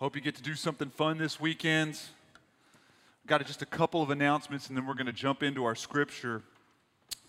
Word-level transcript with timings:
Hope 0.00 0.14
you 0.14 0.22
get 0.22 0.36
to 0.36 0.42
do 0.42 0.54
something 0.54 0.90
fun 0.90 1.18
this 1.18 1.40
weekend. 1.40 1.98
Got 3.26 3.44
just 3.44 3.62
a 3.62 3.66
couple 3.66 4.00
of 4.00 4.10
announcements, 4.10 4.68
and 4.68 4.76
then 4.76 4.86
we're 4.86 4.94
going 4.94 5.06
to 5.06 5.12
jump 5.12 5.42
into 5.42 5.64
our 5.64 5.74
scripture. 5.74 6.40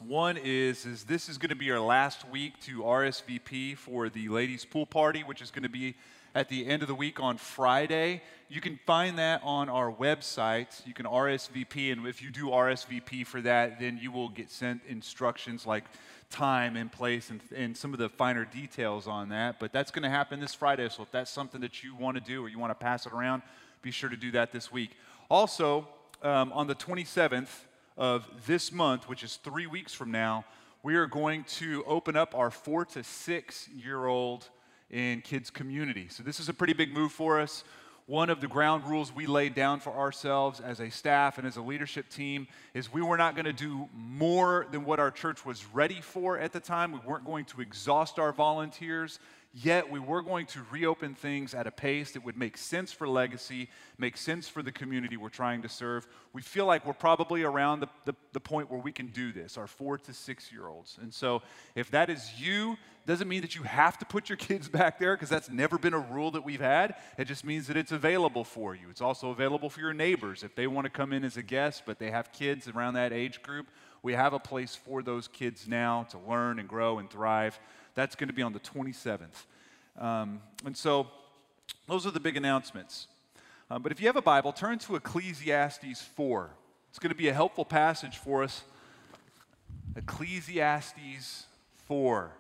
One 0.06 0.38
is, 0.38 0.86
is 0.86 1.04
this 1.04 1.30
is 1.30 1.40
going 1.40 1.50
to 1.50 1.56
be 1.56 1.72
our 1.72 1.80
last 1.80 2.30
week 2.30 2.62
to 2.66 2.82
RSVP 2.82 3.76
for 3.76 4.08
the 4.08 4.30
ladies' 4.30 4.66
pool 4.66 4.86
party, 4.86 5.22
which 5.22 5.42
is 5.42 5.50
going 5.50 5.64
to 5.64 5.70
be 5.70 5.96
at 6.36 6.50
the 6.50 6.68
end 6.68 6.82
of 6.82 6.88
the 6.88 6.96
week 6.96 7.20
on 7.20 7.38
Friday. 7.38 8.22
You 8.48 8.62
can 8.62 8.80
find 8.86 9.18
that 9.20 9.42
on 9.44 9.70
our 9.70 9.92
website. 9.92 10.86
You 10.86 10.94
can 10.94 11.06
RSVP, 11.06 11.92
and 11.92 12.08
if 12.08 12.22
you 12.22 12.32
do 12.32 12.48
RSVP 12.48 13.26
for 13.26 13.42
that, 13.42 13.80
then 13.80 14.00
you 14.02 14.12
will 14.12 14.30
get 14.30 14.50
sent 14.50 14.82
instructions 14.88 15.66
like 15.66 15.84
time 16.30 16.76
and 16.76 16.92
place 16.92 17.30
and, 17.30 17.42
and 17.56 17.76
some 17.76 17.94
of 17.94 18.00
the 18.00 18.10
finer 18.10 18.46
details 18.46 19.08
on 19.08 19.30
that. 19.30 19.60
But 19.60 19.72
that's 19.72 19.92
going 19.92 20.04
to 20.04 20.10
happen 20.10 20.40
this 20.40 20.54
Friday. 20.54 20.88
So 20.90 21.04
if 21.04 21.12
that's 21.12 21.32
something 21.32 21.62
that 21.62 21.84
you 21.84 21.96
want 21.96 22.18
to 22.18 22.22
do 22.22 22.44
or 22.44 22.50
you 22.50 22.60
want 22.60 22.72
to 22.72 22.76
pass 22.76 23.06
it 23.06 23.14
around, 23.14 23.42
be 23.82 23.92
sure 23.92 24.10
to 24.10 24.18
do 24.18 24.32
that 24.32 24.52
this 24.52 24.72
week. 24.72 24.92
Also, 25.30 25.88
um, 26.22 26.52
on 26.54 26.68
the 26.68 26.76
27th 26.76 27.50
of 27.98 28.28
this 28.46 28.72
month, 28.72 29.10
which 29.10 29.24
is 29.24 29.38
three 29.38 29.68
weeks 29.68 29.94
from 29.94 30.12
now, 30.12 30.46
we 30.82 30.96
are 30.96 31.08
going 31.08 31.44
to 31.44 31.84
open 31.86 32.16
up 32.16 32.34
our 32.36 32.50
four 32.50 32.86
to 32.86 33.04
six 33.04 33.68
year 33.70 34.06
old 34.06 34.50
in 34.90 35.22
kids 35.22 35.50
community. 35.50 36.08
So 36.10 36.24
this 36.24 36.40
is 36.40 36.50
a 36.50 36.54
pretty 36.54 36.74
big 36.74 36.94
move 36.94 37.12
for 37.12 37.40
us. 37.40 37.64
One 38.06 38.32
of 38.32 38.42
the 38.42 38.48
ground 38.48 38.86
rules 38.88 39.14
we 39.14 39.28
laid 39.28 39.54
down 39.54 39.82
for 39.82 39.92
ourselves 39.92 40.60
as 40.60 40.80
a 40.80 40.90
staff 40.90 41.38
and 41.38 41.46
as 41.46 41.58
a 41.58 41.62
leadership 41.62 42.10
team 42.10 42.48
is 42.74 42.92
we 42.92 43.04
were 43.04 43.18
not 43.18 43.36
going 43.36 43.46
to 43.46 43.54
do 43.54 43.88
more 43.96 44.66
than 44.72 44.84
what 44.84 45.00
our 45.00 45.12
church 45.12 45.46
was 45.46 45.64
ready 45.74 46.02
for 46.02 46.40
at 46.40 46.52
the 46.52 46.60
time. 46.60 46.92
We 46.92 47.00
weren't 47.06 47.26
going 47.26 47.46
to 47.46 47.62
exhaust 47.62 48.18
our 48.18 48.32
volunteers 48.32 49.20
Yet 49.52 49.90
we 49.90 50.00
were 50.00 50.22
going 50.22 50.46
to 50.48 50.60
reopen 50.70 51.16
things 51.16 51.56
at 51.56 51.66
a 51.66 51.72
pace 51.72 52.12
that 52.12 52.24
would 52.24 52.38
make 52.38 52.56
sense 52.56 52.92
for 52.92 53.08
legacy, 53.08 53.70
make 53.98 54.16
sense 54.16 54.48
for 54.48 54.62
the 54.62 54.72
community 54.72 55.18
we're 55.18 55.30
trying 55.30 55.64
to 55.64 55.70
serve. 55.70 56.08
We 56.34 56.44
feel 56.44 56.68
like 56.68 56.86
we're 56.86 56.94
probably 56.94 57.42
around 57.42 57.80
the, 57.80 57.88
the, 58.06 58.14
the 58.34 58.40
point 58.40 58.70
where 58.70 58.80
we 58.80 58.92
can 58.92 59.08
do 59.08 59.32
this, 59.32 59.58
our 59.58 59.66
four 59.66 59.98
to 59.98 60.14
six 60.14 60.52
year 60.52 60.68
olds. 60.68 61.00
And 61.02 61.12
so 61.12 61.42
if 61.74 61.90
that 61.90 62.12
is 62.12 62.32
you, 62.38 62.78
doesn't 63.08 63.28
mean 63.28 63.42
that 63.42 63.56
you 63.56 63.64
have 63.64 63.98
to 63.98 64.06
put 64.06 64.30
your 64.30 64.36
kids 64.36 64.70
back 64.70 65.00
there 65.00 65.16
because 65.16 65.30
that's 65.30 65.50
never 65.50 65.80
been 65.80 65.96
a 65.96 66.00
rule 66.00 66.30
that 66.32 66.46
we've 66.46 66.62
had. 66.62 66.94
It 67.18 67.26
just 67.26 67.44
means 67.44 67.66
that 67.68 67.76
it's 67.76 67.92
available 67.92 68.44
for 68.44 68.76
you. 68.76 68.92
It's 68.92 69.02
also 69.02 69.32
available 69.32 69.72
for 69.72 69.80
your 69.80 69.94
neighbors 69.94 70.44
if 70.44 70.54
they 70.54 70.68
want 70.68 70.86
to 70.86 70.92
come 70.92 71.12
in 71.12 71.24
as 71.24 71.38
a 71.38 71.44
guest, 71.44 71.84
but 71.88 71.98
they 71.98 72.12
have 72.12 72.32
kids 72.32 72.68
around 72.68 72.94
that 72.94 73.12
age 73.12 73.42
group. 73.42 73.66
We 74.02 74.14
have 74.14 74.34
a 74.34 74.40
place 74.40 74.76
for 74.76 75.02
those 75.02 75.28
kids 75.28 75.68
now 75.68 76.04
to 76.12 76.18
learn 76.18 76.60
and 76.60 76.68
grow 76.68 77.00
and 77.00 77.10
thrive. 77.10 77.60
That's 77.96 78.16
going 78.16 78.30
to 78.30 78.34
be 78.34 78.42
on 78.42 78.54
the 78.54 78.60
27th. 78.60 79.46
Um, 79.98 80.42
and 80.66 80.76
so 80.76 81.08
those 81.88 82.08
are 82.08 82.12
the 82.12 82.20
big 82.20 82.38
announcements. 82.38 83.08
Um, 83.70 83.84
but 83.84 83.92
if 83.92 84.00
you 84.00 84.08
have 84.08 84.16
a 84.16 84.22
Bible, 84.22 84.54
turn 84.54 84.80
to 84.80 84.96
Ecclesiastes 84.96 86.02
4. 86.02 86.50
It's 86.90 87.00
going 87.00 87.12
to 87.12 87.18
be 87.18 87.28
a 87.28 87.34
helpful 87.34 87.66
passage 87.66 88.18
for 88.18 88.44
us. 88.44 88.64
Ecclesiastes 89.96 91.46
4. 91.88 92.32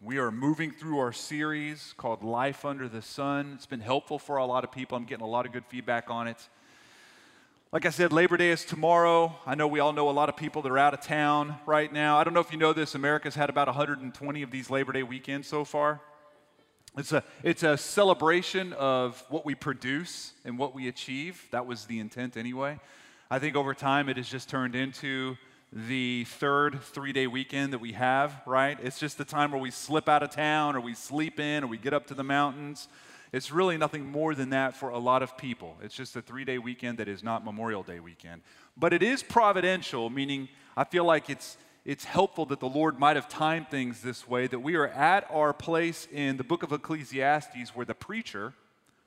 We 0.00 0.18
are 0.18 0.30
moving 0.30 0.70
through 0.70 0.98
our 0.98 1.12
series 1.12 1.94
called 1.96 2.22
Life 2.22 2.64
Under 2.64 2.88
the 2.88 3.02
Sun. 3.02 3.54
It's 3.56 3.66
been 3.66 3.80
helpful 3.80 4.18
for 4.20 4.36
a 4.36 4.44
lot 4.44 4.62
of 4.62 4.70
people. 4.70 4.96
I'm 4.96 5.04
getting 5.04 5.24
a 5.24 5.28
lot 5.28 5.46
of 5.46 5.52
good 5.52 5.64
feedback 5.66 6.10
on 6.10 6.28
it. 6.28 6.48
Like 7.70 7.84
I 7.84 7.90
said, 7.90 8.14
Labor 8.14 8.38
Day 8.38 8.48
is 8.48 8.64
tomorrow. 8.64 9.36
I 9.44 9.54
know 9.54 9.68
we 9.68 9.78
all 9.78 9.92
know 9.92 10.08
a 10.08 10.10
lot 10.10 10.30
of 10.30 10.38
people 10.38 10.62
that 10.62 10.72
are 10.72 10.78
out 10.78 10.94
of 10.94 11.02
town 11.02 11.56
right 11.66 11.92
now. 11.92 12.16
I 12.16 12.24
don't 12.24 12.32
know 12.32 12.40
if 12.40 12.50
you 12.50 12.56
know 12.56 12.72
this, 12.72 12.94
America's 12.94 13.34
had 13.34 13.50
about 13.50 13.66
120 13.66 14.42
of 14.42 14.50
these 14.50 14.70
Labor 14.70 14.92
Day 14.92 15.02
weekends 15.02 15.48
so 15.48 15.66
far. 15.66 16.00
It's 16.96 17.12
a, 17.12 17.22
it's 17.42 17.64
a 17.64 17.76
celebration 17.76 18.72
of 18.72 19.22
what 19.28 19.44
we 19.44 19.54
produce 19.54 20.32
and 20.46 20.58
what 20.58 20.74
we 20.74 20.88
achieve. 20.88 21.46
That 21.50 21.66
was 21.66 21.84
the 21.84 21.98
intent 21.98 22.38
anyway. 22.38 22.80
I 23.30 23.38
think 23.38 23.54
over 23.54 23.74
time 23.74 24.08
it 24.08 24.16
has 24.16 24.30
just 24.30 24.48
turned 24.48 24.74
into 24.74 25.36
the 25.70 26.24
third 26.24 26.80
three 26.80 27.12
day 27.12 27.26
weekend 27.26 27.74
that 27.74 27.80
we 27.80 27.92
have, 27.92 28.40
right? 28.46 28.78
It's 28.82 28.98
just 28.98 29.18
the 29.18 29.26
time 29.26 29.52
where 29.52 29.60
we 29.60 29.70
slip 29.70 30.08
out 30.08 30.22
of 30.22 30.30
town 30.30 30.74
or 30.74 30.80
we 30.80 30.94
sleep 30.94 31.38
in 31.38 31.64
or 31.64 31.66
we 31.66 31.76
get 31.76 31.92
up 31.92 32.06
to 32.06 32.14
the 32.14 32.24
mountains 32.24 32.88
it's 33.32 33.50
really 33.50 33.76
nothing 33.76 34.06
more 34.06 34.34
than 34.34 34.50
that 34.50 34.76
for 34.76 34.90
a 34.90 34.98
lot 34.98 35.22
of 35.22 35.36
people. 35.36 35.76
It's 35.82 35.94
just 35.94 36.16
a 36.16 36.22
three 36.22 36.44
day 36.44 36.58
weekend 36.58 36.98
that 36.98 37.08
is 37.08 37.22
not 37.22 37.44
Memorial 37.44 37.82
Day 37.82 38.00
weekend. 38.00 38.42
But 38.76 38.92
it 38.92 39.02
is 39.02 39.22
providential, 39.22 40.08
meaning 40.08 40.48
I 40.76 40.84
feel 40.84 41.04
like 41.04 41.28
it's, 41.28 41.56
it's 41.84 42.04
helpful 42.04 42.46
that 42.46 42.60
the 42.60 42.68
Lord 42.68 42.98
might 42.98 43.16
have 43.16 43.28
timed 43.28 43.68
things 43.68 44.02
this 44.02 44.26
way, 44.26 44.46
that 44.46 44.60
we 44.60 44.76
are 44.76 44.88
at 44.88 45.26
our 45.30 45.52
place 45.52 46.08
in 46.12 46.36
the 46.36 46.44
book 46.44 46.62
of 46.62 46.72
Ecclesiastes 46.72 47.74
where 47.74 47.86
the 47.86 47.94
preacher, 47.94 48.54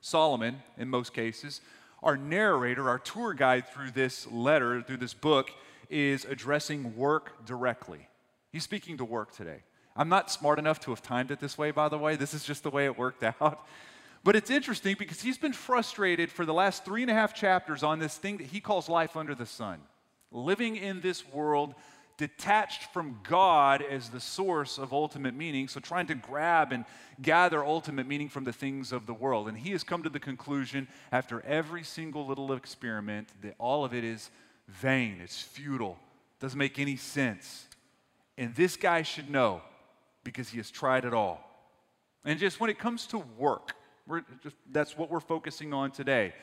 Solomon 0.01 0.61
in 0.77 0.89
most 0.89 1.13
cases, 1.13 1.61
our 2.03 2.17
narrator, 2.17 2.89
our 2.89 2.99
tour 2.99 3.33
guide 3.33 3.67
through 3.67 3.91
this 3.91 4.29
letter, 4.31 4.81
through 4.81 4.97
this 4.97 5.13
book, 5.13 5.51
is 5.89 6.25
addressing 6.25 6.95
work 6.95 7.45
directly. 7.45 8.07
He's 8.51 8.63
speaking 8.63 8.97
to 8.97 9.05
work 9.05 9.35
today. 9.35 9.61
I'm 9.95 10.09
not 10.09 10.31
smart 10.31 10.57
enough 10.57 10.79
to 10.81 10.91
have 10.91 11.01
timed 11.01 11.31
it 11.31 11.39
this 11.39 11.57
way, 11.57 11.71
by 11.71 11.89
the 11.89 11.97
way. 11.97 12.15
This 12.15 12.33
is 12.33 12.43
just 12.43 12.63
the 12.63 12.69
way 12.69 12.85
it 12.85 12.97
worked 12.97 13.23
out. 13.41 13.65
But 14.23 14.35
it's 14.35 14.51
interesting 14.51 14.95
because 14.99 15.21
he's 15.21 15.37
been 15.37 15.53
frustrated 15.53 16.31
for 16.31 16.45
the 16.45 16.53
last 16.53 16.85
three 16.85 17.01
and 17.01 17.09
a 17.09 17.13
half 17.13 17.33
chapters 17.33 17.81
on 17.81 17.99
this 17.99 18.17
thing 18.17 18.37
that 18.37 18.47
he 18.47 18.59
calls 18.59 18.87
life 18.87 19.17
under 19.17 19.33
the 19.33 19.45
sun. 19.45 19.79
Living 20.31 20.75
in 20.75 21.01
this 21.01 21.27
world 21.27 21.73
detached 22.17 22.93
from 22.93 23.19
God 23.23 23.81
as 23.81 24.09
the 24.09 24.19
source 24.19 24.77
of 24.77 24.93
ultimate 24.93 25.33
meaning, 25.33 25.67
so 25.67 25.79
trying 25.79 26.05
to 26.05 26.13
grab 26.13 26.71
and 26.71 26.85
gather 27.19 27.65
ultimate 27.65 28.05
meaning 28.05 28.29
from 28.29 28.43
the 28.43 28.53
things 28.53 28.91
of 28.91 29.07
the 29.07 29.13
world. 29.13 29.47
And 29.47 29.57
he 29.57 29.71
has 29.71 29.83
come 29.83 30.03
to 30.03 30.09
the 30.09 30.19
conclusion 30.19 30.87
after 31.11 31.41
every 31.41 31.83
single 31.83 32.27
little 32.27 32.53
experiment 32.53 33.29
that 33.41 33.55
all 33.57 33.83
of 33.83 33.95
it 33.95 34.03
is 34.03 34.29
vain, 34.67 35.19
it's 35.19 35.41
futile, 35.41 35.97
doesn't 36.39 36.59
make 36.59 36.77
any 36.77 36.95
sense. 36.95 37.65
And 38.37 38.53
this 38.53 38.77
guy 38.77 39.01
should 39.01 39.31
know 39.31 39.63
because 40.23 40.49
he 40.49 40.57
has 40.57 40.69
tried 40.69 41.05
it 41.05 41.13
all. 41.15 41.43
And 42.23 42.37
just 42.37 42.59
when 42.59 42.69
it 42.69 42.77
comes 42.77 43.07
to 43.07 43.17
work, 43.17 43.73
we're 44.11 44.23
just, 44.43 44.57
that's 44.71 44.97
what 44.97 45.09
we're 45.09 45.21
focusing 45.21 45.73
on 45.73 45.89
today. 45.89 46.33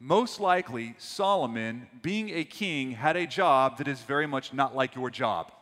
Most 0.00 0.40
likely, 0.40 0.96
Solomon, 0.98 1.86
being 2.02 2.30
a 2.30 2.42
king, 2.42 2.90
had 2.90 3.16
a 3.16 3.26
job 3.26 3.78
that 3.78 3.86
is 3.86 4.00
very 4.00 4.26
much 4.26 4.52
not 4.52 4.74
like 4.74 4.96
your 4.96 5.08
job. 5.08 5.52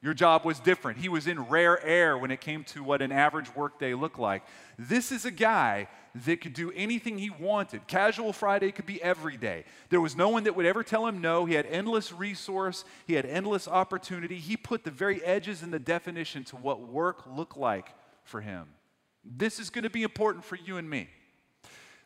Your 0.00 0.14
job 0.14 0.46
was 0.46 0.60
different. 0.60 0.98
He 0.98 1.10
was 1.10 1.26
in 1.26 1.40
rare 1.48 1.84
air 1.84 2.16
when 2.16 2.30
it 2.30 2.40
came 2.40 2.64
to 2.64 2.82
what 2.82 3.02
an 3.02 3.12
average 3.12 3.54
workday 3.54 3.92
looked 3.92 4.18
like. 4.18 4.44
This 4.78 5.12
is 5.12 5.26
a 5.26 5.30
guy 5.30 5.88
that 6.24 6.40
could 6.40 6.54
do 6.54 6.72
anything 6.74 7.18
he 7.18 7.28
wanted. 7.28 7.86
Casual 7.86 8.32
Friday 8.32 8.72
could 8.72 8.86
be 8.86 9.02
every 9.02 9.36
day. 9.36 9.64
There 9.90 10.00
was 10.00 10.16
no 10.16 10.30
one 10.30 10.44
that 10.44 10.56
would 10.56 10.66
ever 10.66 10.82
tell 10.82 11.06
him 11.06 11.20
no. 11.20 11.44
He 11.44 11.54
had 11.54 11.66
endless 11.66 12.12
resource, 12.12 12.84
he 13.06 13.12
had 13.12 13.26
endless 13.26 13.68
opportunity. 13.68 14.36
He 14.36 14.56
put 14.56 14.84
the 14.84 14.90
very 14.90 15.22
edges 15.22 15.62
and 15.62 15.70
the 15.70 15.78
definition 15.78 16.44
to 16.44 16.56
what 16.56 16.80
work 16.80 17.24
looked 17.26 17.58
like 17.58 17.88
for 18.22 18.40
him. 18.40 18.68
This 19.24 19.58
is 19.58 19.70
going 19.70 19.84
to 19.84 19.90
be 19.90 20.02
important 20.02 20.44
for 20.44 20.56
you 20.56 20.76
and 20.76 20.88
me. 20.88 21.08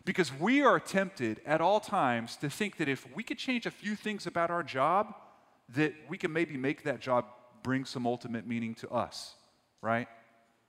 Because 0.04 0.32
we 0.32 0.62
are 0.62 0.80
tempted 0.80 1.40
at 1.46 1.60
all 1.60 1.78
times 1.78 2.36
to 2.36 2.50
think 2.50 2.78
that 2.78 2.88
if 2.88 3.06
we 3.14 3.22
could 3.22 3.38
change 3.38 3.66
a 3.66 3.70
few 3.70 3.94
things 3.94 4.26
about 4.26 4.50
our 4.50 4.62
job, 4.62 5.14
that 5.76 5.94
we 6.08 6.18
can 6.18 6.32
maybe 6.32 6.56
make 6.56 6.82
that 6.82 7.00
job 7.00 7.26
bring 7.62 7.84
some 7.84 8.06
ultimate 8.06 8.46
meaning 8.46 8.74
to 8.74 8.90
us, 8.90 9.34
right? 9.80 10.08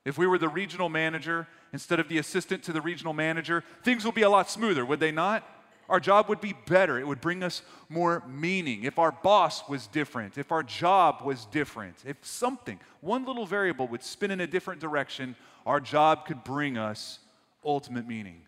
If 0.06 0.18
we 0.18 0.28
were 0.28 0.38
the 0.38 0.50
regional 0.50 0.90
manager 0.90 1.48
instead 1.72 2.00
of 2.00 2.10
the 2.10 2.20
assistant 2.20 2.64
to 2.64 2.74
the 2.74 2.82
regional 2.82 3.14
manager, 3.14 3.64
things 3.84 4.06
would 4.06 4.16
be 4.16 4.22
a 4.22 4.30
lot 4.30 4.50
smoother, 4.50 4.86
would 4.86 5.00
they 5.00 5.12
not? 5.12 5.48
Our 5.90 6.00
job 6.00 6.30
would 6.30 6.40
be 6.40 6.54
better. 6.66 7.00
It 7.00 7.08
would 7.08 7.20
bring 7.20 7.44
us 7.44 7.62
more 7.90 8.24
meaning. 8.28 8.84
If 8.84 9.00
our 9.00 9.12
boss 9.12 9.68
was 9.68 9.88
different, 9.88 10.38
if 10.38 10.52
our 10.52 10.64
job 10.64 11.22
was 11.24 11.46
different, 11.46 11.98
if 12.06 12.18
something, 12.26 12.80
one 13.02 13.26
little 13.26 13.46
variable 13.46 13.88
would 13.90 14.04
spin 14.04 14.32
in 14.32 14.42
a 14.42 14.48
different 14.48 14.80
direction, 14.80 15.36
our 15.66 15.80
job 15.80 16.26
could 16.26 16.44
bring 16.44 16.78
us 16.78 17.20
ultimate 17.64 18.08
meaning. 18.08 18.42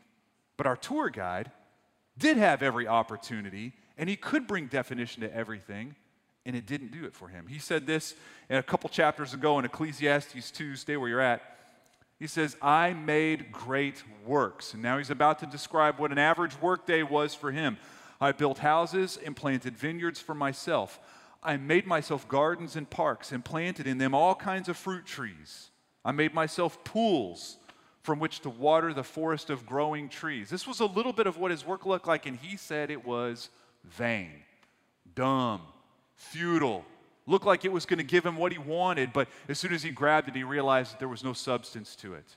But 0.58 0.68
our 0.68 0.78
tour 0.78 1.10
guide 1.10 1.52
did 2.18 2.38
have 2.38 2.64
every 2.64 2.88
opportunity, 2.88 3.74
and 3.98 4.10
he 4.10 4.16
could 4.16 4.48
bring 4.48 4.68
definition 4.68 5.22
to 5.22 5.36
everything, 5.36 5.96
and 6.46 6.56
it 6.56 6.66
didn't 6.66 6.92
do 6.92 7.06
it 7.06 7.14
for 7.14 7.28
him. 7.28 7.48
He 7.48 7.60
said 7.60 7.88
this 7.88 8.16
in 8.50 8.58
a 8.58 8.64
couple 8.64 8.90
chapters 8.90 9.34
ago 9.34 9.60
in 9.60 9.66
Ecclesiastes 9.66 10.52
2, 10.52 10.76
stay 10.76 10.98
where 10.98 11.10
you're 11.10 11.22
at. 11.22 11.42
He 12.20 12.28
says, 12.28 12.56
I 12.62 12.94
made 12.94 13.52
great 13.52 14.04
works. 14.26 14.74
And 14.74 14.82
now 14.82 14.98
he's 14.98 15.10
about 15.10 15.40
to 15.40 15.46
describe 15.46 16.00
what 16.00 16.12
an 16.12 16.18
average 16.18 16.60
workday 16.62 17.04
was 17.04 17.36
for 17.36 17.52
him. 17.52 17.78
I 18.22 18.32
built 18.32 18.60
houses 18.60 19.20
and 19.24 19.36
planted 19.36 19.78
vineyards 19.78 20.22
for 20.22 20.34
myself. 20.34 21.00
I 21.44 21.58
made 21.58 21.86
myself 21.86 22.28
gardens 22.28 22.78
and 22.78 22.90
parks 22.90 23.32
and 23.34 23.44
planted 23.44 23.86
in 23.86 23.98
them 23.98 24.16
all 24.16 24.34
kinds 24.34 24.70
of 24.70 24.78
fruit 24.78 25.06
trees. 25.06 25.72
I 26.06 26.12
made 26.12 26.34
myself 26.34 26.82
pools 26.84 27.58
from 28.04 28.20
which 28.20 28.42
to 28.42 28.50
water 28.50 28.94
the 28.94 29.04
forest 29.04 29.50
of 29.50 29.66
growing 29.66 30.08
trees. 30.08 30.50
This 30.52 30.68
was 30.68 30.80
a 30.80 30.86
little 30.86 31.12
bit 31.12 31.26
of 31.26 31.38
what 31.38 31.50
his 31.50 31.66
work 31.66 31.88
looked 31.88 32.08
like, 32.08 32.28
and 32.28 32.38
he 32.38 32.56
said 32.56 32.92
it 32.92 33.04
was 33.04 33.50
vain, 33.84 34.44
dumb, 35.16 35.62
futile, 36.16 36.86
looked 37.26 37.48
like 37.48 37.66
it 37.66 37.72
was 37.72 37.88
going 37.88 37.98
to 37.98 38.04
give 38.04 38.24
him 38.24 38.38
what 38.38 38.52
he 38.52 38.60
wanted, 38.60 39.12
but 39.12 39.28
as 39.50 39.60
soon 39.60 39.74
as 39.74 39.82
he 39.82 39.90
grabbed 39.90 40.28
it, 40.28 40.36
he 40.36 40.44
realized 40.44 40.94
that 40.94 41.00
there 41.00 41.08
was 41.08 41.24
no 41.24 41.34
substance 41.34 41.96
to 41.96 42.14
it. 42.14 42.36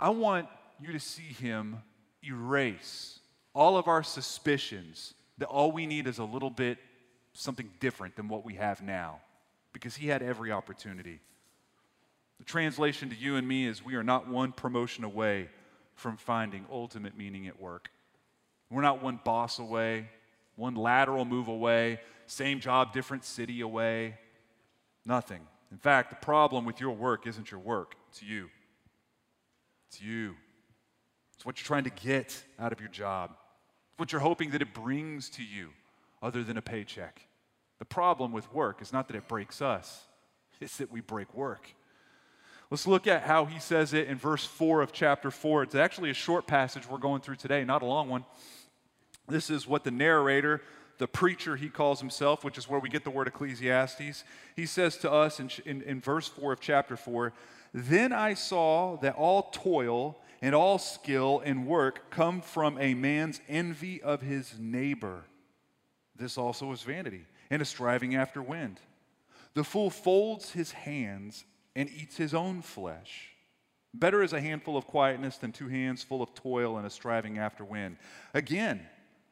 I 0.00 0.08
want 0.08 0.48
you 0.80 0.92
to 0.92 1.00
see 1.00 1.22
him 1.22 1.78
erase 2.24 3.20
all 3.54 3.78
of 3.78 3.86
our 3.86 4.02
suspicions 4.02 5.14
that 5.38 5.46
all 5.46 5.70
we 5.70 5.86
need 5.86 6.08
is 6.08 6.18
a 6.18 6.24
little 6.24 6.50
bit 6.50 6.78
something 7.32 7.70
different 7.78 8.16
than 8.16 8.26
what 8.26 8.44
we 8.44 8.54
have 8.54 8.82
now 8.82 9.20
because 9.72 9.94
he 9.94 10.08
had 10.08 10.22
every 10.22 10.50
opportunity. 10.50 11.20
The 12.38 12.44
translation 12.44 13.10
to 13.10 13.16
you 13.16 13.36
and 13.36 13.46
me 13.46 13.66
is 13.66 13.84
we 13.84 13.94
are 13.94 14.02
not 14.02 14.28
one 14.28 14.52
promotion 14.52 15.04
away 15.04 15.48
from 15.94 16.16
finding 16.16 16.66
ultimate 16.70 17.16
meaning 17.16 17.46
at 17.46 17.60
work. 17.60 17.90
We're 18.70 18.82
not 18.82 19.02
one 19.02 19.20
boss 19.24 19.58
away, 19.58 20.08
one 20.56 20.74
lateral 20.74 21.24
move 21.24 21.48
away, 21.48 22.00
same 22.26 22.60
job, 22.60 22.92
different 22.92 23.24
city 23.24 23.60
away. 23.60 24.18
Nothing. 25.04 25.40
In 25.70 25.78
fact, 25.78 26.10
the 26.10 26.16
problem 26.16 26.64
with 26.64 26.80
your 26.80 26.92
work 26.92 27.26
isn't 27.26 27.50
your 27.50 27.60
work, 27.60 27.94
it's 28.08 28.22
you. 28.22 28.50
It's 29.88 30.00
you. 30.00 30.34
It's 31.34 31.44
what 31.44 31.58
you're 31.58 31.66
trying 31.66 31.84
to 31.84 31.90
get 31.90 32.42
out 32.58 32.72
of 32.72 32.80
your 32.80 32.88
job, 32.88 33.30
it's 33.90 33.98
what 33.98 34.12
you're 34.12 34.20
hoping 34.20 34.50
that 34.50 34.62
it 34.62 34.74
brings 34.74 35.28
to 35.30 35.42
you, 35.42 35.70
other 36.22 36.42
than 36.42 36.56
a 36.56 36.62
paycheck. 36.62 37.22
The 37.78 37.84
problem 37.84 38.32
with 38.32 38.52
work 38.52 38.80
is 38.80 38.92
not 38.92 39.06
that 39.08 39.16
it 39.16 39.28
breaks 39.28 39.62
us, 39.62 40.04
it's 40.60 40.78
that 40.78 40.90
we 40.90 41.00
break 41.00 41.34
work. 41.34 41.74
Let's 42.70 42.86
look 42.86 43.06
at 43.06 43.22
how 43.22 43.44
he 43.44 43.60
says 43.60 43.94
it 43.94 44.08
in 44.08 44.18
verse 44.18 44.44
4 44.44 44.82
of 44.82 44.92
chapter 44.92 45.30
4. 45.30 45.62
It's 45.62 45.74
actually 45.76 46.10
a 46.10 46.14
short 46.14 46.48
passage 46.48 46.88
we're 46.88 46.98
going 46.98 47.20
through 47.20 47.36
today, 47.36 47.64
not 47.64 47.82
a 47.82 47.86
long 47.86 48.08
one. 48.08 48.24
This 49.28 49.50
is 49.50 49.68
what 49.68 49.84
the 49.84 49.92
narrator, 49.92 50.62
the 50.98 51.06
preacher 51.06 51.54
he 51.54 51.68
calls 51.68 52.00
himself, 52.00 52.42
which 52.42 52.58
is 52.58 52.68
where 52.68 52.80
we 52.80 52.88
get 52.88 53.04
the 53.04 53.10
word 53.10 53.28
Ecclesiastes, 53.28 54.24
he 54.56 54.66
says 54.66 54.96
to 54.98 55.10
us 55.10 55.38
in, 55.38 55.48
in, 55.64 55.82
in 55.82 56.00
verse 56.00 56.26
4 56.26 56.52
of 56.52 56.60
chapter 56.60 56.96
4 56.96 57.32
Then 57.72 58.12
I 58.12 58.34
saw 58.34 58.96
that 58.96 59.14
all 59.14 59.44
toil 59.52 60.18
and 60.42 60.52
all 60.52 60.78
skill 60.78 61.40
and 61.44 61.68
work 61.68 62.10
come 62.10 62.40
from 62.40 62.78
a 62.80 62.94
man's 62.94 63.40
envy 63.48 64.02
of 64.02 64.22
his 64.22 64.54
neighbor. 64.58 65.24
This 66.16 66.36
also 66.36 66.72
is 66.72 66.82
vanity 66.82 67.26
and 67.48 67.62
a 67.62 67.64
striving 67.64 68.16
after 68.16 68.42
wind. 68.42 68.80
The 69.54 69.64
fool 69.64 69.88
folds 69.88 70.50
his 70.50 70.72
hands 70.72 71.44
and 71.76 71.88
eats 71.90 72.16
his 72.16 72.34
own 72.34 72.62
flesh. 72.62 73.28
Better 73.94 74.22
is 74.22 74.32
a 74.32 74.40
handful 74.40 74.76
of 74.76 74.86
quietness 74.86 75.36
than 75.36 75.52
two 75.52 75.68
hands 75.68 76.02
full 76.02 76.22
of 76.22 76.34
toil 76.34 76.78
and 76.78 76.86
a 76.86 76.90
striving 76.90 77.38
after 77.38 77.64
wind. 77.64 77.98
Again, 78.34 78.80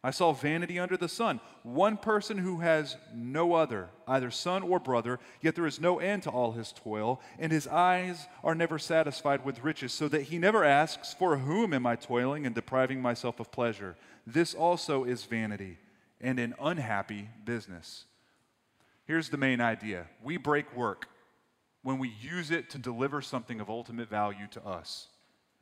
I 0.03 0.11
saw 0.11 0.33
vanity 0.33 0.79
under 0.79 0.99
the 0.99 1.09
sun. 1.09 1.41
One 1.63 1.97
person 1.97 2.37
who 2.37 2.61
has 2.61 2.97
no 3.15 3.55
other, 3.55 3.89
either 4.07 4.31
son 4.31 4.63
or 4.63 4.79
brother, 4.79 5.19
yet 5.41 5.55
there 5.55 5.67
is 5.67 5.81
no 5.81 5.99
end 5.99 6.25
to 6.25 6.31
all 6.31 6.53
his 6.53 6.73
toil, 6.73 7.23
and 7.39 7.51
his 7.51 7.67
eyes 7.67 8.27
are 8.43 8.55
never 8.55 8.79
satisfied 8.79 9.47
with 9.47 9.65
riches, 9.65 9.95
so 9.95 10.07
that 10.09 10.25
he 10.25 10.39
never 10.39 10.63
asks, 10.63 11.15
For 11.15 11.39
whom 11.39 11.73
am 11.73 11.87
I 11.87 11.97
toiling 11.97 12.45
and 12.45 12.55
depriving 12.55 13.01
myself 13.01 13.41
of 13.41 13.51
pleasure? 13.51 13.97
This 14.27 14.53
also 14.53 15.05
is 15.05 15.25
vanity 15.25 15.79
and 16.21 16.39
an 16.39 16.55
unhappy 16.61 17.31
business. 17.47 18.05
Here's 19.07 19.31
the 19.31 19.39
main 19.39 19.63
idea 19.63 20.07
we 20.23 20.37
break 20.37 20.75
work 20.77 21.09
when 21.85 21.99
we 21.99 22.13
use 22.21 22.51
it 22.51 22.71
to 22.71 22.79
deliver 22.79 23.23
something 23.23 23.61
of 23.61 23.71
ultimate 23.71 24.09
value 24.09 24.47
to 24.51 24.67
us. 24.67 25.07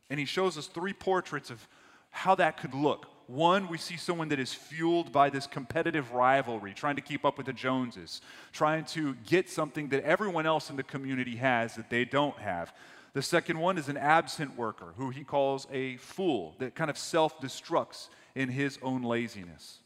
And 0.08 0.18
he 0.18 0.24
shows 0.24 0.56
us 0.56 0.68
three 0.68 0.94
portraits 0.94 1.50
of 1.50 1.66
how 2.10 2.34
that 2.36 2.56
could 2.56 2.74
look. 2.74 3.08
One, 3.26 3.68
we 3.68 3.76
see 3.76 3.96
someone 3.96 4.28
that 4.28 4.38
is 4.38 4.54
fueled 4.54 5.10
by 5.10 5.30
this 5.30 5.46
competitive 5.46 6.12
rivalry, 6.12 6.74
trying 6.74 6.96
to 6.96 7.02
keep 7.02 7.24
up 7.24 7.38
with 7.38 7.46
the 7.46 7.52
Joneses, 7.52 8.20
trying 8.52 8.84
to 8.86 9.14
get 9.26 9.50
something 9.50 9.88
that 9.88 10.04
everyone 10.04 10.46
else 10.46 10.70
in 10.70 10.76
the 10.76 10.82
community 10.82 11.36
has 11.36 11.74
that 11.74 11.90
they 11.90 12.04
don't 12.04 12.38
have. 12.38 12.72
The 13.14 13.22
second 13.22 13.58
one 13.58 13.76
is 13.76 13.88
an 13.88 13.96
absent 13.96 14.56
worker 14.56 14.94
who 14.96 15.10
he 15.10 15.24
calls 15.24 15.66
a 15.72 15.96
fool 15.96 16.54
that 16.60 16.74
kind 16.74 16.90
of 16.90 16.96
self 16.96 17.40
destructs 17.40 18.08
in 18.34 18.48
his 18.48 18.78
own 18.80 19.02
laziness. 19.02 19.80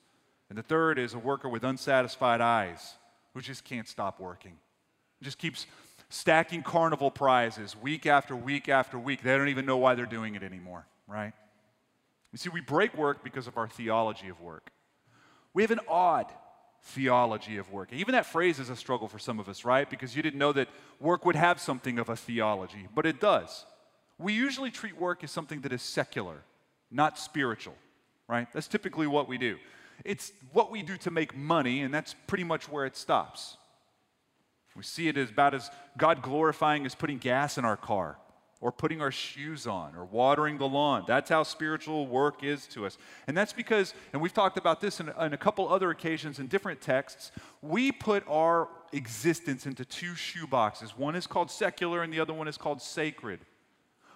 And 0.48 0.58
the 0.58 0.62
third 0.62 0.98
is 0.98 1.14
a 1.14 1.18
worker 1.18 1.48
with 1.48 1.64
unsatisfied 1.64 2.40
eyes 2.40 2.94
who 3.32 3.40
just 3.40 3.64
can't 3.64 3.88
stop 3.88 4.20
working, 4.20 4.58
just 5.22 5.38
keeps 5.38 5.66
stacking 6.08 6.62
carnival 6.62 7.10
prizes 7.10 7.76
week 7.76 8.06
after 8.06 8.36
week 8.36 8.68
after 8.68 8.98
week. 8.98 9.22
They 9.22 9.36
don't 9.36 9.48
even 9.48 9.66
know 9.66 9.76
why 9.76 9.94
they're 9.94 10.06
doing 10.06 10.34
it 10.34 10.42
anymore, 10.42 10.86
right? 11.06 11.32
You 12.32 12.38
see, 12.38 12.50
we 12.50 12.60
break 12.60 12.96
work 12.96 13.24
because 13.24 13.46
of 13.46 13.56
our 13.56 13.68
theology 13.68 14.28
of 14.28 14.40
work. 14.40 14.70
We 15.54 15.62
have 15.62 15.70
an 15.70 15.80
odd 15.88 16.26
theology 16.82 17.56
of 17.56 17.72
work. 17.72 17.92
Even 17.92 18.12
that 18.12 18.26
phrase 18.26 18.58
is 18.58 18.70
a 18.70 18.76
struggle 18.76 19.08
for 19.08 19.18
some 19.18 19.40
of 19.40 19.48
us, 19.48 19.64
right? 19.64 19.88
Because 19.88 20.14
you 20.14 20.22
didn't 20.22 20.38
know 20.38 20.52
that 20.52 20.68
work 21.00 21.24
would 21.24 21.36
have 21.36 21.60
something 21.60 21.98
of 21.98 22.08
a 22.08 22.16
theology, 22.16 22.88
but 22.94 23.06
it 23.06 23.20
does. 23.20 23.64
We 24.18 24.32
usually 24.32 24.70
treat 24.70 24.98
work 24.98 25.24
as 25.24 25.30
something 25.30 25.62
that 25.62 25.72
is 25.72 25.82
secular, 25.82 26.42
not 26.90 27.18
spiritual, 27.18 27.74
right? 28.28 28.46
That's 28.52 28.68
typically 28.68 29.06
what 29.06 29.28
we 29.28 29.38
do. 29.38 29.56
It's 30.04 30.32
what 30.52 30.70
we 30.70 30.82
do 30.82 30.96
to 30.98 31.10
make 31.10 31.36
money, 31.36 31.82
and 31.82 31.92
that's 31.92 32.14
pretty 32.26 32.44
much 32.44 32.68
where 32.68 32.86
it 32.86 32.96
stops. 32.96 33.56
We 34.76 34.82
see 34.82 35.08
it 35.08 35.16
as 35.16 35.30
about 35.30 35.54
as 35.54 35.70
God 35.96 36.22
glorifying 36.22 36.84
as 36.84 36.94
putting 36.94 37.18
gas 37.18 37.56
in 37.56 37.64
our 37.64 37.76
car 37.76 38.18
or 38.60 38.72
putting 38.72 39.00
our 39.00 39.10
shoes 39.10 39.66
on 39.66 39.94
or 39.94 40.04
watering 40.04 40.58
the 40.58 40.68
lawn. 40.68 41.04
That's 41.06 41.30
how 41.30 41.42
spiritual 41.42 42.06
work 42.06 42.42
is 42.42 42.66
to 42.68 42.86
us. 42.86 42.98
And 43.26 43.36
that's 43.36 43.52
because, 43.52 43.94
and 44.12 44.20
we've 44.20 44.32
talked 44.32 44.56
about 44.56 44.80
this 44.80 45.00
in, 45.00 45.08
in, 45.08 45.32
a 45.32 45.36
couple 45.38 45.68
other 45.68 45.90
occasions 45.90 46.38
in 46.38 46.46
different 46.46 46.80
texts, 46.80 47.32
we 47.62 47.92
put 47.92 48.24
our 48.28 48.68
existence 48.92 49.66
into 49.66 49.84
two 49.84 50.14
shoe 50.14 50.46
boxes. 50.46 50.96
One 50.96 51.16
is 51.16 51.26
called 51.26 51.50
secular 51.50 52.02
and 52.02 52.12
the 52.12 52.20
other 52.20 52.32
one 52.32 52.48
is 52.48 52.56
called 52.56 52.80
sacred. 52.80 53.40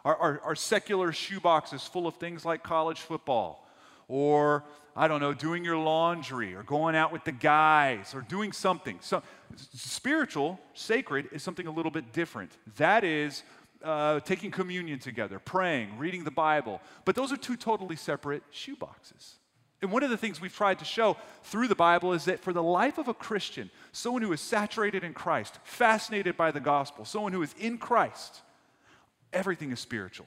Our, 0.05 0.17
our, 0.17 0.41
our 0.41 0.55
secular 0.55 1.13
shoe 1.13 1.41
box 1.41 1.73
is 1.73 1.83
full 1.83 2.07
of 2.07 2.17
things 2.17 2.45
like 2.45 2.63
college 2.63 3.01
football 3.01 3.60
or 4.11 4.65
I 4.97 5.07
don't 5.07 5.21
know, 5.21 5.33
doing 5.33 5.65
your 5.65 5.79
laundry 5.79 6.55
or 6.55 6.65
going 6.65 6.97
out 6.97 7.13
with 7.13 7.25
the 7.25 7.33
guys 7.33 8.13
or 8.13 8.23
doing 8.23 8.53
something. 8.53 8.99
So, 9.01 9.23
spiritual, 9.57 10.61
sacred, 10.75 11.29
is 11.33 11.43
something 11.43 11.67
a 11.67 11.71
little 11.71 11.93
bit 11.93 12.13
different. 12.13 12.51
That 12.77 13.05
is 13.05 13.45
uh, 13.83 14.21
taking 14.21 14.51
communion 14.51 14.99
together, 14.99 15.39
praying, 15.39 15.97
reading 15.97 16.25
the 16.25 16.31
Bible. 16.31 16.81
But 17.05 17.15
those 17.15 17.33
are 17.33 17.37
two 17.37 17.57
totally 17.57 17.97
separate 17.97 18.43
shoe 18.51 18.77
boxes. 18.77 19.37
And 19.81 19.93
one 19.93 20.03
of 20.03 20.11
the 20.11 20.17
things 20.17 20.41
we've 20.41 20.55
tried 20.55 20.81
to 20.81 20.85
show 20.85 21.17
through 21.45 21.69
the 21.69 21.75
Bible 21.75 22.13
is 22.13 22.27
that 22.27 22.41
for 22.41 22.53
the 22.53 22.63
life 22.63 22.99
of 22.99 23.09
a 23.09 23.15
Christian, 23.15 23.71
someone 23.93 24.23
who 24.23 24.33
is 24.33 24.41
saturated 24.41 25.05
in 25.05 25.15
Christ, 25.15 25.59
fascinated 25.63 26.37
by 26.37 26.51
the 26.51 26.61
gospel, 26.61 27.05
someone 27.05 27.33
who 27.33 27.43
is 27.43 27.55
in 27.59 27.79
Christ, 27.79 28.43
everything 29.33 29.71
is 29.71 29.81
spiritual. 29.81 30.27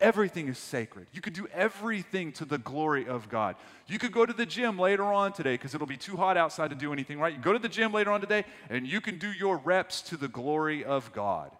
Everything 0.00 0.48
is 0.48 0.56
sacred. 0.56 1.08
You 1.12 1.20
could 1.20 1.34
do 1.34 1.46
everything 1.52 2.32
to 2.32 2.46
the 2.46 2.56
glory 2.56 3.06
of 3.06 3.28
God. 3.28 3.56
You 3.86 3.98
could 3.98 4.12
go 4.12 4.24
to 4.24 4.32
the 4.32 4.46
gym 4.46 4.78
later 4.78 5.04
on 5.04 5.32
today 5.32 5.54
because 5.54 5.74
it'll 5.74 5.86
be 5.86 5.98
too 5.98 6.16
hot 6.16 6.38
outside 6.38 6.70
to 6.70 6.76
do 6.76 6.92
anything, 6.92 7.18
right? 7.18 7.34
You 7.34 7.40
go 7.40 7.52
to 7.52 7.58
the 7.58 7.68
gym 7.68 7.92
later 7.92 8.10
on 8.10 8.20
today 8.20 8.44
and 8.70 8.86
you 8.86 9.02
can 9.02 9.18
do 9.18 9.30
your 9.30 9.58
reps 9.58 10.00
to 10.02 10.16
the 10.16 10.28
glory 10.28 10.84
of 10.84 11.12
God. 11.12 11.50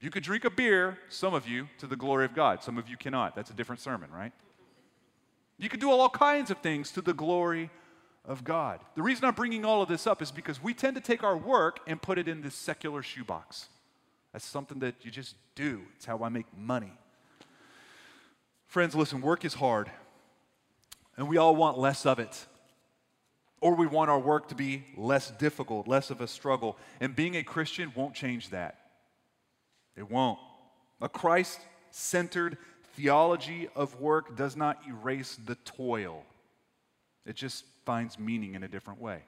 You 0.00 0.10
could 0.10 0.22
drink 0.22 0.44
a 0.44 0.50
beer, 0.50 0.98
some 1.08 1.32
of 1.32 1.48
you, 1.48 1.68
to 1.78 1.86
the 1.86 1.96
glory 1.96 2.26
of 2.26 2.34
God. 2.34 2.62
Some 2.62 2.76
of 2.76 2.86
you 2.86 2.98
cannot. 2.98 3.34
That's 3.34 3.48
a 3.48 3.54
different 3.54 3.80
sermon, 3.80 4.10
right? 4.12 4.32
You 5.56 5.70
could 5.70 5.80
do 5.80 5.90
all 5.90 6.10
kinds 6.10 6.50
of 6.50 6.58
things 6.58 6.90
to 6.90 7.00
the 7.00 7.14
glory 7.14 7.70
of 8.26 8.44
God. 8.44 8.80
The 8.94 9.02
reason 9.02 9.24
I'm 9.24 9.34
bringing 9.34 9.64
all 9.64 9.80
of 9.80 9.88
this 9.88 10.06
up 10.06 10.20
is 10.20 10.30
because 10.30 10.62
we 10.62 10.74
tend 10.74 10.96
to 10.96 11.00
take 11.00 11.22
our 11.22 11.36
work 11.36 11.80
and 11.86 12.02
put 12.02 12.18
it 12.18 12.28
in 12.28 12.42
this 12.42 12.54
secular 12.54 13.02
shoebox. 13.02 13.68
That's 14.34 14.44
something 14.44 14.80
that 14.80 14.96
you 15.02 15.10
just 15.10 15.36
do. 15.54 15.82
It's 15.96 16.04
how 16.04 16.22
I 16.22 16.28
make 16.28 16.46
money. 16.54 16.92
Friends, 18.66 18.94
listen, 18.94 19.20
work 19.20 19.44
is 19.44 19.54
hard, 19.54 19.90
and 21.16 21.28
we 21.28 21.36
all 21.36 21.54
want 21.54 21.78
less 21.78 22.06
of 22.06 22.18
it. 22.18 22.46
Or 23.60 23.74
we 23.74 23.86
want 23.86 24.10
our 24.10 24.18
work 24.18 24.48
to 24.48 24.54
be 24.54 24.84
less 24.94 25.30
difficult, 25.30 25.88
less 25.88 26.10
of 26.10 26.20
a 26.20 26.26
struggle. 26.26 26.76
And 27.00 27.16
being 27.16 27.36
a 27.36 27.42
Christian 27.42 27.92
won't 27.94 28.14
change 28.14 28.50
that. 28.50 28.78
It 29.96 30.10
won't. 30.10 30.38
A 31.00 31.08
Christ 31.08 31.60
centered 31.90 32.58
theology 32.94 33.68
of 33.74 34.00
work 34.00 34.36
does 34.36 34.56
not 34.56 34.80
erase 34.88 35.38
the 35.46 35.54
toil, 35.54 36.24
it 37.24 37.36
just 37.36 37.64
finds 37.84 38.18
meaning 38.18 38.54
in 38.54 38.62
a 38.62 38.68
different 38.68 39.00
way. 39.00 39.22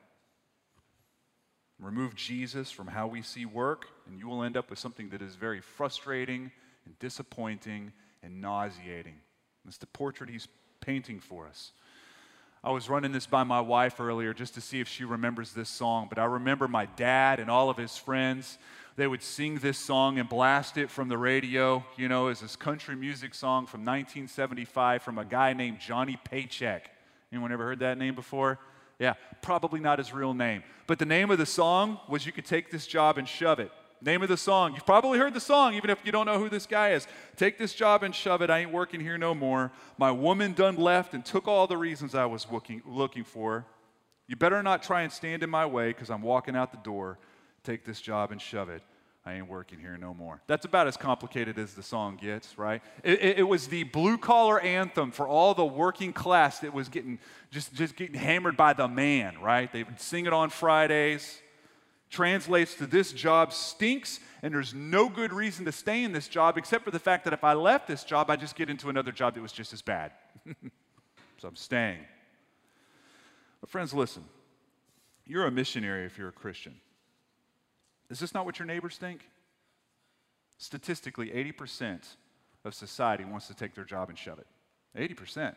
Remove 1.78 2.14
Jesus 2.14 2.71
from 2.71 2.87
how 2.87 3.07
we 3.07 3.21
see 3.21 3.45
work, 3.45 3.87
and 4.07 4.19
you 4.19 4.28
will 4.28 4.43
end 4.43 4.57
up 4.57 4.71
with 4.71 4.78
something 4.78 5.11
that 5.11 5.21
is 5.21 5.35
very 5.35 5.61
frustrating 5.61 6.50
and 6.87 6.99
disappointing 6.99 7.93
and 8.23 8.40
nauseating. 8.40 9.16
It's 9.66 9.78
the 9.78 9.87
portrait 9.87 10.30
he's 10.30 10.49
painting 10.80 11.20
for 11.20 11.46
us. 11.46 11.73
I 12.62 12.70
was 12.70 12.88
running 12.88 13.12
this 13.12 13.26
by 13.26 13.44
my 13.44 13.61
wife 13.61 14.00
earlier 14.00 14.35
just 14.35 14.54
to 14.54 14.61
see 14.61 14.80
if 14.80 14.88
she 14.88 15.04
remembers 15.04 15.52
this 15.52 15.68
song, 15.68 16.06
but 16.08 16.18
I 16.18 16.25
remember 16.25 16.66
my 16.66 16.87
dad 16.87 17.38
and 17.38 17.49
all 17.49 17.70
of 17.70 17.76
his 17.76 17.96
friends. 17.96 18.58
They 18.96 19.06
would 19.06 19.23
sing 19.23 19.58
this 19.58 19.78
song 19.78 20.18
and 20.18 20.28
blast 20.28 20.76
it 20.76 20.90
from 20.90 21.08
the 21.08 21.18
radio, 21.18 21.85
you 21.96 22.08
know, 22.08 22.28
it's 22.28 22.40
this 22.40 22.56
country 22.56 22.96
music 22.96 23.35
song 23.35 23.66
from 23.66 23.82
1975 23.82 25.02
from 25.02 25.18
a 25.18 25.25
guy 25.25 25.52
named 25.52 25.78
Johnny 25.78 26.18
Paycheck. 26.25 26.90
Anyone 27.30 27.52
ever 27.52 27.64
heard 27.64 27.80
that 27.80 27.99
name 27.99 28.14
before? 28.14 28.58
Yeah, 28.99 29.14
probably 29.42 29.78
not 29.78 29.99
his 29.99 30.12
real 30.12 30.32
name. 30.32 30.62
But 30.87 30.99
the 30.99 31.04
name 31.04 31.30
of 31.30 31.38
the 31.38 31.46
song 31.46 32.00
was 32.08 32.25
You 32.25 32.32
Could 32.32 32.46
Take 32.46 32.70
This 32.70 32.87
Job 32.87 33.18
and 33.18 33.28
Shove 33.28 33.61
It. 33.61 33.70
Name 34.03 34.23
of 34.23 34.29
the 34.29 34.37
song. 34.37 34.75
You've 34.75 34.87
probably 34.87 35.19
heard 35.19 35.35
the 35.35 35.41
song, 35.41 35.75
even 35.75 35.91
if 35.91 35.99
you 36.05 36.12
don't 36.12 36.26
know 36.26 36.38
who 36.38 36.49
this 36.49 36.67
guy 36.67 36.91
is. 36.91 37.07
Take 37.37 37.59
this 37.59 37.75
job 37.75 38.03
and 38.03 38.15
shove 38.15 38.43
it. 38.43 38.50
I 38.50 38.61
ain't 38.61 38.73
working 38.73 39.00
here 39.00 39.17
no 39.17 39.35
more. 39.35 39.73
My 39.97 40.11
woman 40.11 40.53
done 40.53 40.76
left 40.76 41.15
and 41.15 41.25
took 41.25 41.49
all 41.49 41.67
the 41.67 41.76
reasons 41.76 42.15
I 42.15 42.26
was 42.26 42.47
looking, 42.50 42.83
looking 42.85 43.25
for. 43.25 43.65
You 44.26 44.37
better 44.37 44.62
not 44.62 44.83
try 44.83 45.03
and 45.03 45.12
stand 45.12 45.43
in 45.43 45.50
my 45.50 45.67
way 45.67 45.88
because 45.88 46.11
I'm 46.11 46.23
walking 46.23 46.57
out 46.57 46.73
the 46.73 46.79
door. 46.79 47.19
Take 47.65 47.85
this 47.85 48.00
job 48.00 48.33
and 48.33 48.41
shove 48.41 48.69
it. 48.69 48.83
I 49.25 49.35
ain't 49.35 49.49
working 49.49 49.81
here 49.81 49.97
no 49.97 50.15
more. 50.15 50.41
That's 50.47 50.67
about 50.67 50.87
as 50.87 50.97
complicated 50.97 51.59
as 51.59 51.75
the 51.75 51.83
song 51.83 52.17
gets, 52.17 52.57
right? 52.57 52.81
It, 53.03 53.21
it, 53.21 53.38
it, 53.41 53.43
was 53.43 53.67
the 53.67 53.83
blue 53.83 54.19
collar 54.19 54.61
anthem 54.61 55.11
for 55.11 55.26
all 55.26 55.53
the 55.53 55.65
working 55.65 56.12
class 56.12 56.61
that 56.61 56.73
was 56.73 56.88
getting 56.88 57.19
just, 57.50 57.75
just 57.75 57.97
getting 57.97 58.15
hammered 58.15 58.57
by 58.57 58.73
the 58.73 58.87
man, 58.87 59.41
right? 59.41 59.73
They 59.73 59.83
would 59.83 60.00
sing 60.00 60.26
it 60.26 60.33
on 60.33 60.50
Fridays. 60.50 61.43
Translates 62.08 62.75
to 62.76 62.86
this 62.86 63.12
job 63.12 63.52
stinks, 63.52 64.20
and 64.42 64.54
there's 64.54 64.72
no 64.72 65.08
good 65.08 65.32
reason 65.32 65.64
to 65.64 65.72
stay 65.72 66.04
in 66.04 66.12
this 66.12 66.28
job 66.28 66.56
except 66.56 66.84
for 66.84 66.90
the 66.90 66.98
fact 66.98 67.25
that 67.25 67.32
if 67.32 67.42
I 67.42 67.54
left 67.54 67.88
this 67.88 68.04
job, 68.04 68.30
I 68.30 68.36
just 68.36 68.54
get 68.54 68.70
into 68.70 68.88
another 68.88 69.12
job 69.12 69.34
that 69.34 69.40
was 69.40 69.52
just 69.52 69.72
as 69.72 69.82
bad. 69.82 70.12
so 71.38 71.48
I'm 71.48 71.56
staying. 71.56 71.98
But 73.60 73.70
friends, 73.70 73.92
listen. 73.92 74.25
You're 75.26 75.46
a 75.46 75.50
missionary 75.50 76.06
if 76.06 76.16
you're 76.16 76.28
a 76.28 76.32
Christian. 76.32 76.76
Is 78.08 78.20
this 78.20 78.32
not 78.32 78.44
what 78.44 78.58
your 78.58 78.66
neighbors 78.66 78.96
think? 78.96 79.28
Statistically, 80.58 81.30
80% 81.30 82.04
of 82.64 82.75
society 82.75 83.25
wants 83.25 83.48
to 83.48 83.54
take 83.54 83.75
their 83.75 83.84
job 83.84 84.08
and 84.08 84.16
shove 84.16 84.38
it. 84.38 84.46
80%. 84.96 85.54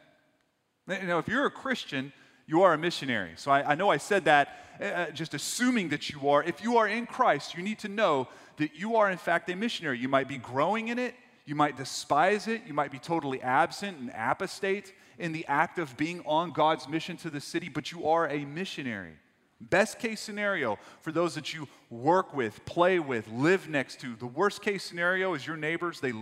Now, 0.87 1.19
if 1.19 1.27
you're 1.27 1.45
a 1.45 1.51
Christian, 1.51 2.11
you 2.49 2.63
are 2.63 2.73
a 2.73 2.77
missionary. 2.79 3.33
So 3.35 3.51
I, 3.51 3.73
I 3.73 3.75
know 3.75 3.89
I 3.89 3.97
said 3.97 4.25
that 4.25 4.57
uh, 4.81 4.83
uh, 4.83 5.11
just 5.11 5.35
assuming 5.35 5.89
that 5.89 6.09
you 6.09 6.29
are. 6.29 6.43
If 6.43 6.63
you 6.63 6.77
are 6.77 6.87
in 6.87 7.05
Christ, 7.05 7.55
you 7.55 7.61
need 7.61 7.77
to 7.79 7.87
know 7.87 8.27
that 8.57 8.73
you 8.73 8.95
are, 8.95 9.11
in 9.11 9.19
fact, 9.19 9.51
a 9.51 9.55
missionary. 9.55 9.99
You 9.99 10.09
might 10.09 10.27
be 10.27 10.39
growing 10.39 10.87
in 10.87 10.97
it, 10.97 11.13
you 11.45 11.53
might 11.53 11.77
despise 11.77 12.47
it, 12.47 12.63
you 12.65 12.73
might 12.73 12.89
be 12.89 12.97
totally 12.97 13.39
absent 13.43 13.99
and 13.99 14.11
apostate 14.15 14.93
in 15.19 15.31
the 15.31 15.45
act 15.45 15.77
of 15.77 15.95
being 15.95 16.23
on 16.25 16.49
God's 16.49 16.87
mission 16.87 17.17
to 17.17 17.29
the 17.29 17.39
city, 17.39 17.69
but 17.69 17.91
you 17.91 18.07
are 18.07 18.27
a 18.27 18.45
missionary. 18.45 19.13
Best 19.61 19.99
case 19.99 20.19
scenario 20.19 20.79
for 21.01 21.11
those 21.11 21.35
that 21.35 21.53
you 21.53 21.67
work 21.91 22.33
with, 22.33 22.65
play 22.65 22.97
with, 22.97 23.27
live 23.27 23.69
next 23.69 23.99
to. 23.99 24.15
The 24.15 24.25
worst 24.25 24.63
case 24.63 24.83
scenario 24.83 25.35
is 25.35 25.45
your 25.45 25.57
neighbors, 25.57 25.99
they, 25.99 26.13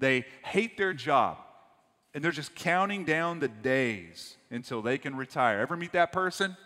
they 0.00 0.24
hate 0.42 0.76
their 0.76 0.92
job 0.92 1.38
and 2.14 2.24
they're 2.24 2.32
just 2.32 2.56
counting 2.56 3.04
down 3.04 3.38
the 3.38 3.46
days 3.46 4.37
until 4.50 4.82
they 4.82 4.98
can 4.98 5.16
retire. 5.16 5.60
Ever 5.60 5.76
meet 5.76 5.92
that 5.92 6.12
person? 6.12 6.56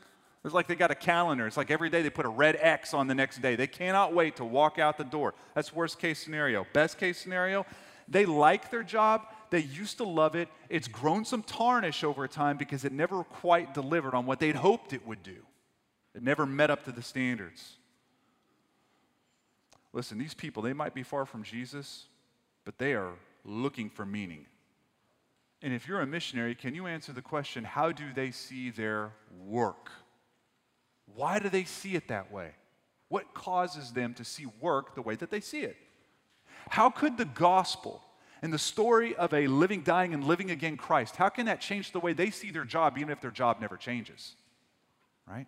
It's 0.44 0.54
like 0.54 0.66
they 0.66 0.74
got 0.74 0.90
a 0.90 0.96
calendar. 0.96 1.46
It's 1.46 1.56
like 1.56 1.70
every 1.70 1.88
day 1.88 2.02
they 2.02 2.10
put 2.10 2.26
a 2.26 2.30
red 2.30 2.56
X 2.60 2.94
on 2.94 3.06
the 3.06 3.14
next 3.14 3.40
day. 3.40 3.54
They 3.54 3.68
cannot 3.68 4.12
wait 4.12 4.36
to 4.36 4.44
walk 4.44 4.78
out 4.78 4.98
the 4.98 5.04
door. 5.04 5.34
That's 5.54 5.72
worst 5.72 5.98
case 6.00 6.18
scenario. 6.18 6.66
Best 6.72 6.98
case 6.98 7.18
scenario, 7.18 7.64
they 8.08 8.26
like 8.26 8.70
their 8.70 8.82
job. 8.82 9.26
They 9.50 9.60
used 9.60 9.98
to 9.98 10.04
love 10.04 10.34
it. 10.34 10.48
It's 10.68 10.88
grown 10.88 11.24
some 11.24 11.42
tarnish 11.42 12.02
over 12.02 12.26
time 12.26 12.56
because 12.56 12.84
it 12.84 12.92
never 12.92 13.22
quite 13.22 13.74
delivered 13.74 14.14
on 14.14 14.26
what 14.26 14.40
they'd 14.40 14.56
hoped 14.56 14.92
it 14.92 15.06
would 15.06 15.22
do. 15.22 15.36
It 16.14 16.22
never 16.22 16.46
met 16.46 16.70
up 16.70 16.84
to 16.84 16.92
the 16.92 17.02
standards. 17.02 17.76
Listen, 19.92 20.18
these 20.18 20.34
people, 20.34 20.62
they 20.62 20.72
might 20.72 20.94
be 20.94 21.02
far 21.02 21.26
from 21.26 21.42
Jesus, 21.42 22.06
but 22.64 22.78
they 22.78 22.94
are 22.94 23.12
looking 23.44 23.90
for 23.90 24.06
meaning. 24.06 24.46
And 25.62 25.72
if 25.72 25.86
you're 25.86 26.00
a 26.00 26.06
missionary, 26.06 26.54
can 26.54 26.74
you 26.74 26.86
answer 26.86 27.12
the 27.12 27.22
question 27.22 27.64
how 27.64 27.92
do 27.92 28.12
they 28.12 28.30
see 28.30 28.70
their 28.70 29.12
work? 29.44 29.90
Why 31.14 31.38
do 31.38 31.48
they 31.48 31.64
see 31.64 31.94
it 31.94 32.08
that 32.08 32.32
way? 32.32 32.50
What 33.08 33.34
causes 33.34 33.92
them 33.92 34.14
to 34.14 34.24
see 34.24 34.46
work 34.60 34.94
the 34.94 35.02
way 35.02 35.14
that 35.16 35.30
they 35.30 35.40
see 35.40 35.60
it? 35.60 35.76
How 36.68 36.90
could 36.90 37.18
the 37.18 37.24
gospel 37.24 38.02
and 38.42 38.52
the 38.52 38.58
story 38.58 39.14
of 39.14 39.32
a 39.32 39.46
living, 39.46 39.82
dying, 39.82 40.12
and 40.12 40.24
living 40.24 40.50
again 40.50 40.76
Christ, 40.76 41.14
how 41.16 41.28
can 41.28 41.46
that 41.46 41.60
change 41.60 41.92
the 41.92 42.00
way 42.00 42.12
they 42.12 42.30
see 42.30 42.50
their 42.50 42.64
job, 42.64 42.98
even 42.98 43.10
if 43.10 43.20
their 43.20 43.30
job 43.30 43.60
never 43.60 43.76
changes? 43.76 44.34
Right? 45.28 45.46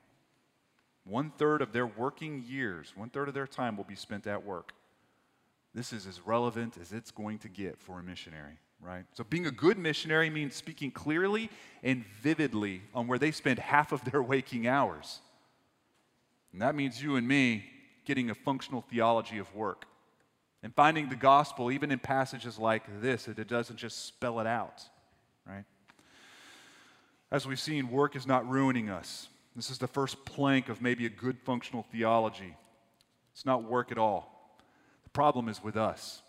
One 1.02 1.30
third 1.30 1.60
of 1.60 1.72
their 1.72 1.86
working 1.86 2.44
years, 2.46 2.92
one 2.94 3.10
third 3.10 3.28
of 3.28 3.34
their 3.34 3.48
time 3.48 3.76
will 3.76 3.84
be 3.84 3.96
spent 3.96 4.26
at 4.28 4.44
work. 4.44 4.72
This 5.74 5.92
is 5.92 6.06
as 6.06 6.24
relevant 6.24 6.78
as 6.80 6.92
it's 6.92 7.10
going 7.10 7.38
to 7.40 7.48
get 7.48 7.80
for 7.80 7.98
a 7.98 8.02
missionary, 8.02 8.58
right? 8.84 9.04
So, 9.14 9.24
being 9.24 9.46
a 9.46 9.50
good 9.50 9.78
missionary 9.78 10.30
means 10.30 10.54
speaking 10.54 10.90
clearly 10.90 11.50
and 11.82 12.04
vividly 12.20 12.82
on 12.94 13.06
where 13.06 13.18
they 13.18 13.30
spend 13.30 13.58
half 13.58 13.92
of 13.92 14.04
their 14.04 14.22
waking 14.34 14.66
hours. 14.66 15.20
And 16.52 16.62
that 16.62 16.74
means 16.74 17.02
you 17.02 17.16
and 17.16 17.26
me 17.26 17.64
getting 18.04 18.30
a 18.30 18.34
functional 18.34 18.82
theology 18.82 19.38
of 19.38 19.52
work 19.54 19.86
and 20.62 20.74
finding 20.74 21.08
the 21.08 21.16
gospel 21.16 21.70
even 21.70 21.90
in 21.90 21.98
passages 21.98 22.58
like 22.58 22.84
this, 23.00 23.24
that 23.24 23.38
it 23.38 23.48
doesn't 23.48 23.76
just 23.76 24.06
spell 24.06 24.40
it 24.40 24.46
out, 24.46 24.82
right? 25.46 25.64
As 27.30 27.46
we've 27.46 27.60
seen, 27.60 27.90
work 27.90 28.14
is 28.14 28.26
not 28.26 28.48
ruining 28.48 28.88
us. 28.88 29.28
This 29.56 29.70
is 29.70 29.78
the 29.78 29.88
first 29.88 30.24
plank 30.24 30.68
of 30.68 30.80
maybe 30.80 31.06
a 31.06 31.10
good 31.10 31.38
functional 31.44 31.84
theology. 31.90 32.56
It's 33.32 33.44
not 33.44 33.64
work 33.64 33.90
at 33.90 33.98
all. 33.98 34.56
The 35.02 35.10
problem 35.10 35.48
is 35.48 35.62
with 35.62 35.76
us. 35.76 36.22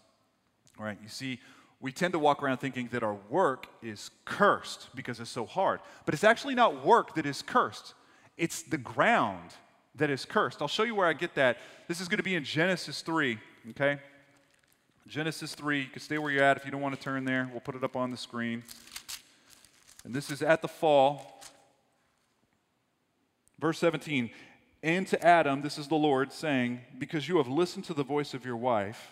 All 0.79 0.85
right, 0.85 0.97
you 1.01 1.09
see, 1.09 1.39
we 1.85 1.91
tend 1.91 2.13
to 2.13 2.17
walk 2.17 2.41
around 2.41 2.57
thinking 2.57 2.89
that 2.91 3.03
our 3.03 3.15
work 3.29 3.67
is 3.83 4.09
cursed 4.25 4.87
because 4.95 5.19
it's 5.19 5.29
so 5.29 5.45
hard. 5.45 5.79
But 6.03 6.15
it's 6.15 6.23
actually 6.23 6.55
not 6.55 6.83
work 6.83 7.13
that 7.13 7.27
is 7.27 7.43
cursed, 7.43 7.93
it's 8.37 8.63
the 8.63 8.79
ground 8.79 9.51
that 9.93 10.09
is 10.09 10.25
cursed. 10.25 10.63
I'll 10.63 10.67
show 10.67 10.81
you 10.81 10.95
where 10.95 11.05
I 11.05 11.13
get 11.13 11.35
that. 11.35 11.59
This 11.87 12.01
is 12.01 12.07
going 12.07 12.17
to 12.17 12.23
be 12.23 12.33
in 12.33 12.43
Genesis 12.43 13.03
3, 13.03 13.37
okay? 13.69 13.99
Genesis 15.07 15.53
3. 15.53 15.81
You 15.81 15.85
can 15.85 16.01
stay 16.01 16.17
where 16.17 16.31
you're 16.31 16.43
at 16.43 16.57
if 16.57 16.65
you 16.65 16.71
don't 16.71 16.81
want 16.81 16.95
to 16.95 16.99
turn 16.99 17.23
there. 17.23 17.47
We'll 17.51 17.61
put 17.61 17.75
it 17.75 17.83
up 17.83 17.95
on 17.95 18.09
the 18.09 18.17
screen. 18.17 18.63
And 20.03 20.11
this 20.11 20.31
is 20.31 20.41
at 20.41 20.63
the 20.63 20.67
fall. 20.67 21.43
Verse 23.59 23.77
17, 23.77 24.31
and 24.81 25.05
to 25.05 25.23
Adam, 25.23 25.61
this 25.61 25.77
is 25.77 25.87
the 25.87 25.93
Lord 25.93 26.33
saying, 26.33 26.81
Because 26.97 27.29
you 27.29 27.37
have 27.37 27.47
listened 27.47 27.85
to 27.85 27.93
the 27.93 28.03
voice 28.03 28.33
of 28.33 28.43
your 28.43 28.57
wife, 28.57 29.11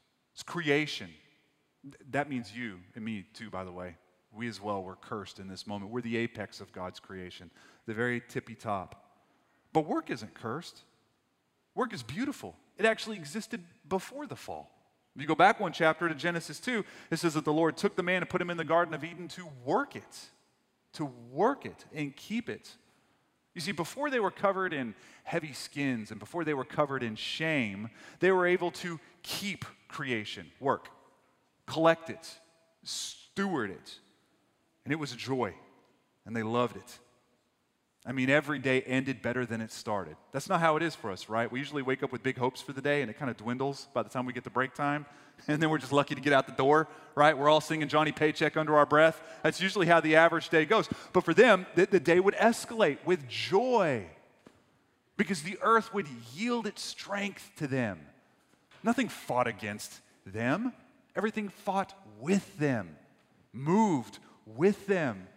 it's 0.33 0.43
creation. 0.43 1.09
That 2.11 2.29
means 2.29 2.55
you 2.55 2.79
and 2.95 3.03
me, 3.03 3.25
too, 3.33 3.49
by 3.49 3.63
the 3.63 3.71
way. 3.71 3.95
We 4.33 4.47
as 4.47 4.61
well 4.61 4.83
were 4.83 4.95
cursed 4.95 5.39
in 5.39 5.47
this 5.47 5.67
moment. 5.67 5.91
We're 5.91 6.01
the 6.01 6.17
apex 6.17 6.61
of 6.61 6.71
God's 6.71 6.99
creation, 6.99 7.51
the 7.85 7.93
very 7.93 8.21
tippy 8.27 8.55
top. 8.55 9.03
But 9.73 9.85
work 9.85 10.09
isn't 10.09 10.33
cursed. 10.33 10.81
Work 11.75 11.93
is 11.93 12.03
beautiful. 12.03 12.55
It 12.77 12.85
actually 12.85 13.17
existed 13.17 13.63
before 13.87 14.27
the 14.27 14.35
fall. 14.35 14.71
If 15.15 15.21
you 15.21 15.27
go 15.27 15.35
back 15.35 15.59
one 15.59 15.73
chapter 15.73 16.07
to 16.07 16.15
Genesis 16.15 16.59
2, 16.59 16.85
it 17.09 17.17
says 17.17 17.33
that 17.33 17.43
the 17.43 17.51
Lord 17.51 17.75
took 17.75 17.95
the 17.95 18.03
man 18.03 18.21
and 18.21 18.29
put 18.29 18.41
him 18.41 18.49
in 18.49 18.57
the 18.57 18.63
Garden 18.63 18.93
of 18.93 19.03
Eden 19.03 19.27
to 19.29 19.49
work 19.65 19.95
it, 19.95 20.29
to 20.93 21.05
work 21.31 21.65
it 21.65 21.85
and 21.93 22.15
keep 22.15 22.49
it. 22.49 22.75
You 23.53 23.61
see, 23.61 23.71
before 23.71 24.09
they 24.09 24.19
were 24.19 24.31
covered 24.31 24.73
in 24.73 24.95
heavy 25.23 25.53
skins 25.53 26.11
and 26.11 26.19
before 26.19 26.45
they 26.45 26.53
were 26.53 26.63
covered 26.63 27.03
in 27.03 27.15
shame, 27.15 27.89
they 28.19 28.31
were 28.31 28.47
able 28.47 28.71
to 28.71 28.99
keep 29.23 29.65
creation, 29.87 30.51
work, 30.59 30.87
collect 31.65 32.09
it, 32.09 32.39
steward 32.83 33.71
it. 33.71 33.95
And 34.85 34.91
it 34.91 34.97
was 34.97 35.13
a 35.13 35.17
joy, 35.17 35.53
and 36.25 36.35
they 36.35 36.43
loved 36.43 36.77
it. 36.77 36.99
I 38.03 38.13
mean, 38.13 38.31
every 38.31 38.57
day 38.57 38.81
ended 38.81 39.21
better 39.21 39.45
than 39.45 39.61
it 39.61 39.71
started. 39.71 40.15
That's 40.31 40.49
not 40.49 40.59
how 40.59 40.75
it 40.75 40.81
is 40.81 40.95
for 40.95 41.11
us, 41.11 41.29
right? 41.29 41.51
We 41.51 41.59
usually 41.59 41.83
wake 41.83 42.01
up 42.01 42.11
with 42.11 42.23
big 42.23 42.37
hopes 42.37 42.59
for 42.59 42.73
the 42.73 42.81
day, 42.81 43.01
and 43.01 43.11
it 43.11 43.19
kind 43.19 43.29
of 43.29 43.37
dwindles 43.37 43.87
by 43.93 44.01
the 44.01 44.09
time 44.09 44.25
we 44.25 44.33
get 44.33 44.43
to 44.45 44.49
break 44.49 44.73
time. 44.73 45.05
And 45.47 45.61
then 45.61 45.69
we're 45.69 45.79
just 45.79 45.91
lucky 45.91 46.15
to 46.15 46.21
get 46.21 46.33
out 46.33 46.45
the 46.47 46.53
door, 46.53 46.87
right? 47.15 47.37
We're 47.37 47.49
all 47.49 47.61
singing 47.61 47.87
Johnny 47.87 48.11
Paycheck 48.11 48.57
under 48.57 48.77
our 48.77 48.85
breath. 48.85 49.21
That's 49.43 49.61
usually 49.61 49.87
how 49.87 49.99
the 49.99 50.15
average 50.15 50.49
day 50.49 50.65
goes. 50.65 50.87
But 51.13 51.23
for 51.23 51.33
them, 51.33 51.65
the, 51.75 51.85
the 51.85 51.99
day 51.99 52.19
would 52.19 52.35
escalate 52.35 52.97
with 53.05 53.27
joy 53.27 54.05
because 55.17 55.43
the 55.43 55.57
earth 55.61 55.93
would 55.93 56.07
yield 56.33 56.67
its 56.67 56.81
strength 56.83 57.51
to 57.57 57.67
them. 57.67 57.99
Nothing 58.83 59.09
fought 59.09 59.47
against 59.47 60.01
them, 60.25 60.73
everything 61.15 61.49
fought 61.49 61.93
with 62.19 62.57
them, 62.57 62.95
moved 63.53 64.19
with 64.45 64.87
them. 64.87 65.27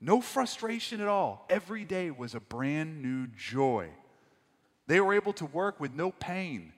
No 0.00 0.20
frustration 0.20 1.00
at 1.00 1.08
all. 1.08 1.44
Every 1.50 1.84
day 1.84 2.10
was 2.10 2.34
a 2.34 2.40
brand 2.40 3.02
new 3.02 3.26
joy. 3.26 3.88
They 4.86 5.00
were 5.00 5.12
able 5.12 5.32
to 5.34 5.46
work 5.46 5.80
with 5.80 5.94
no 5.94 6.12
pain. 6.12 6.72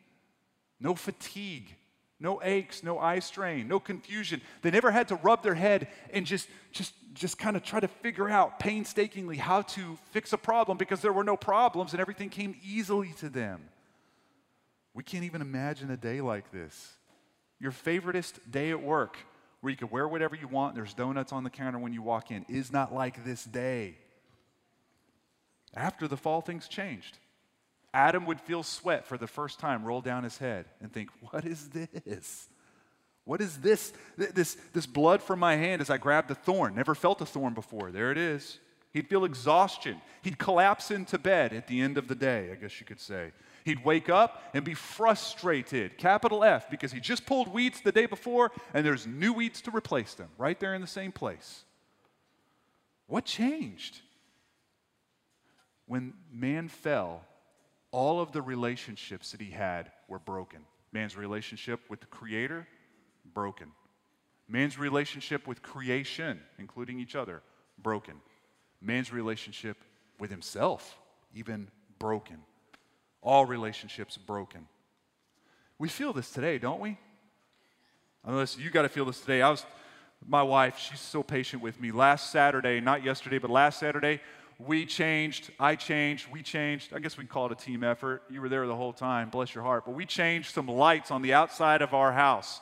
no 0.81 0.95
fatigue, 0.95 1.76
no 2.21 2.41
aches, 2.43 2.83
no 2.83 2.99
eye 2.99 3.19
strain, 3.19 3.67
no 3.67 3.81
confusion. 3.81 4.43
They 4.61 4.71
never 4.71 4.91
had 4.91 5.09
to 5.09 5.17
rub 5.17 5.43
their 5.43 5.55
head 5.55 5.89
and 6.12 6.27
just, 6.27 6.49
just, 6.71 6.93
just 7.15 7.39
kind 7.39 7.57
of 7.57 7.62
try 7.62 7.81
to 7.81 7.89
figure 7.89 8.29
out 8.29 8.59
painstakingly 8.59 9.39
how 9.39 9.62
to 9.62 9.99
fix 10.11 10.35
a 10.35 10.39
problem 10.39 10.77
because 10.77 11.00
there 11.00 11.15
were 11.15 11.25
no 11.25 11.37
problems 11.37 11.93
and 11.93 12.00
everything 12.00 12.29
came 12.29 12.55
easily 12.62 13.15
to 13.21 13.31
them. 13.31 13.62
We 14.93 15.03
can't 15.03 15.25
even 15.25 15.41
imagine 15.41 15.91
a 15.91 15.97
day 15.97 16.21
like 16.21 16.53
this. 16.53 16.95
Your 17.59 17.73
favoriteest 17.73 18.35
day 18.50 18.71
at 18.71 18.83
work, 18.83 19.17
where 19.61 19.71
you 19.71 19.77
can 19.77 19.89
wear 19.89 20.07
whatever 20.07 20.37
you 20.37 20.49
want, 20.49 20.75
there's 20.75 20.95
donuts 20.95 21.33
on 21.33 21.43
the 21.43 21.50
counter 21.50 21.79
when 21.79 21.93
you 21.93 22.03
walk 22.03 22.31
in, 22.31 22.45
is 22.49 22.71
not 22.71 22.95
like 22.95 23.25
this 23.25 23.45
day. 23.45 23.97
After 25.75 26.07
the 26.07 26.17
fall, 26.17 26.41
things 26.43 26.69
changed. 26.69 27.19
Adam 27.92 28.26
would 28.26 28.40
feel 28.40 28.62
sweat 28.62 29.06
for 29.06 29.18
the 29.18 29.26
first 29.26 29.59
time 29.59 29.85
roll 29.85 30.00
down 30.00 30.23
his 30.23 30.38
head 30.38 30.66
and 30.80 30.92
think, 30.92 31.11
What 31.30 31.44
is 31.44 31.68
this? 31.68 32.49
What 33.25 33.40
is 33.40 33.59
this? 33.59 33.92
This, 34.16 34.56
this 34.73 34.87
blood 34.87 35.23
from 35.23 35.38
my 35.38 35.56
hand 35.56 35.80
as 35.80 35.90
I 35.90 35.99
grabbed 35.99 36.30
a 36.30 36.35
thorn. 36.35 36.75
Never 36.75 36.94
felt 36.94 37.20
a 37.20 37.26
thorn 37.26 37.54
before. 37.54 37.90
There 37.90 38.11
it 38.11 38.18
is. 38.18 38.59
He'd 38.92 39.09
feel 39.09 39.25
exhaustion. 39.25 40.00
He'd 40.23 40.38
collapse 40.38 40.90
into 40.90 41.16
bed 41.16 41.52
at 41.52 41.68
the 41.68 41.80
end 41.80 41.97
of 41.97 42.09
the 42.09 42.16
day, 42.16 42.50
I 42.50 42.56
guess 42.56 42.80
you 42.80 42.87
could 42.87 43.00
say. 43.00 43.30
He'd 43.64 43.85
wake 43.85 44.09
up 44.09 44.42
and 44.52 44.64
be 44.64 44.75
frustrated, 44.75 45.97
capital 45.97 46.42
F, 46.42 46.68
because 46.70 46.90
he 46.90 46.99
just 46.99 47.25
pulled 47.25 47.52
weeds 47.52 47.82
the 47.82 47.92
day 47.92 48.06
before 48.06 48.50
and 48.75 48.85
there's 48.85 49.06
new 49.06 49.32
weeds 49.32 49.61
to 49.62 49.70
replace 49.70 50.14
them 50.14 50.28
right 50.38 50.59
there 50.59 50.75
in 50.75 50.80
the 50.80 50.87
same 50.87 51.12
place. 51.12 51.64
What 53.06 53.25
changed? 53.25 54.00
When 55.87 56.14
man 56.32 56.68
fell, 56.68 57.23
all 57.92 58.20
of 58.20 58.32
the 58.32 58.42
relationships 58.42 59.32
that 59.32 59.40
he 59.40 59.50
had 59.50 59.90
were 60.09 60.18
broken. 60.18 60.61
Man's 60.92 61.16
relationship 61.16 61.80
with 61.88 62.00
the 62.00 62.06
Creator, 62.06 62.66
broken. 63.35 63.73
Man's 64.49 64.78
relationship 64.78 65.47
with 65.47 65.62
creation, 65.62 66.40
including 66.59 66.99
each 66.99 67.14
other, 67.14 67.42
broken. 67.78 68.14
Man's 68.80 69.12
relationship 69.12 69.76
with 70.18 70.30
himself, 70.30 70.99
even 71.35 71.68
broken. 71.99 72.38
All 73.23 73.47
relationships 73.47 74.16
broken. 74.16 74.66
We 75.78 75.88
feel 75.88 76.12
this 76.12 76.30
today, 76.30 76.59
don't 76.59 76.80
we? 76.80 76.99
Unless 78.25 78.59
you 78.59 78.70
got 78.70 78.82
to 78.82 78.88
feel 78.88 79.04
this 79.04 79.20
today. 79.20 79.40
I 79.40 79.50
was, 79.50 79.64
my 80.26 80.42
wife, 80.42 80.78
she's 80.78 81.00
so 81.00 81.23
patient 81.23 81.62
with 81.62 81.80
me. 81.80 81.92
Last 81.92 82.30
Saturday, 82.30 82.80
not 82.80 83.04
yesterday, 83.04 83.38
but 83.38 83.50
last 83.50 83.78
Saturday, 83.78 84.20
we 84.67 84.85
changed, 84.85 85.50
I 85.59 85.75
changed, 85.75 86.26
we 86.31 86.43
changed. 86.43 86.93
I 86.95 86.99
guess 86.99 87.17
we 87.17 87.25
call 87.25 87.47
it 87.47 87.52
a 87.52 87.55
team 87.55 87.83
effort. 87.83 88.23
You 88.31 88.40
were 88.40 88.49
there 88.49 88.67
the 88.67 88.76
whole 88.76 88.93
time, 88.93 89.31
bless 89.31 89.55
your 89.55 89.64
heart. 89.64 89.85
But 89.87 89.95
we 89.95 90.05
changed 90.05 90.52
some 90.52 90.69
lights 90.69 91.11
on 91.11 91.23
the 91.23 91.33
outside 91.33 91.83
of 91.83 91.95
our 91.95 92.12
house 92.12 92.61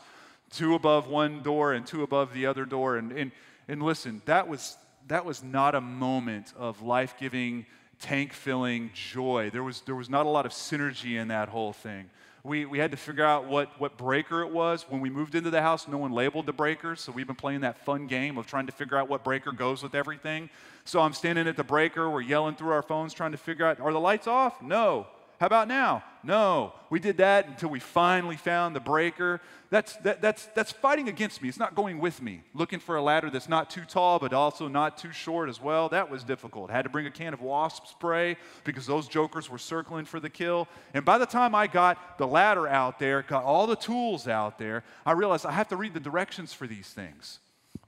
two 0.50 0.74
above 0.74 1.08
one 1.08 1.42
door 1.42 1.72
and 1.72 1.86
two 1.86 2.02
above 2.02 2.32
the 2.32 2.46
other 2.46 2.64
door. 2.64 2.96
And, 2.96 3.12
and, 3.12 3.32
and 3.66 3.82
listen, 3.82 4.22
that 4.24 4.48
was, 4.48 4.76
that 5.08 5.24
was 5.24 5.42
not 5.42 5.74
a 5.74 5.80
moment 5.80 6.52
of 6.56 6.82
life 6.82 7.14
giving, 7.18 7.66
tank 8.00 8.32
filling 8.32 8.90
joy. 8.94 9.50
There 9.50 9.62
was, 9.62 9.82
there 9.82 9.94
was 9.94 10.08
not 10.08 10.26
a 10.26 10.28
lot 10.28 10.46
of 10.46 10.52
synergy 10.52 11.20
in 11.20 11.28
that 11.28 11.48
whole 11.48 11.72
thing. 11.72 12.08
We, 12.44 12.64
we 12.66 12.78
had 12.78 12.92
to 12.92 12.96
figure 12.96 13.24
out 13.24 13.46
what, 13.46 13.68
what 13.80 13.96
breaker 13.96 14.42
it 14.42 14.50
was. 14.50 14.86
When 14.88 15.00
we 15.00 15.10
moved 15.10 15.34
into 15.34 15.50
the 15.50 15.60
house, 15.60 15.88
no 15.88 15.98
one 15.98 16.12
labeled 16.12 16.46
the 16.46 16.52
breakers, 16.52 17.00
so 17.00 17.12
we've 17.12 17.26
been 17.26 17.36
playing 17.36 17.60
that 17.62 17.84
fun 17.84 18.06
game 18.06 18.38
of 18.38 18.46
trying 18.46 18.66
to 18.66 18.72
figure 18.72 18.96
out 18.96 19.08
what 19.08 19.24
breaker 19.24 19.52
goes 19.52 19.82
with 19.82 19.94
everything. 19.94 20.48
So 20.84 21.00
I'm 21.00 21.12
standing 21.12 21.48
at 21.48 21.56
the 21.56 21.64
breaker, 21.64 22.08
we're 22.08 22.20
yelling 22.20 22.54
through 22.54 22.70
our 22.70 22.82
phones 22.82 23.12
trying 23.12 23.32
to 23.32 23.38
figure 23.38 23.66
out 23.66 23.80
are 23.80 23.92
the 23.92 24.00
lights 24.00 24.26
off? 24.26 24.62
No. 24.62 25.06
How 25.38 25.46
about 25.46 25.68
now? 25.68 26.02
No. 26.24 26.72
We 26.90 26.98
did 26.98 27.18
that 27.18 27.46
until 27.46 27.68
we 27.68 27.78
finally 27.78 28.36
found 28.36 28.74
the 28.74 28.80
breaker. 28.80 29.40
That's, 29.70 29.94
that, 29.98 30.20
that's, 30.20 30.46
that's 30.46 30.72
fighting 30.72 31.08
against 31.08 31.40
me. 31.40 31.48
It's 31.48 31.58
not 31.58 31.76
going 31.76 32.00
with 32.00 32.20
me. 32.20 32.42
Looking 32.54 32.80
for 32.80 32.96
a 32.96 33.02
ladder 33.02 33.30
that's 33.30 33.48
not 33.48 33.70
too 33.70 33.84
tall, 33.84 34.18
but 34.18 34.32
also 34.32 34.66
not 34.66 34.98
too 34.98 35.12
short 35.12 35.48
as 35.48 35.60
well. 35.60 35.88
That 35.90 36.10
was 36.10 36.24
difficult. 36.24 36.70
Had 36.70 36.82
to 36.82 36.88
bring 36.88 37.06
a 37.06 37.10
can 37.10 37.34
of 37.34 37.40
wasp 37.40 37.86
spray 37.86 38.36
because 38.64 38.86
those 38.86 39.06
jokers 39.06 39.48
were 39.48 39.58
circling 39.58 40.06
for 40.06 40.18
the 40.18 40.30
kill. 40.30 40.66
And 40.92 41.04
by 41.04 41.18
the 41.18 41.26
time 41.26 41.54
I 41.54 41.68
got 41.68 42.18
the 42.18 42.26
ladder 42.26 42.66
out 42.66 42.98
there, 42.98 43.22
got 43.22 43.44
all 43.44 43.68
the 43.68 43.76
tools 43.76 44.26
out 44.26 44.58
there, 44.58 44.82
I 45.06 45.12
realized 45.12 45.46
I 45.46 45.52
have 45.52 45.68
to 45.68 45.76
read 45.76 45.94
the 45.94 46.00
directions 46.00 46.52
for 46.52 46.66
these 46.66 46.88
things 46.88 47.38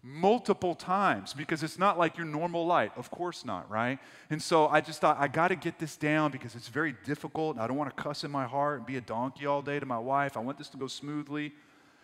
multiple 0.02 0.74
times 0.74 1.34
because 1.34 1.62
it's 1.62 1.78
not 1.78 1.98
like 1.98 2.16
your 2.16 2.26
normal 2.26 2.66
light. 2.66 2.92
Of 2.96 3.10
course 3.10 3.44
not, 3.44 3.70
right? 3.70 3.98
And 4.30 4.40
so 4.40 4.66
I 4.68 4.80
just 4.80 5.00
thought, 5.00 5.18
I 5.20 5.28
got 5.28 5.48
to 5.48 5.56
get 5.56 5.78
this 5.78 5.96
down 5.96 6.30
because 6.30 6.54
it's 6.54 6.68
very 6.68 6.94
difficult. 7.04 7.58
I 7.58 7.66
don't 7.66 7.76
want 7.76 7.94
to 7.94 8.02
cuss 8.02 8.24
in 8.24 8.30
my 8.30 8.46
heart 8.46 8.78
and 8.78 8.86
be 8.86 8.96
a 8.96 9.00
donkey 9.00 9.46
all 9.46 9.62
day 9.62 9.78
to 9.78 9.86
my 9.86 9.98
wife. 9.98 10.36
I 10.36 10.40
want 10.40 10.58
this 10.58 10.68
to 10.70 10.78
go 10.78 10.86
smoothly. 10.86 11.52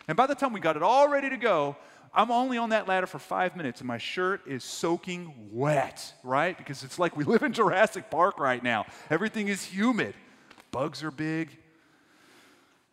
And 0.08 0.16
by 0.16 0.26
the 0.26 0.34
time 0.34 0.52
we 0.52 0.60
got 0.60 0.76
it 0.76 0.82
all 0.82 1.08
ready 1.08 1.30
to 1.30 1.36
go, 1.36 1.76
I'm 2.14 2.30
only 2.30 2.58
on 2.58 2.70
that 2.70 2.86
ladder 2.86 3.06
for 3.06 3.18
five 3.18 3.56
minutes 3.56 3.80
and 3.80 3.88
my 3.88 3.98
shirt 3.98 4.46
is 4.46 4.62
soaking 4.62 5.50
wet, 5.52 6.14
right? 6.22 6.56
Because 6.56 6.82
it's 6.84 6.98
like 6.98 7.16
we 7.16 7.24
live 7.24 7.42
in 7.42 7.52
Jurassic 7.52 8.10
Park 8.10 8.38
right 8.38 8.62
now. 8.62 8.86
Everything 9.10 9.48
is 9.48 9.64
humid, 9.64 10.14
bugs 10.70 11.02
are 11.02 11.10
big. 11.10 11.50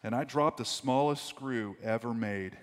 And 0.05 0.13
I 0.13 0.25
dropped 0.25 0.57
the 0.57 0.65
smallest 0.65 1.25
screw 1.25 1.77
ever 1.81 2.13
made 2.13 2.57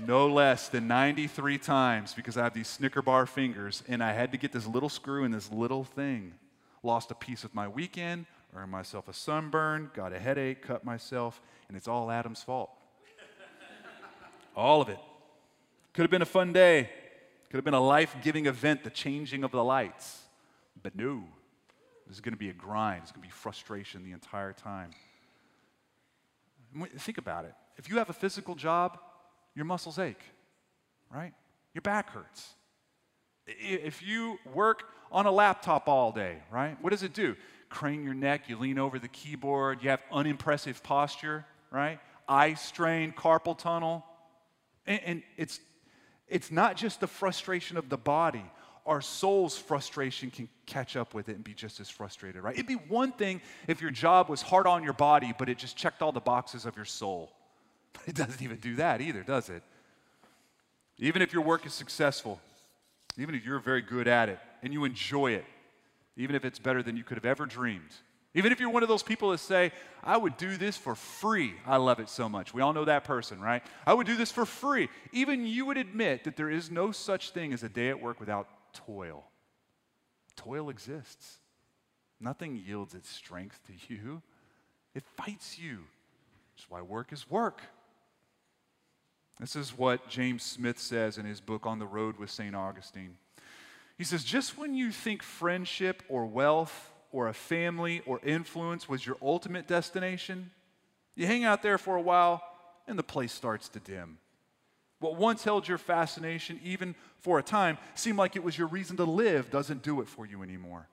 no 0.00 0.26
less 0.26 0.68
than 0.68 0.88
93 0.88 1.58
times 1.58 2.14
because 2.14 2.36
I 2.36 2.44
have 2.44 2.54
these 2.54 2.68
Snicker 2.68 3.02
bar 3.02 3.26
fingers 3.26 3.82
and 3.88 4.02
I 4.02 4.12
had 4.12 4.32
to 4.32 4.38
get 4.38 4.52
this 4.52 4.66
little 4.66 4.88
screw 4.88 5.24
in 5.24 5.30
this 5.30 5.50
little 5.50 5.84
thing. 5.84 6.34
Lost 6.82 7.10
a 7.10 7.14
piece 7.14 7.44
of 7.44 7.54
my 7.54 7.68
weekend, 7.68 8.26
earned 8.54 8.70
myself 8.70 9.08
a 9.08 9.12
sunburn, 9.12 9.90
got 9.94 10.12
a 10.12 10.18
headache, 10.18 10.62
cut 10.62 10.84
myself, 10.84 11.40
and 11.68 11.76
it's 11.76 11.88
all 11.88 12.10
Adam's 12.10 12.42
fault. 12.42 12.70
all 14.56 14.82
of 14.82 14.88
it. 14.88 14.98
Could 15.92 16.02
have 16.02 16.10
been 16.10 16.22
a 16.22 16.26
fun 16.26 16.52
day, 16.52 16.90
could 17.50 17.56
have 17.56 17.64
been 17.64 17.74
a 17.74 17.80
life 17.80 18.16
giving 18.22 18.46
event, 18.46 18.84
the 18.84 18.90
changing 18.90 19.44
of 19.44 19.52
the 19.52 19.62
lights. 19.62 20.22
But 20.82 20.96
no, 20.96 21.24
this 22.06 22.16
is 22.16 22.20
going 22.20 22.34
to 22.34 22.38
be 22.38 22.50
a 22.50 22.52
grind, 22.52 23.02
it's 23.04 23.12
going 23.12 23.22
to 23.22 23.28
be 23.28 23.32
frustration 23.32 24.04
the 24.04 24.12
entire 24.12 24.52
time. 24.52 24.90
Think 26.98 27.18
about 27.18 27.44
it. 27.44 27.54
If 27.76 27.88
you 27.88 27.98
have 27.98 28.10
a 28.10 28.14
physical 28.14 28.56
job, 28.56 28.98
your 29.54 29.64
muscles 29.64 29.98
ache, 29.98 30.22
right? 31.12 31.32
Your 31.74 31.82
back 31.82 32.10
hurts. 32.10 32.54
If 33.46 34.02
you 34.02 34.38
work 34.52 34.84
on 35.12 35.26
a 35.26 35.30
laptop 35.30 35.88
all 35.88 36.12
day, 36.12 36.38
right? 36.50 36.76
What 36.82 36.90
does 36.90 37.02
it 37.02 37.12
do? 37.12 37.36
Crane 37.68 38.04
your 38.04 38.14
neck, 38.14 38.48
you 38.48 38.58
lean 38.58 38.78
over 38.78 38.98
the 38.98 39.08
keyboard, 39.08 39.82
you 39.82 39.90
have 39.90 40.00
unimpressive 40.12 40.82
posture, 40.82 41.44
right? 41.70 41.98
Eye 42.28 42.54
strain, 42.54 43.12
carpal 43.12 43.56
tunnel. 43.56 44.04
And, 44.86 45.00
and 45.04 45.22
it's, 45.36 45.60
it's 46.28 46.50
not 46.50 46.76
just 46.76 47.00
the 47.00 47.06
frustration 47.06 47.76
of 47.76 47.88
the 47.88 47.96
body. 47.96 48.44
Our 48.86 49.00
soul's 49.00 49.56
frustration 49.56 50.30
can 50.30 50.48
catch 50.66 50.94
up 50.96 51.14
with 51.14 51.28
it 51.28 51.36
and 51.36 51.44
be 51.44 51.54
just 51.54 51.80
as 51.80 51.88
frustrated, 51.88 52.42
right? 52.42 52.54
It'd 52.54 52.66
be 52.66 52.74
one 52.74 53.12
thing 53.12 53.40
if 53.66 53.80
your 53.80 53.90
job 53.90 54.28
was 54.28 54.42
hard 54.42 54.66
on 54.66 54.84
your 54.84 54.92
body, 54.92 55.32
but 55.38 55.48
it 55.48 55.58
just 55.58 55.76
checked 55.76 56.02
all 56.02 56.12
the 56.12 56.20
boxes 56.20 56.66
of 56.66 56.76
your 56.76 56.84
soul. 56.84 57.32
But 57.94 58.02
it 58.06 58.14
doesn't 58.14 58.42
even 58.42 58.58
do 58.58 58.76
that 58.76 59.00
either, 59.00 59.22
does 59.22 59.48
it? 59.48 59.62
Even 60.98 61.22
if 61.22 61.32
your 61.32 61.42
work 61.42 61.64
is 61.66 61.72
successful, 61.72 62.40
even 63.18 63.34
if 63.34 63.44
you're 63.44 63.58
very 63.58 63.82
good 63.82 64.06
at 64.06 64.28
it 64.28 64.38
and 64.62 64.72
you 64.72 64.84
enjoy 64.84 65.32
it, 65.32 65.44
even 66.16 66.36
if 66.36 66.44
it's 66.44 66.58
better 66.58 66.82
than 66.82 66.96
you 66.96 67.02
could 67.02 67.16
have 67.16 67.24
ever 67.24 67.46
dreamed, 67.46 67.90
even 68.34 68.50
if 68.50 68.60
you're 68.60 68.70
one 68.70 68.82
of 68.82 68.88
those 68.88 69.02
people 69.02 69.30
that 69.30 69.38
say, 69.38 69.72
I 70.02 70.16
would 70.16 70.36
do 70.36 70.56
this 70.56 70.76
for 70.76 70.96
free, 70.96 71.54
I 71.66 71.76
love 71.76 72.00
it 72.00 72.08
so 72.08 72.28
much. 72.28 72.52
We 72.52 72.62
all 72.62 72.72
know 72.72 72.84
that 72.84 73.04
person, 73.04 73.40
right? 73.40 73.62
I 73.86 73.94
would 73.94 74.06
do 74.06 74.16
this 74.16 74.32
for 74.32 74.44
free. 74.44 74.88
Even 75.12 75.46
you 75.46 75.66
would 75.66 75.76
admit 75.76 76.24
that 76.24 76.36
there 76.36 76.50
is 76.50 76.70
no 76.70 76.90
such 76.90 77.30
thing 77.30 77.52
as 77.52 77.62
a 77.62 77.68
day 77.68 77.90
at 77.90 78.02
work 78.02 78.18
without 78.18 78.48
toil. 78.72 79.24
Toil 80.36 80.68
exists. 80.68 81.38
Nothing 82.20 82.56
yields 82.56 82.94
its 82.94 83.08
strength 83.08 83.60
to 83.66 83.94
you, 83.94 84.22
it 84.94 85.02
fights 85.16 85.58
you. 85.58 85.80
That's 86.56 86.70
why 86.70 86.82
work 86.82 87.12
is 87.12 87.28
work. 87.28 87.60
This 89.40 89.56
is 89.56 89.76
what 89.76 90.08
James 90.08 90.42
Smith 90.42 90.78
says 90.78 91.18
in 91.18 91.26
his 91.26 91.40
book 91.40 91.66
On 91.66 91.78
the 91.78 91.86
Road 91.86 92.18
with 92.18 92.30
St. 92.30 92.54
Augustine. 92.54 93.16
He 93.98 94.04
says, 94.04 94.24
just 94.24 94.56
when 94.58 94.74
you 94.74 94.90
think 94.90 95.22
friendship 95.22 96.02
or 96.08 96.26
wealth 96.26 96.92
or 97.12 97.28
a 97.28 97.34
family 97.34 98.02
or 98.06 98.20
influence 98.24 98.88
was 98.88 99.04
your 99.04 99.16
ultimate 99.22 99.66
destination, 99.66 100.50
you 101.14 101.26
hang 101.26 101.44
out 101.44 101.62
there 101.62 101.78
for 101.78 101.96
a 101.96 102.00
while 102.00 102.42
and 102.86 102.98
the 102.98 103.04
place 103.04 103.32
starts 103.32 103.68
to 103.70 103.80
dim. 103.80 104.18
What 105.00 105.16
once 105.16 105.44
held 105.44 105.68
your 105.68 105.78
fascination, 105.78 106.60
even 106.64 106.94
for 107.20 107.38
a 107.38 107.42
time, 107.42 107.78
seemed 107.94 108.18
like 108.18 108.36
it 108.36 108.44
was 108.44 108.56
your 108.56 108.68
reason 108.68 108.96
to 108.96 109.04
live, 109.04 109.50
doesn't 109.50 109.82
do 109.82 110.00
it 110.00 110.08
for 110.08 110.26
you 110.26 110.42
anymore. 110.42 110.88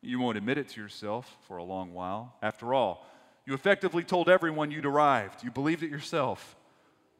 You 0.00 0.20
won't 0.20 0.38
admit 0.38 0.58
it 0.58 0.68
to 0.70 0.80
yourself 0.80 1.36
for 1.46 1.56
a 1.56 1.64
long 1.64 1.92
while. 1.92 2.34
After 2.40 2.72
all, 2.74 3.04
you 3.44 3.54
effectively 3.54 4.04
told 4.04 4.28
everyone 4.28 4.70
you'd 4.70 4.86
arrived. 4.86 5.44
You 5.44 5.50
believed 5.50 5.82
it 5.82 5.90
yourself. 5.90 6.56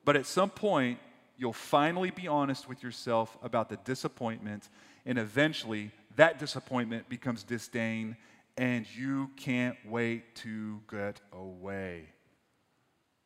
But 0.07 0.15
at 0.15 0.25
some 0.25 0.51
point, 0.51 1.01
you'll 1.37 1.53
finally 1.53 2.11
be 2.13 2.29
honest 2.29 2.69
with 2.69 2.81
yourself 2.83 3.37
about 3.43 3.69
the 3.69 3.77
disappointment, 3.79 4.69
and 5.05 5.19
eventually 5.19 5.91
that 6.15 6.39
disappointment 6.39 7.09
becomes 7.09 7.43
disdain, 7.43 8.17
and 8.57 8.87
you 8.97 9.31
can't 9.37 9.77
wait 9.85 10.37
to 10.37 10.81
get 10.89 11.21
away. 11.33 12.05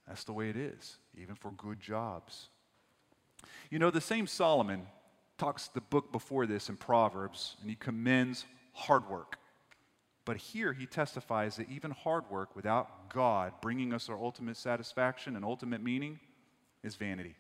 That's 0.09 0.25
the 0.25 0.33
way 0.33 0.49
it 0.49 0.57
is, 0.57 0.97
even 1.15 1.35
for 1.35 1.51
good 1.51 1.81
jobs. 1.81 2.49
You 3.71 3.79
know, 3.79 3.91
the 3.91 4.01
same 4.01 4.27
Solomon 4.27 4.87
talks 5.37 5.69
the 5.69 5.83
book 5.83 6.11
before 6.11 6.47
this 6.47 6.71
in 6.71 6.79
Proverbs, 6.79 7.57
and 7.61 7.69
he 7.69 7.77
commends 7.77 8.47
hard 8.73 9.07
work. 9.07 9.39
But 10.25 10.39
here 10.39 10.73
he 10.73 10.87
testifies 10.87 11.57
that 11.57 11.69
even 11.69 11.91
hard 11.91 12.25
work 12.31 12.57
without 12.57 13.11
God 13.13 13.53
bringing 13.61 13.93
us 13.93 14.09
our 14.09 14.19
ultimate 14.19 14.57
satisfaction 14.57 15.37
and 15.37 15.45
ultimate 15.45 15.83
meaning 15.83 16.19
is 16.83 16.95
vanity. 16.95 17.35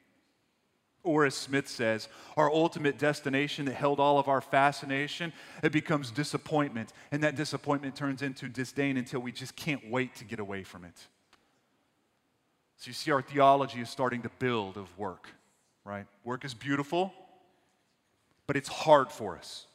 Or 1.03 1.24
as 1.24 1.35
Smith 1.35 1.66
says, 1.66 2.09
our 2.37 2.50
ultimate 2.50 2.98
destination 2.98 3.64
that 3.64 3.74
held 3.74 4.00
all 4.00 4.18
of 4.18 4.29
our 4.29 4.42
fascination, 4.42 5.33
it 5.62 5.72
becomes 5.72 6.11
disappointment. 6.11 6.92
And 7.11 7.22
that 7.22 7.37
disappointment 7.37 7.96
turns 7.96 8.20
into 8.20 8.48
disdain 8.48 8.98
until 8.98 9.20
we 9.20 9.33
just 9.33 9.57
can't 9.57 9.90
wait 9.90 10.14
to 10.16 10.24
get 10.24 10.40
away 10.40 10.62
from 10.62 10.85
it. 10.85 11.07
So 12.76 12.88
you 12.88 12.92
see, 12.92 13.11
our 13.11 13.22
theology 13.22 13.81
is 13.81 13.88
starting 13.88 14.22
to 14.22 14.31
build 14.38 14.76
of 14.76 14.98
work, 14.98 15.29
right? 15.85 16.07
Work 16.24 16.44
is 16.44 16.55
beautiful, 16.55 17.12
but 18.46 18.57
it's 18.57 18.68
hard 18.68 19.11
for 19.11 19.37
us. 19.37 19.66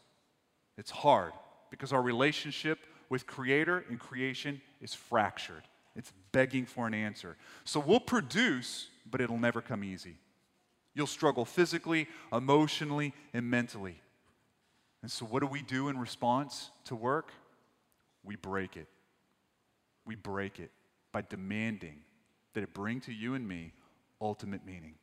It's 0.77 0.91
hard 0.91 1.31
because 1.69 1.93
our 1.93 2.01
relationship 2.01 2.79
with 3.09 3.25
Creator 3.25 3.85
and 3.89 3.99
creation 3.99 4.61
is 4.81 4.93
fractured. 4.93 5.63
It's 5.95 6.11
begging 6.31 6.65
for 6.65 6.87
an 6.87 6.93
answer. 6.93 7.37
So 7.63 7.79
we'll 7.79 7.99
produce, 7.99 8.89
but 9.09 9.21
it'll 9.21 9.37
never 9.37 9.61
come 9.61 9.83
easy. 9.83 10.17
You'll 10.93 11.07
struggle 11.07 11.45
physically, 11.45 12.07
emotionally, 12.31 13.13
and 13.33 13.49
mentally. 13.49 14.01
And 15.01 15.11
so, 15.11 15.25
what 15.25 15.41
do 15.41 15.47
we 15.47 15.61
do 15.61 15.89
in 15.89 15.97
response 15.97 16.71
to 16.85 16.95
work? 16.95 17.31
We 18.23 18.35
break 18.35 18.77
it. 18.77 18.87
We 20.05 20.15
break 20.15 20.59
it 20.59 20.71
by 21.11 21.21
demanding 21.21 21.97
that 22.53 22.63
it 22.63 22.73
bring 22.73 23.01
to 23.01 23.13
you 23.13 23.35
and 23.35 23.47
me 23.47 23.73
ultimate 24.21 24.65
meaning. 24.65 24.95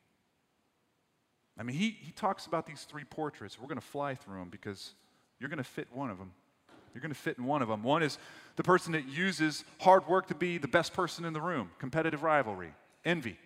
I 1.58 1.62
mean, 1.62 1.76
he, 1.76 1.90
he 2.00 2.12
talks 2.12 2.46
about 2.46 2.66
these 2.66 2.82
three 2.84 3.04
portraits. 3.04 3.60
We're 3.60 3.68
going 3.68 3.80
to 3.80 3.86
fly 3.86 4.14
through 4.14 4.38
them 4.38 4.48
because 4.48 4.94
you're 5.38 5.50
going 5.50 5.58
to 5.58 5.64
fit 5.64 5.88
one 5.92 6.10
of 6.10 6.18
them. 6.18 6.32
You're 6.94 7.02
going 7.02 7.12
to 7.12 7.18
fit 7.18 7.38
in 7.38 7.44
one 7.44 7.62
of 7.62 7.68
them. 7.68 7.82
One 7.82 8.02
is 8.02 8.18
the 8.56 8.62
person 8.62 8.92
that 8.92 9.06
uses 9.06 9.64
hard 9.80 10.06
work 10.08 10.28
to 10.28 10.34
be 10.34 10.58
the 10.58 10.68
best 10.68 10.92
person 10.92 11.24
in 11.24 11.32
the 11.32 11.40
room, 11.40 11.70
competitive 11.78 12.22
rivalry, 12.22 12.74
envy. 13.04 13.38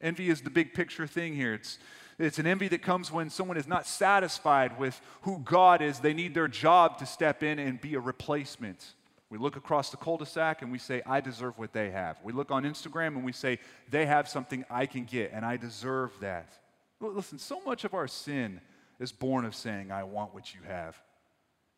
Envy 0.00 0.30
is 0.30 0.40
the 0.40 0.50
big 0.50 0.74
picture 0.74 1.06
thing 1.06 1.34
here. 1.34 1.54
It's, 1.54 1.78
it's 2.18 2.38
an 2.38 2.46
envy 2.46 2.68
that 2.68 2.82
comes 2.82 3.12
when 3.12 3.30
someone 3.30 3.56
is 3.56 3.66
not 3.66 3.86
satisfied 3.86 4.78
with 4.78 5.00
who 5.22 5.40
God 5.40 5.82
is. 5.82 5.98
They 5.98 6.14
need 6.14 6.34
their 6.34 6.48
job 6.48 6.98
to 6.98 7.06
step 7.06 7.42
in 7.42 7.58
and 7.58 7.80
be 7.80 7.94
a 7.94 8.00
replacement. 8.00 8.94
We 9.30 9.38
look 9.38 9.56
across 9.56 9.90
the 9.90 9.96
cul 9.96 10.16
de 10.16 10.26
sac 10.26 10.62
and 10.62 10.72
we 10.72 10.78
say, 10.78 11.02
I 11.06 11.20
deserve 11.20 11.58
what 11.58 11.72
they 11.72 11.90
have. 11.90 12.18
We 12.24 12.32
look 12.32 12.50
on 12.50 12.64
Instagram 12.64 13.08
and 13.08 13.24
we 13.24 13.32
say, 13.32 13.58
they 13.88 14.06
have 14.06 14.28
something 14.28 14.64
I 14.68 14.86
can 14.86 15.04
get 15.04 15.32
and 15.32 15.44
I 15.44 15.56
deserve 15.56 16.12
that. 16.20 16.52
Listen, 17.00 17.38
so 17.38 17.60
much 17.64 17.84
of 17.84 17.94
our 17.94 18.08
sin 18.08 18.60
is 18.98 19.12
born 19.12 19.44
of 19.44 19.54
saying, 19.54 19.92
I 19.92 20.02
want 20.02 20.34
what 20.34 20.54
you 20.54 20.60
have. 20.66 21.00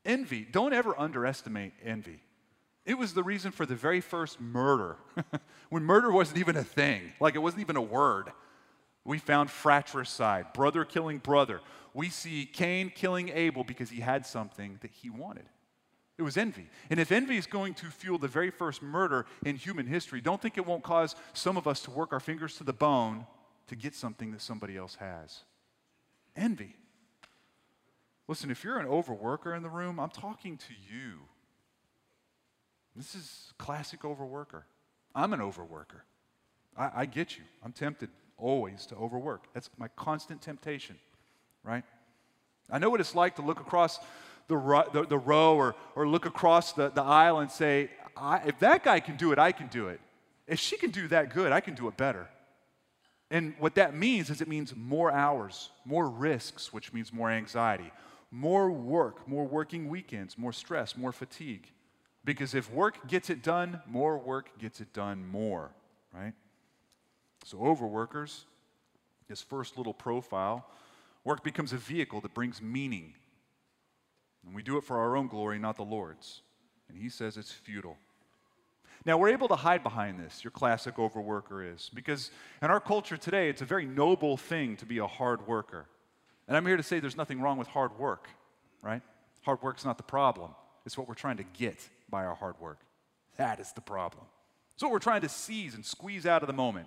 Envy, 0.05 0.47
don't 0.51 0.73
ever 0.73 0.99
underestimate 0.99 1.73
envy. 1.85 2.21
It 2.85 2.99
was 2.99 3.15
the 3.15 3.23
reason 3.23 3.53
for 3.53 3.65
the 3.65 3.77
very 3.77 4.01
first 4.01 4.41
murder, 4.41 4.97
when 5.71 5.85
murder 5.85 6.11
wasn't 6.11 6.39
even 6.39 6.57
a 6.57 6.65
thing, 6.65 7.13
like 7.21 7.35
it 7.35 7.39
wasn't 7.39 7.61
even 7.61 7.77
a 7.77 7.83
word. 7.83 8.33
We 9.05 9.19
found 9.19 9.51
fratricide, 9.51 10.53
brother 10.53 10.85
killing 10.85 11.19
brother. 11.19 11.61
We 11.95 12.09
see 12.09 12.47
Cain 12.47 12.91
killing 12.91 13.29
Abel 13.29 13.65
because 13.65 13.91
he 13.91 14.01
had 14.01 14.27
something 14.27 14.79
that 14.83 14.91
he 14.91 15.11
wanted. 15.11 15.45
It 16.19 16.23
was 16.23 16.37
envy. 16.37 16.69
And 16.91 17.01
if 17.01 17.11
envy 17.11 17.37
is 17.37 17.47
going 17.47 17.75
to 17.75 17.87
fuel 17.87 18.19
the 18.19 18.29
very 18.29 18.51
first 18.51 18.83
murder 18.83 19.27
in 19.45 19.57
human 19.57 19.87
history, 19.87 20.21
don't 20.21 20.41
think 20.41 20.57
it 20.57 20.67
won't 20.67 20.83
cause 20.83 21.17
some 21.33 21.57
of 21.57 21.67
us 21.67 21.81
to 21.83 21.91
work 21.91 22.13
our 22.13 22.21
fingers 22.21 22.57
to 22.59 22.65
the 22.65 22.73
bone 22.73 23.27
to 23.69 23.77
get 23.77 23.95
something 23.95 24.31
that 24.33 24.41
somebody 24.41 24.77
else 24.77 24.97
has. 24.97 25.41
Envy. 26.37 26.77
Listen, 28.29 28.51
if 28.51 28.63
you're 28.63 28.79
an 28.79 28.87
overworker 28.87 29.57
in 29.57 29.63
the 29.63 29.69
room, 29.69 29.99
I'm 29.99 30.11
talking 30.11 30.57
to 30.59 30.75
you. 30.89 31.21
This 32.95 33.15
is 33.15 33.53
classic 33.59 34.03
overworker. 34.03 34.63
I'm 35.15 35.33
an 35.33 35.41
overworker. 35.41 36.03
I, 36.77 36.91
I 36.97 37.07
get 37.07 37.37
you. 37.37 37.45
I'm 37.65 37.73
tempted 37.73 38.11
always 38.37 38.87
to 38.87 38.97
overwork. 38.97 39.47
That's 39.55 39.71
my 39.79 39.89
constant 39.97 40.43
temptation, 40.43 40.97
right? 41.63 41.85
I 42.71 42.79
know 42.79 42.91
what 42.91 43.01
it's 43.01 43.15
like 43.15 43.37
to 43.37 43.43
look 43.43 43.61
across 43.61 43.99
the, 44.49 44.57
ro- 44.57 44.89
the, 44.93 45.07
the 45.07 45.19
row 45.19 45.57
or, 45.57 45.75
or 45.95 46.09
look 46.09 46.27
across 46.27 46.73
the, 46.73 46.91
the 46.91 47.03
aisle 47.03 47.39
and 47.39 47.51
say, 47.51 47.91
if 48.45 48.59
that 48.59 48.85
guy 48.85 49.01
can 49.01 49.17
do 49.17 49.33
it, 49.33 49.39
I 49.39 49.53
can 49.53 49.69
do 49.69 49.89
it. 49.89 50.01
If 50.47 50.59
she 50.59 50.77
can 50.77 50.91
do 50.91 51.09
that 51.09 51.33
good, 51.33 51.53
I 51.53 51.61
can 51.61 51.75
do 51.75 51.89
it 51.89 51.97
better. 51.97 52.29
And 53.31 53.55
what 53.59 53.77
that 53.77 53.95
means 53.95 54.29
is 54.29 54.43
it 54.43 54.49
means 54.49 54.75
more 54.77 55.11
hours, 55.11 55.71
more 55.87 56.09
risks, 56.09 56.73
which 56.73 56.93
means 56.93 57.13
more 57.13 57.31
anxiety, 57.31 57.91
more 58.31 58.71
work, 58.71 59.27
more 59.27 59.47
working 59.47 59.89
weekends, 59.89 60.37
more 60.37 60.53
stress, 60.53 60.97
more 60.97 61.13
fatigue. 61.13 61.67
Because 62.25 62.55
if 62.55 62.71
work 62.71 63.09
gets 63.09 63.31
it 63.31 63.43
done, 63.43 63.81
more 63.87 64.17
work 64.19 64.59
gets 64.59 64.81
it 64.81 64.93
done 64.93 65.27
more, 65.27 65.71
right? 66.15 66.35
So, 67.45 67.59
overworkers, 67.59 68.45
this 69.29 69.43
first 69.43 69.77
little 69.77 69.95
profile, 69.95 70.67
work 71.25 71.43
becomes 71.43 71.73
a 71.73 71.77
vehicle 71.77 72.21
that 72.21 72.35
brings 72.35 72.63
meaning. 72.63 73.15
And 74.47 74.55
we 74.55 74.63
do 74.63 74.77
it 74.77 74.85
for 74.85 74.99
our 74.99 75.17
own 75.17 75.27
glory, 75.27 75.59
not 75.59 75.77
the 75.77 75.85
Lord's. 75.85 76.43
And 76.89 76.97
he 76.97 77.09
says 77.09 77.37
it's 77.37 77.51
futile. 77.51 77.97
Now, 79.05 79.19
we're 79.19 79.31
able 79.31 79.49
to 79.49 79.57
hide 79.57 79.83
behind 79.83 80.21
this, 80.21 80.45
your 80.45 80.53
classic 80.53 80.97
overworker 80.97 81.75
is, 81.75 81.91
because 81.93 82.31
in 82.61 82.71
our 82.71 82.79
culture 82.79 83.17
today, 83.17 83.49
it's 83.49 83.63
a 83.63 83.65
very 83.65 83.85
noble 83.85 84.37
thing 84.37 84.77
to 84.77 84.87
be 84.87 84.99
a 84.99 85.07
hard 85.09 85.47
worker. 85.49 85.87
And 86.47 86.57
I'm 86.57 86.65
here 86.65 86.77
to 86.77 86.85
say 86.85 87.01
there's 87.01 87.17
nothing 87.17 87.41
wrong 87.41 87.59
with 87.59 87.67
hard 87.67 87.99
work, 87.99 88.29
right? 88.81 89.03
Hard 89.43 89.61
work's 89.61 89.85
not 89.85 89.97
the 89.97 90.05
problem, 90.05 90.53
it's 90.87 90.97
what 90.97 91.09
we're 91.09 91.15
trying 91.15 91.39
to 91.39 91.45
get 91.45 91.89
by 92.13 92.25
our 92.25 92.37
hard 92.37 92.61
work. 92.61 92.79
That 93.39 93.59
is 93.59 93.73
the 93.73 93.81
problem. 93.81 94.27
It's 94.75 94.83
what 94.85 94.93
we're 94.93 95.01
trying 95.01 95.23
to 95.23 95.29
seize 95.29 95.75
and 95.75 95.85
squeeze 95.85 96.27
out 96.27 96.43
of 96.43 96.47
the 96.47 96.53
moment. 96.53 96.87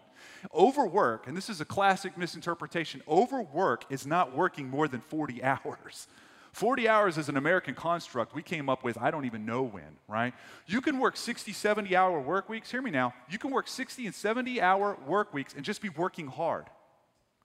Overwork, 0.54 1.28
and 1.28 1.36
this 1.36 1.50
is 1.50 1.60
a 1.60 1.66
classic 1.66 2.18
misinterpretation, 2.18 3.02
overwork 3.08 3.84
is 3.90 4.08
not 4.08 4.34
working 4.36 4.70
more 4.70 4.88
than 4.88 5.02
40 5.02 5.44
hours. 5.44 6.08
40 6.54 6.88
hours 6.88 7.18
is 7.18 7.28
an 7.28 7.36
American 7.36 7.76
construct 7.76 8.34
we 8.34 8.42
came 8.42 8.70
up 8.70 8.82
with, 8.82 8.98
I 8.98 9.12
don't 9.12 9.26
even 9.26 9.46
know 9.46 9.64
when, 9.64 9.98
right? 10.08 10.34
You 10.68 10.80
can 10.80 11.00
work 11.00 11.18
60, 11.18 11.52
70 11.52 11.96
hour 11.98 12.22
work 12.22 12.48
weeks. 12.48 12.72
Hear 12.72 12.82
me 12.82 12.92
now. 12.92 13.14
You 13.30 13.38
can 13.38 13.52
work 13.52 13.68
60 13.68 14.06
and 14.06 14.16
70 14.16 14.62
hour 14.62 14.98
work 15.06 15.34
weeks 15.34 15.54
and 15.54 15.66
just 15.66 15.82
be 15.82 15.90
working 15.90 16.28
hard, 16.28 16.66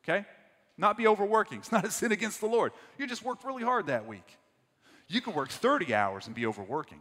okay? 0.04 0.24
Not 0.78 0.96
be 0.96 1.08
overworking. 1.08 1.58
It's 1.60 1.72
not 1.72 1.84
a 1.84 1.90
sin 1.90 2.12
against 2.12 2.40
the 2.40 2.46
Lord. 2.46 2.72
You 2.98 3.06
just 3.08 3.24
worked 3.24 3.44
really 3.44 3.64
hard 3.64 3.88
that 3.88 4.06
week. 4.06 4.38
You 5.08 5.20
can 5.20 5.34
work 5.34 5.50
30 5.50 5.92
hours 5.92 6.26
and 6.26 6.34
be 6.34 6.46
overworking. 6.46 7.00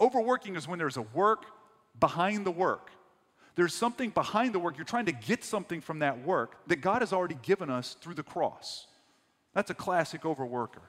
Overworking 0.00 0.56
is 0.56 0.66
when 0.66 0.78
there's 0.78 0.96
a 0.96 1.02
work 1.02 1.46
behind 1.98 2.44
the 2.44 2.50
work. 2.50 2.90
There's 3.54 3.74
something 3.74 4.10
behind 4.10 4.52
the 4.52 4.58
work. 4.58 4.76
You're 4.76 4.84
trying 4.84 5.06
to 5.06 5.12
get 5.12 5.44
something 5.44 5.80
from 5.80 6.00
that 6.00 6.24
work 6.24 6.56
that 6.66 6.76
God 6.76 7.02
has 7.02 7.12
already 7.12 7.38
given 7.42 7.70
us 7.70 7.96
through 8.00 8.14
the 8.14 8.22
cross. 8.22 8.86
That's 9.54 9.70
a 9.70 9.74
classic 9.74 10.22
overworker. 10.22 10.82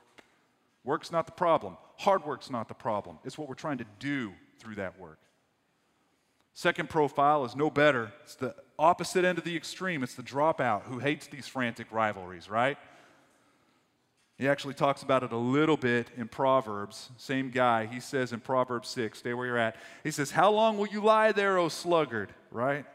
Work's 0.84 1.12
not 1.12 1.28
the 1.28 1.32
problem. 1.32 1.78
Hard 1.98 2.26
work's 2.26 2.50
not 2.50 2.68
the 2.68 2.74
problem. 2.74 3.20
It's 3.24 3.38
what 3.38 3.48
we're 3.48 3.56
trying 3.56 3.78
to 3.78 3.86
do 4.00 4.34
through 4.60 4.76
that 4.76 5.00
work. 5.00 5.20
Second 6.54 6.89
profile 6.89 7.44
is 7.46 7.56
no 7.56 7.70
better. 7.70 8.12
It's 8.24 8.36
the 8.36 8.56
opposite 8.80 9.26
end 9.26 9.38
of 9.38 9.44
the 9.44 9.56
extreme. 9.56 10.04
It's 10.04 10.15
the 10.15 10.24
dropout 10.24 10.84
who 10.84 11.00
hates 11.00 11.28
these 11.28 11.48
frantic 11.48 11.91
rivalries, 11.91 12.50
right? 12.50 12.78
He 14.38 14.50
actually 14.50 14.74
talks 14.74 15.02
about 15.02 15.24
it 15.24 15.32
a 15.32 15.38
little 15.38 15.78
bit 15.78 16.10
in 16.17 16.28
Proverbs. 16.28 17.10
Same 17.17 17.52
guy. 17.52 17.86
He 17.86 18.02
says 18.02 18.34
in 18.34 18.41
Proverbs 18.41 18.89
6, 18.89 19.19
stay 19.19 19.34
where 19.34 19.45
you're 19.45 19.58
at. 19.58 19.78
He 20.04 20.12
says, 20.12 20.32
How 20.32 20.52
long 20.52 20.78
will 20.78 20.88
you 20.88 21.02
lie 21.02 21.32
there, 21.32 21.58
O 21.58 21.69
sluggard? 21.69 22.34
Right? 22.52 22.86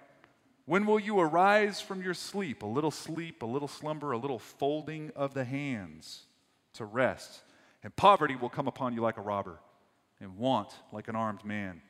When 0.66 0.86
will 0.86 1.00
you 1.00 1.18
arise 1.18 1.80
from 1.80 2.02
your 2.02 2.14
sleep? 2.14 2.62
A 2.62 2.66
little 2.66 2.90
sleep, 2.90 3.42
a 3.42 3.46
little 3.46 3.68
slumber, 3.68 4.12
a 4.12 4.18
little 4.18 4.38
folding 4.38 5.10
of 5.16 5.34
the 5.34 5.44
hands 5.44 6.26
to 6.74 6.84
rest. 6.84 7.40
And 7.82 7.96
poverty 7.96 8.36
will 8.36 8.50
come 8.50 8.68
upon 8.68 8.94
you 8.94 9.00
like 9.00 9.16
a 9.16 9.22
robber, 9.22 9.58
and 10.20 10.36
want 10.36 10.68
like 10.92 11.08
an 11.08 11.16
armed 11.16 11.44
man. 11.44 11.80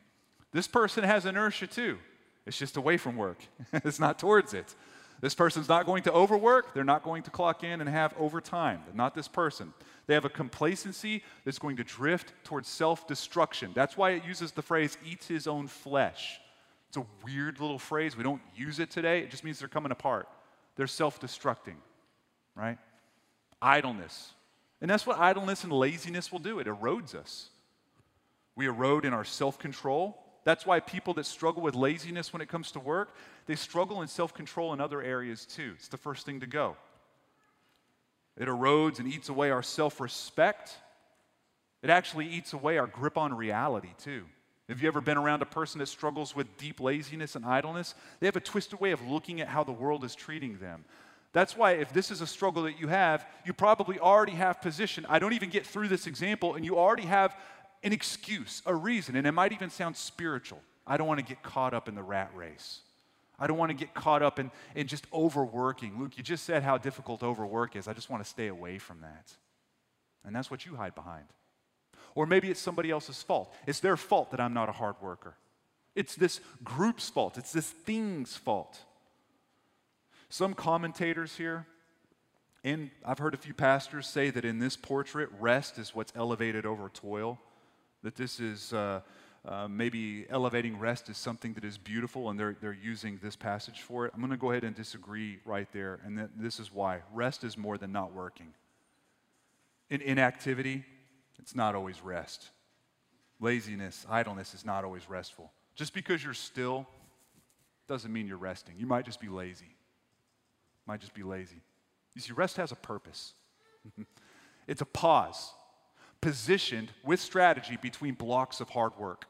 This 0.53 0.69
person 0.69 1.05
has 1.05 1.27
inertia 1.27 1.67
too. 1.67 1.99
It's 2.47 2.59
just 2.59 2.77
away 2.77 2.97
from 2.97 3.17
work, 3.17 3.39
it's 3.73 4.01
not 4.01 4.19
towards 4.19 4.55
it. 4.55 4.75
This 5.21 5.35
person's 5.35 5.69
not 5.69 5.85
going 5.85 6.03
to 6.05 6.13
overwork. 6.13 6.73
They're 6.73 6.85
not 6.85 7.03
going 7.03 7.23
to 7.25 7.31
clock 7.31 7.63
in 7.63 7.81
and 7.81 7.89
have 7.89 8.15
overtime. 8.19 8.81
Not 8.95 9.15
this 9.15 9.29
person. 9.29 9.75
They 10.07 10.15
have 10.15 10.25
a 10.25 10.31
complacency 10.31 11.23
that's 11.45 11.59
going 11.59 11.77
to 11.77 11.85
drift 11.85 12.33
towards 12.43 12.69
self 12.69 13.07
destruction. 13.07 13.73
That's 13.75 13.97
why 13.97 14.11
it 14.13 14.25
uses 14.25 14.53
the 14.53 14.63
phrase 14.63 14.97
eats 15.05 15.29
his 15.29 15.47
own 15.47 15.67
flesh. 15.67 16.41
It's 16.89 16.97
a 16.97 17.07
weird 17.25 17.61
little 17.61 17.79
phrase. 17.79 18.17
We 18.17 18.25
don't 18.25 18.43
use 18.57 18.81
it 18.81 18.91
today. 18.91 19.21
It 19.21 19.31
just 19.31 19.45
means 19.45 19.59
they're 19.59 19.69
coming 19.69 19.93
apart. 19.93 20.29
They're 20.77 20.87
self 20.87 21.21
destructing, 21.21 21.77
right? 22.57 22.79
Idleness. 23.61 24.33
And 24.81 24.91
that's 24.91 25.07
what 25.07 25.19
idleness 25.19 25.65
and 25.65 25.73
laziness 25.73 26.33
will 26.33 26.39
do 26.39 26.59
it 26.59 26.67
erodes 26.67 27.15
us. 27.15 27.51
We 28.57 28.67
erode 28.67 29.05
in 29.05 29.13
our 29.13 29.25
self 29.25 29.59
control, 29.59 30.19
That's 30.45 30.65
why 30.65 30.81
people 30.81 31.15
that 31.15 31.27
struggle 31.27 31.63
with 31.63 31.75
laziness 31.75 32.33
when 32.33 32.41
it 32.41 32.49
comes 32.49 32.73
to 32.73 32.81
work, 32.81 33.15
they 33.47 33.57
struggle 33.57 34.03
in 34.03 34.09
self 34.09 34.33
control 34.33 34.73
in 34.73 34.81
other 34.81 35.03
areas 35.03 35.45
too. 35.45 35.73
It's 35.77 35.89
the 35.89 35.97
first 35.97 36.25
thing 36.25 36.41
to 36.41 36.47
go. 36.47 36.77
It 38.37 38.49
erodes 38.49 38.99
and 38.99 39.09
eats 39.09 39.29
away 39.29 39.51
our 39.51 39.63
self 39.63 40.01
respect. 40.01 40.77
It 41.83 41.91
actually 41.91 42.27
eats 42.27 42.53
away 42.53 42.79
our 42.79 42.87
grip 42.87 43.17
on 43.17 43.35
reality 43.35 43.91
too. 43.99 44.25
Have 44.69 44.81
you 44.81 44.89
ever 44.89 45.01
been 45.01 45.17
around 45.17 45.43
a 45.43 45.47
person 45.47 45.81
that 45.81 45.87
struggles 45.87 46.37
with 46.37 46.57
deep 46.57 46.81
laziness 46.81 47.35
and 47.35 47.45
idleness? 47.45 47.95
They 48.21 48.27
have 48.27 48.37
a 48.37 48.41
twisted 48.41 48.81
way 48.81 48.93
of 48.93 49.03
looking 49.07 49.41
at 49.41 49.49
how 49.49 49.65
the 49.65 49.73
world 49.73 50.05
is 50.05 50.15
treating 50.15 50.59
them. 50.59 50.85
That's 51.33 51.57
why, 51.57 51.73
if 51.73 51.93
this 51.93 52.11
is 52.11 52.21
a 52.21 52.27
struggle 52.27 52.65
that 52.65 52.79
you 52.79 52.89
have, 52.89 53.27
you 53.45 53.53
probably 53.53 53.99
already 53.99 54.33
have 54.33 54.61
position. 54.61 55.07
I 55.09 55.19
don't 55.19 55.33
even 55.33 55.51
get 55.51 55.65
through 55.65 55.89
this 55.89 56.07
example, 56.07 56.55
and 56.55 56.65
you 56.65 56.77
already 56.77 57.05
have 57.05 57.37
an 57.83 57.93
excuse, 57.93 58.63
a 58.67 58.75
reason, 58.75 59.17
and 59.17 59.27
it 59.27 59.33
might 59.33 59.53
even 59.53 59.71
sound 59.71 59.97
spiritual. 59.97 60.61
I 60.87 60.97
don't 60.97 61.07
want 61.07 61.21
to 61.21 61.25
get 61.25 61.43
caught 61.43 61.75
up 61.75 61.89
in 61.89 61.95
the 61.95 62.03
rat 62.03 62.31
race. 62.35 62.81
I 63.39 63.47
don't 63.47 63.57
want 63.57 63.71
to 63.71 63.77
get 63.77 63.95
caught 63.95 64.23
up 64.23 64.39
in, 64.39 64.51
in 64.75 64.87
just 64.87 65.07
overworking. 65.13 65.99
Luke, 65.99 66.19
you 66.19 66.23
just 66.23 66.45
said 66.45 66.63
how 66.63 66.77
difficult 66.77 67.23
overwork 67.23 67.75
is. 67.75 67.89
I 67.89 67.95
just 67.95 68.11
want 68.11 68.23
to 68.23 68.29
stay 68.29 68.49
away 68.49 68.79
from 68.79 69.01
that. 69.01 69.33
And 70.25 70.37
that's 70.37 70.51
what 70.51 70.67
you 70.67 70.77
hide 70.77 70.95
behind. 70.95 71.25
Or 72.15 72.27
maybe 72.27 72.51
it's 72.51 72.61
somebody 72.61 72.91
else's 72.91 73.23
fault. 73.23 73.55
It's 73.67 73.81
their 73.81 73.97
fault 73.97 74.31
that 74.33 74.41
I'm 74.41 74.53
not 74.53 74.69
a 74.69 74.73
hard 74.73 74.97
worker. 75.01 75.37
It's 75.95 76.15
this 76.15 76.41
group's 76.63 77.09
fault. 77.09 77.39
It's 77.39 77.53
this 77.53 77.69
thing's 77.69 78.37
fault. 78.37 78.79
Some 80.29 80.53
commentators 80.53 81.37
here, 81.37 81.67
and 82.63 82.91
I've 83.05 83.19
heard 83.19 83.35
a 83.35 83.39
few 83.39 83.55
pastors 83.55 84.07
say 84.07 84.31
that 84.31 84.45
in 84.45 84.59
this 84.59 84.77
portrait, 84.77 85.31
rest 85.41 85.79
is 85.79 85.95
what's 85.95 86.13
elevated 86.15 86.67
over 86.67 86.89
toil. 86.91 87.41
That 88.03 88.17
this 88.17 88.41
is 88.41 88.73
uh, 88.73 89.01
uh, 89.47 89.69
maybe 89.69 90.27
elevating 90.29 90.79
rest 90.79 91.09
is 91.09 91.17
something 91.17 91.55
that 91.55 91.65
is 91.65 91.79
beautiful, 91.79 92.31
and 92.31 92.39
they're, 92.39 92.57
they're 92.61 92.73
using 92.73 93.19
this 93.23 93.37
passage 93.37 93.81
for 93.81 94.07
it. 94.07 94.13
I'm 94.15 94.21
going 94.21 94.31
to 94.31 94.37
go 94.37 94.51
ahead 94.51 94.65
and 94.65 94.75
disagree 94.75 95.39
right 95.45 95.69
there, 95.73 96.01
and 96.05 96.17
th- 96.17 96.31
this 96.37 96.61
is 96.61 96.73
why. 96.73 97.01
Rest 97.13 97.45
is 97.45 97.57
more 97.57 97.79
than 97.79 97.93
not 97.93 98.13
working. 98.13 98.49
In 99.89 100.03
inactivity, 100.03 100.85
it's 101.39 101.55
not 101.55 101.75
always 101.75 102.03
rest. 102.03 102.51
Laziness, 103.41 104.07
idleness 104.11 104.55
is 104.55 104.65
not 104.65 104.85
always 104.85 105.09
restful. 105.09 105.51
Just 105.75 105.95
because 105.95 106.23
you're 106.23 106.35
still 106.35 106.87
doesn't 107.89 108.13
mean 108.13 108.27
you're 108.27 108.37
resting. 108.37 108.75
You 108.79 108.87
might 108.87 109.05
just 109.05 109.21
be 109.21 109.29
lazy. 109.29 109.75
Might 110.87 111.01
just 111.01 111.15
be 111.15 111.23
lazy. 111.23 111.63
You 112.15 112.21
see, 112.21 112.33
rest 112.33 112.57
has 112.59 112.73
a 112.73 112.77
purpose. 112.77 113.33
it's 114.67 114.83
a 114.83 114.87
pause, 114.87 115.53
positioned 116.21 116.93
with 117.05 117.21
strategy 117.21 117.79
between 117.81 118.15
blocks 118.15 118.61
of 118.61 118.71
hard 118.71 118.97
work. 118.99 119.27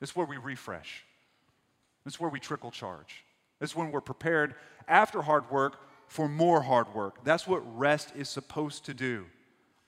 It's 0.00 0.14
where 0.14 0.26
we 0.26 0.36
refresh. 0.36 1.04
It's 2.06 2.20
where 2.20 2.30
we 2.30 2.40
trickle 2.40 2.70
charge. 2.70 3.24
It's 3.60 3.74
when 3.74 3.90
we're 3.90 4.00
prepared 4.00 4.54
after 4.86 5.22
hard 5.22 5.50
work 5.50 5.80
for 6.08 6.28
more 6.28 6.62
hard 6.62 6.94
work. 6.94 7.24
That's 7.24 7.46
what 7.46 7.62
rest 7.78 8.12
is 8.14 8.28
supposed 8.28 8.84
to 8.86 8.94
do 8.94 9.26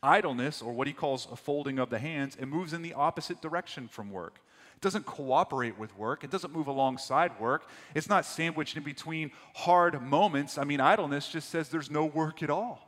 idleness, 0.07 0.63
or 0.63 0.73
what 0.73 0.87
he 0.87 0.93
calls 0.93 1.27
a 1.31 1.37
folding 1.37 1.79
of 1.79 1.91
the 1.91 1.99
hands, 1.99 2.37
it 2.37 2.47
moves 2.47 2.73
in 2.73 2.83
the 2.83 2.95
opposite 2.95 3.43
direction 3.43 3.89
from 3.89 4.11
work. 4.11 4.39
It 4.75 4.81
doesn't 4.81 5.07
cooperate 5.07 5.79
with 5.79 5.97
work. 5.97 6.23
It 6.23 6.31
doesn't 6.31 6.53
move 6.53 6.67
alongside 6.67 7.39
work. 7.41 7.69
It's 7.95 8.09
not 8.09 8.25
sandwiched 8.25 8.77
in 8.77 8.83
between 8.83 9.33
hard 9.55 10.01
moments. 10.03 10.59
I 10.59 10.65
mean, 10.65 10.81
idleness 10.81 11.29
just 11.29 11.49
says 11.49 11.69
there's 11.69 11.91
no 11.91 12.05
work 12.05 12.43
at 12.43 12.51
all. 12.51 12.86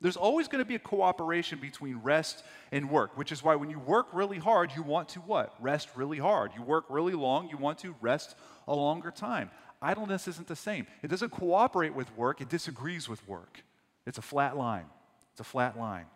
There's 0.00 0.16
always 0.16 0.46
going 0.46 0.62
to 0.62 0.68
be 0.68 0.74
a 0.74 0.80
cooperation 0.80 1.58
between 1.58 1.96
rest 1.96 2.44
and 2.70 2.90
work, 2.90 3.16
which 3.16 3.32
is 3.32 3.42
why 3.42 3.54
when 3.56 3.70
you 3.70 3.78
work 3.78 4.08
really 4.12 4.38
hard, 4.38 4.72
you 4.76 4.82
want 4.82 5.08
to 5.10 5.20
what? 5.20 5.54
Rest 5.58 5.88
really 5.96 6.18
hard. 6.18 6.52
You 6.54 6.62
work 6.62 6.84
really 6.90 7.14
long, 7.14 7.48
you 7.48 7.56
want 7.56 7.78
to 7.78 7.94
rest 8.00 8.36
a 8.68 8.74
longer 8.74 9.10
time. 9.10 9.50
Idleness 9.80 10.28
isn't 10.28 10.48
the 10.48 10.56
same. 10.56 10.86
It 11.02 11.08
doesn't 11.08 11.30
cooperate 11.30 11.94
with 11.94 12.14
work, 12.16 12.40
it 12.40 12.48
disagrees 12.48 13.08
with 13.08 13.26
work. 13.26 13.62
It's 14.04 14.18
a 14.18 14.22
flat 14.22 14.56
line. 14.56 14.86
It's 15.32 15.40
a 15.40 15.44
flat 15.44 15.78
line. 15.78 16.06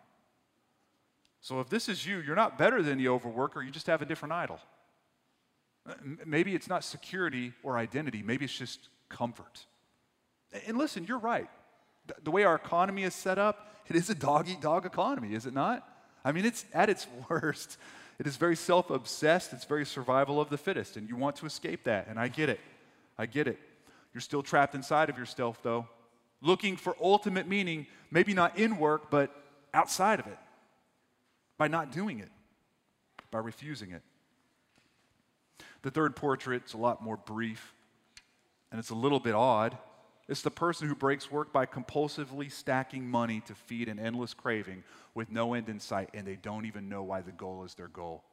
So 1.41 1.59
if 1.59 1.69
this 1.69 1.89
is 1.89 2.05
you, 2.05 2.19
you're 2.19 2.35
not 2.35 2.57
better 2.59 2.83
than 2.83 2.99
the 2.99 3.05
overworker, 3.05 3.65
you 3.65 3.71
just 3.71 3.87
have 3.87 4.01
a 4.03 4.05
different 4.05 4.33
idol. 4.33 4.59
Maybe 6.23 6.53
it's 6.53 6.67
not 6.67 6.83
security 6.83 7.53
or 7.63 7.77
identity, 7.77 8.21
maybe 8.21 8.45
it's 8.45 8.57
just 8.57 8.89
comfort. 9.09 9.65
And 10.67 10.77
listen, 10.77 11.05
you're 11.05 11.17
right. 11.17 11.49
The 12.23 12.31
way 12.31 12.43
our 12.43 12.55
economy 12.55 13.03
is 13.03 13.13
set 13.13 13.37
up, 13.37 13.83
it 13.87 13.95
is 13.95 14.09
a 14.09 14.15
dog 14.15 14.49
eat 14.49 14.61
dog 14.61 14.85
economy, 14.85 15.33
is 15.33 15.45
it 15.45 15.53
not? 15.53 15.87
I 16.23 16.31
mean, 16.31 16.45
it's 16.45 16.65
at 16.73 16.89
its 16.89 17.07
worst. 17.29 17.77
It 18.19 18.27
is 18.27 18.37
very 18.37 18.55
self 18.55 18.89
obsessed, 18.89 19.53
it's 19.53 19.65
very 19.65 19.85
survival 19.85 20.39
of 20.39 20.49
the 20.49 20.57
fittest, 20.57 20.97
and 20.97 21.09
you 21.09 21.15
want 21.15 21.35
to 21.37 21.45
escape 21.45 21.85
that, 21.85 22.07
and 22.07 22.19
I 22.19 22.27
get 22.27 22.49
it. 22.49 22.59
I 23.17 23.25
get 23.25 23.47
it. 23.47 23.59
You're 24.13 24.21
still 24.21 24.43
trapped 24.43 24.75
inside 24.75 25.09
of 25.09 25.17
yourself, 25.17 25.61
though 25.63 25.87
looking 26.41 26.75
for 26.75 26.95
ultimate 27.01 27.47
meaning, 27.47 27.87
maybe 28.09 28.33
not 28.33 28.57
in 28.57 28.77
work, 28.77 29.09
but 29.09 29.31
outside 29.73 30.19
of 30.19 30.27
it, 30.27 30.37
by 31.57 31.67
not 31.67 31.91
doing 31.91 32.19
it, 32.19 32.29
by 33.29 33.39
refusing 33.39 33.91
it. 33.91 34.01
The 35.83 35.91
third 35.91 36.15
portrait's 36.15 36.73
a 36.73 36.77
lot 36.77 37.03
more 37.03 37.17
brief, 37.17 37.73
and 38.71 38.79
it's 38.79 38.89
a 38.89 38.95
little 38.95 39.19
bit 39.19 39.35
odd. 39.35 39.77
It's 40.31 40.41
the 40.41 40.49
person 40.49 40.87
who 40.87 40.95
breaks 40.95 41.29
work 41.29 41.51
by 41.51 41.65
compulsively 41.65 42.49
stacking 42.49 43.05
money 43.05 43.41
to 43.47 43.53
feed 43.53 43.89
an 43.89 43.99
endless 43.99 44.33
craving 44.33 44.85
with 45.13 45.29
no 45.29 45.53
end 45.53 45.67
in 45.67 45.77
sight, 45.77 46.09
and 46.13 46.25
they 46.25 46.37
don't 46.37 46.65
even 46.65 46.87
know 46.87 47.03
why 47.03 47.19
the 47.19 47.33
goal 47.33 47.65
is 47.65 47.73
their 47.73 47.89
goal. 47.89 48.23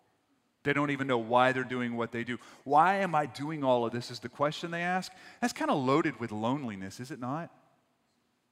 They 0.62 0.72
don't 0.72 0.92
even 0.92 1.08
know 1.08 1.18
why 1.18 1.50
they're 1.50 1.64
doing 1.64 1.96
what 1.96 2.12
they 2.12 2.22
do. 2.22 2.38
Why 2.62 2.98
am 2.98 3.16
I 3.16 3.26
doing 3.26 3.64
all 3.64 3.84
of 3.84 3.90
this? 3.90 4.12
Is 4.12 4.20
the 4.20 4.28
question 4.28 4.70
they 4.70 4.82
ask. 4.82 5.10
That's 5.40 5.52
kind 5.52 5.72
of 5.72 5.84
loaded 5.84 6.20
with 6.20 6.30
loneliness, 6.30 7.00
is 7.00 7.10
it 7.10 7.18
not? 7.18 7.50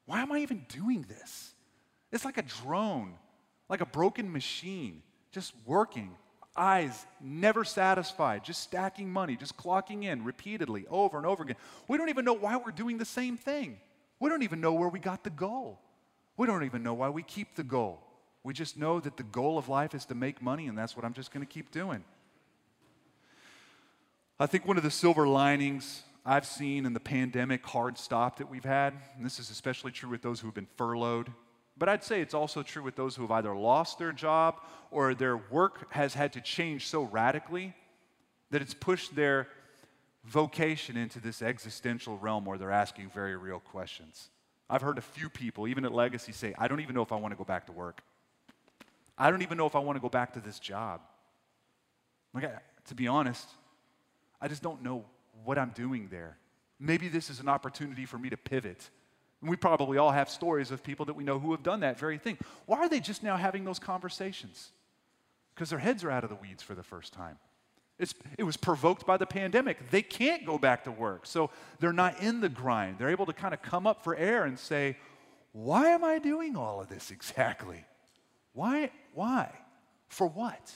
Why 0.06 0.22
am 0.22 0.32
I 0.32 0.40
even 0.40 0.66
doing 0.68 1.02
this? 1.09 1.54
It's 2.11 2.24
like 2.24 2.38
a 2.38 2.42
drone, 2.42 3.14
like 3.68 3.80
a 3.80 3.87
broken 3.87 4.32
machine, 4.32 5.04
just 5.30 5.52
working, 5.64 6.16
eyes 6.58 7.06
never 7.20 7.64
satisfied, 7.64 8.44
just 8.44 8.62
stacking 8.62 9.10
money, 9.10 9.36
just 9.36 9.56
clocking 9.56 10.04
in 10.04 10.24
repeatedly 10.24 10.86
over 10.88 11.16
and 11.16 11.26
over 11.26 11.42
again. 11.42 11.56
We 11.88 11.98
don't 11.98 12.08
even 12.08 12.24
know 12.24 12.32
why 12.32 12.56
we're 12.56 12.72
doing 12.72 12.98
the 12.98 13.04
same 13.04 13.36
thing. 13.36 13.78
We 14.20 14.30
don't 14.30 14.42
even 14.42 14.60
know 14.60 14.72
where 14.72 14.88
we 14.88 14.98
got 14.98 15.24
the 15.24 15.30
goal. 15.30 15.80
We 16.36 16.46
don't 16.46 16.64
even 16.64 16.82
know 16.82 16.94
why 16.94 17.08
we 17.10 17.22
keep 17.22 17.54
the 17.54 17.62
goal. 17.62 18.00
We 18.42 18.54
just 18.54 18.76
know 18.76 19.00
that 19.00 19.16
the 19.16 19.22
goal 19.22 19.58
of 19.58 19.68
life 19.68 19.94
is 19.94 20.04
to 20.06 20.14
make 20.14 20.40
money, 20.40 20.66
and 20.66 20.76
that's 20.78 20.96
what 20.96 21.04
I'm 21.04 21.14
just 21.14 21.32
going 21.32 21.44
to 21.44 21.52
keep 21.52 21.70
doing. 21.70 22.04
I 24.38 24.46
think 24.46 24.66
one 24.66 24.76
of 24.76 24.82
the 24.82 24.90
silver 24.90 25.26
linings 25.26 26.02
I've 26.24 26.46
seen 26.46 26.86
in 26.86 26.92
the 26.92 27.00
pandemic 27.00 27.64
hard 27.66 27.98
stop 27.98 28.38
that 28.38 28.50
we've 28.50 28.64
had, 28.64 28.94
and 29.16 29.24
this 29.24 29.38
is 29.38 29.50
especially 29.50 29.92
true 29.92 30.10
with 30.10 30.22
those 30.22 30.40
who 30.40 30.48
have 30.48 30.54
been 30.54 30.68
furloughed, 30.76 31.32
but 31.78 31.88
I'd 31.88 32.04
say 32.04 32.20
it's 32.20 32.34
also 32.34 32.62
true 32.62 32.82
with 32.82 32.96
those 32.96 33.16
who 33.16 33.22
have 33.22 33.30
either 33.30 33.54
lost 33.54 33.98
their 33.98 34.12
job 34.12 34.60
or 34.90 35.14
their 35.14 35.36
work 35.36 35.92
has 35.92 36.14
had 36.14 36.32
to 36.34 36.40
change 36.40 36.86
so 36.86 37.02
radically 37.02 37.74
that 38.50 38.62
it's 38.62 38.74
pushed 38.74 39.14
their 39.14 39.48
vocation 40.24 40.96
into 40.96 41.20
this 41.20 41.42
existential 41.42 42.18
realm 42.18 42.44
where 42.44 42.58
they're 42.58 42.70
asking 42.70 43.10
very 43.10 43.36
real 43.36 43.60
questions. 43.60 44.30
I've 44.68 44.82
heard 44.82 44.98
a 44.98 45.02
few 45.02 45.28
people, 45.28 45.68
even 45.68 45.84
at 45.84 45.92
Legacy, 45.92 46.32
say, 46.32 46.54
I 46.58 46.66
don't 46.66 46.80
even 46.80 46.94
know 46.94 47.02
if 47.02 47.12
I 47.12 47.16
want 47.16 47.32
to 47.32 47.36
go 47.36 47.44
back 47.44 47.66
to 47.66 47.72
work. 47.72 48.02
I 49.18 49.30
don't 49.30 49.42
even 49.42 49.56
know 49.56 49.66
if 49.66 49.76
I 49.76 49.78
want 49.78 49.96
to 49.96 50.00
go 50.00 50.08
back 50.08 50.32
to 50.34 50.40
this 50.40 50.58
job. 50.58 51.00
Like, 52.34 52.50
to 52.86 52.94
be 52.94 53.06
honest, 53.06 53.48
I 54.40 54.48
just 54.48 54.62
don't 54.62 54.82
know 54.82 55.04
what 55.44 55.58
I'm 55.58 55.70
doing 55.70 56.08
there. 56.10 56.36
Maybe 56.78 57.08
this 57.08 57.30
is 57.30 57.40
an 57.40 57.48
opportunity 57.48 58.04
for 58.04 58.18
me 58.18 58.28
to 58.30 58.36
pivot. 58.36 58.90
And 59.46 59.50
we 59.52 59.56
probably 59.56 59.96
all 59.96 60.11
have 60.11 60.28
stories 60.28 60.72
of 60.72 60.82
people 60.82 61.06
that 61.06 61.14
we 61.14 61.22
know 61.22 61.38
who 61.38 61.52
have 61.52 61.62
done 61.62 61.78
that 61.78 62.00
very 62.00 62.18
thing. 62.18 62.37
Why 62.64 62.78
are 62.78 62.88
they 62.88 62.98
just 62.98 63.22
now 63.22 63.37
having 63.37 63.64
those 63.64 63.78
conversations? 63.78 64.72
Because 65.54 65.70
their 65.70 65.78
heads 65.78 66.02
are 66.02 66.11
out 66.11 66.24
of 66.24 66.30
the 66.30 66.35
weeds 66.35 66.64
for 66.64 66.74
the 66.74 66.82
first 66.82 67.12
time. 67.12 67.38
It's, 67.96 68.12
it 68.37 68.42
was 68.42 68.56
provoked 68.56 69.06
by 69.06 69.18
the 69.18 69.24
pandemic. 69.24 69.88
They 69.92 70.02
can't 70.02 70.44
go 70.44 70.59
back 70.59 70.82
to 70.82 70.90
work, 70.90 71.26
so 71.26 71.50
they're 71.78 71.92
not 71.92 72.20
in 72.20 72.40
the 72.40 72.48
grind. 72.48 72.98
They're 72.98 73.11
able 73.11 73.26
to 73.26 73.32
kind 73.32 73.54
of 73.54 73.62
come 73.62 73.87
up 73.87 74.02
for 74.02 74.16
air 74.16 74.46
and 74.46 74.59
say, 74.59 74.96
Why 75.52 75.90
am 75.90 76.02
I 76.02 76.18
doing 76.18 76.56
all 76.56 76.80
of 76.80 76.88
this 76.88 77.12
exactly? 77.12 77.85
Why? 78.52 78.90
Why? 79.14 79.52
For 80.09 80.26
what? 80.26 80.72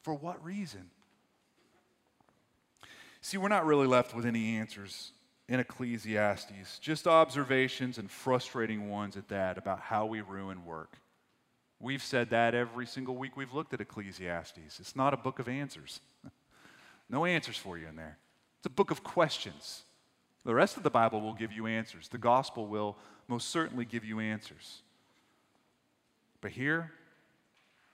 For 0.00 0.14
what 0.14 0.42
reason? 0.42 0.88
See, 3.20 3.36
we're 3.36 3.48
not 3.48 3.66
really 3.66 3.86
left 3.86 4.16
with 4.16 4.24
any 4.24 4.56
answers 4.56 5.12
in 5.48 5.60
Ecclesiastes, 5.60 6.78
just 6.80 7.06
observations 7.06 7.98
and 7.98 8.10
frustrating 8.10 8.88
ones 8.90 9.16
at 9.16 9.28
that 9.28 9.58
about 9.58 9.80
how 9.80 10.04
we 10.06 10.20
ruin 10.20 10.64
work. 10.64 10.98
We've 11.78 12.02
said 12.02 12.30
that 12.30 12.54
every 12.54 12.86
single 12.86 13.16
week 13.16 13.36
we've 13.36 13.52
looked 13.52 13.72
at 13.74 13.80
Ecclesiastes. 13.80 14.80
It's 14.80 14.96
not 14.96 15.14
a 15.14 15.16
book 15.16 15.38
of 15.38 15.48
answers. 15.48 16.00
no 17.10 17.24
answers 17.24 17.56
for 17.56 17.78
you 17.78 17.86
in 17.86 17.96
there. 17.96 18.18
It's 18.58 18.66
a 18.66 18.70
book 18.70 18.90
of 18.90 19.04
questions. 19.04 19.82
The 20.44 20.54
rest 20.54 20.76
of 20.76 20.82
the 20.82 20.90
Bible 20.90 21.20
will 21.20 21.34
give 21.34 21.52
you 21.52 21.66
answers. 21.66 22.08
The 22.08 22.18
gospel 22.18 22.66
will 22.66 22.96
most 23.28 23.50
certainly 23.50 23.84
give 23.84 24.04
you 24.04 24.20
answers. 24.20 24.82
But 26.40 26.52
here, 26.52 26.92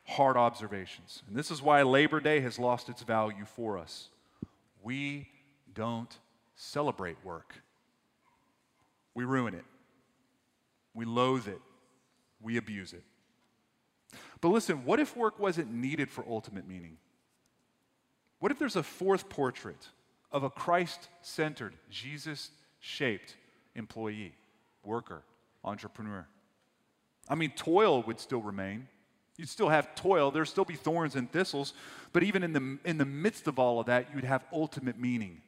hard 0.04 0.36
observations. 0.36 1.22
And 1.26 1.36
this 1.36 1.50
is 1.50 1.60
why 1.60 1.82
Labor 1.82 2.20
Day 2.20 2.40
has 2.40 2.58
lost 2.58 2.88
its 2.88 3.02
value 3.02 3.44
for 3.44 3.78
us. 3.78 4.08
we 4.82 5.28
don't 5.74 6.18
celebrate 6.54 7.16
work. 7.24 7.54
We 9.14 9.24
ruin 9.24 9.54
it, 9.54 9.64
we 10.94 11.04
loathe 11.04 11.48
it, 11.48 11.60
we 12.40 12.56
abuse 12.56 12.92
it. 12.92 13.02
But 14.40 14.48
listen, 14.48 14.84
what 14.84 15.00
if 15.00 15.16
work 15.16 15.38
wasn't 15.38 15.72
needed 15.72 16.10
for 16.10 16.24
ultimate 16.28 16.66
meaning? 16.66 16.98
What 18.40 18.50
if 18.50 18.58
there's 18.58 18.76
a 18.76 18.82
fourth 18.82 19.28
portrait 19.28 19.88
of 20.32 20.42
a 20.42 20.50
Christ 20.50 21.08
centered, 21.20 21.74
Jesus 21.90 22.50
shaped 22.80 23.36
employee, 23.74 24.34
worker, 24.82 25.22
entrepreneur? 25.64 26.26
I 27.28 27.36
mean, 27.36 27.52
toil 27.54 28.02
would 28.02 28.18
still 28.18 28.42
remain. 28.42 28.88
You'd 29.36 29.48
still 29.48 29.68
have 29.68 29.94
toil, 29.94 30.30
there'd 30.30 30.48
still 30.48 30.64
be 30.64 30.74
thorns 30.74 31.14
and 31.16 31.30
thistles, 31.30 31.72
but 32.12 32.22
even 32.22 32.42
in 32.42 32.52
the, 32.52 32.78
in 32.84 32.98
the 32.98 33.06
midst 33.06 33.46
of 33.46 33.58
all 33.58 33.80
of 33.80 33.86
that, 33.86 34.08
you'd 34.14 34.24
have 34.24 34.44
ultimate 34.52 34.98
meaning. 34.98 35.40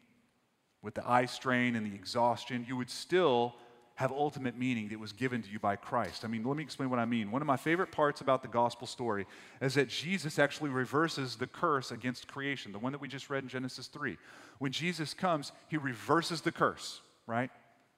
With 0.84 0.94
the 0.94 1.08
eye 1.08 1.24
strain 1.24 1.76
and 1.76 1.90
the 1.90 1.94
exhaustion, 1.94 2.66
you 2.68 2.76
would 2.76 2.90
still 2.90 3.54
have 3.94 4.12
ultimate 4.12 4.58
meaning 4.58 4.88
that 4.88 4.98
was 4.98 5.12
given 5.12 5.40
to 5.40 5.48
you 5.48 5.58
by 5.58 5.76
Christ. 5.76 6.26
I 6.26 6.28
mean, 6.28 6.44
let 6.44 6.58
me 6.58 6.62
explain 6.62 6.90
what 6.90 6.98
I 6.98 7.06
mean. 7.06 7.30
One 7.30 7.40
of 7.40 7.46
my 7.46 7.56
favorite 7.56 7.90
parts 7.90 8.20
about 8.20 8.42
the 8.42 8.48
gospel 8.48 8.86
story 8.86 9.26
is 9.62 9.74
that 9.74 9.88
Jesus 9.88 10.38
actually 10.38 10.68
reverses 10.68 11.36
the 11.36 11.46
curse 11.46 11.90
against 11.90 12.28
creation, 12.28 12.70
the 12.70 12.78
one 12.78 12.92
that 12.92 13.00
we 13.00 13.08
just 13.08 13.30
read 13.30 13.44
in 13.44 13.48
Genesis 13.48 13.86
3. 13.86 14.18
When 14.58 14.72
Jesus 14.72 15.14
comes, 15.14 15.52
he 15.68 15.78
reverses 15.78 16.42
the 16.42 16.52
curse, 16.52 17.00
right? 17.26 17.50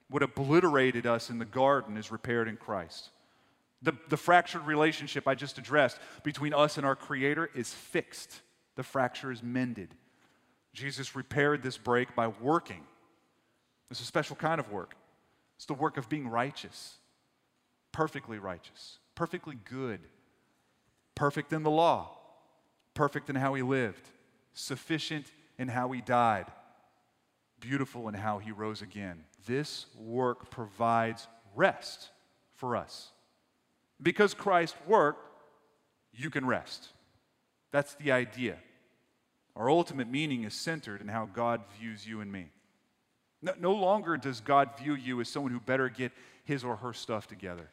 What 0.09 0.23
obliterated 0.23 1.07
us 1.07 1.29
in 1.29 1.41
the 1.41 1.45
garden 1.45 1.97
is 1.97 2.13
repaired 2.13 2.47
in 2.47 2.57
Christ. 2.57 3.11
The, 3.83 3.95
the 4.11 4.17
fractured 4.17 4.65
relationship 4.65 5.27
I 5.27 5.35
just 5.35 5.59
addressed 5.59 5.99
between 6.23 6.55
us 6.55 6.77
and 6.77 6.87
our 6.87 6.97
Creator 6.97 7.51
is 7.53 7.73
fixed, 7.73 8.43
the 8.77 8.85
fracture 8.85 9.33
is 9.33 9.43
mended. 9.43 9.89
Jesus 10.77 11.17
repaired 11.17 11.63
this 11.63 11.79
break 11.79 12.15
by 12.15 12.29
working. 12.29 12.83
It's 13.91 14.03
a 14.03 14.05
special 14.05 14.37
kind 14.37 14.61
of 14.61 14.71
work. 14.71 14.95
It's 15.57 15.65
the 15.65 15.73
work 15.73 15.97
of 15.97 16.11
being 16.11 16.29
righteous, 16.29 16.97
perfectly 17.93 18.39
righteous, 18.39 18.99
perfectly 19.15 19.57
good, 19.65 20.01
perfect 21.15 21.55
in 21.55 21.63
the 21.63 21.71
law, 21.71 22.19
perfect 22.93 23.31
in 23.31 23.37
how 23.37 23.55
he 23.55 23.63
lived, 23.63 24.07
sufficient 24.53 25.33
in 25.59 25.69
how 25.69 25.93
he 25.93 26.03
died, 26.03 26.45
beautiful 27.59 28.07
in 28.07 28.15
how 28.15 28.39
he 28.39 28.53
rose 28.53 28.83
again. 28.83 29.25
This 29.47 29.87
work 29.99 30.51
provides 30.51 31.27
rest 31.55 32.11
for 32.55 32.77
us. 32.77 33.13
Because 34.03 34.35
Christ 34.35 34.77
worked, 34.87 35.27
you 36.13 36.29
can 36.29 36.45
rest. 36.45 36.91
That's 37.71 37.95
the 37.95 38.13
idea. 38.13 38.59
Our 39.57 39.71
ultimate 39.71 40.09
meaning 40.09 40.45
is 40.45 40.55
centered 40.55 41.01
in 41.01 41.09
how 41.09 41.27
God 41.33 41.63
views 41.81 42.07
you 42.07 42.21
and 42.21 42.31
me. 42.31 42.51
No, 43.41 43.55
no 43.59 43.73
longer 43.75 44.17
does 44.17 44.41
God 44.41 44.71
view 44.79 44.95
you 44.95 45.21
as 45.21 45.29
someone 45.29 45.53
who 45.53 45.61
better 45.61 45.89
get 45.89 46.13
his 46.45 46.63
or 46.63 46.77
her 46.77 46.93
stuff 46.93 47.27
together. 47.27 47.71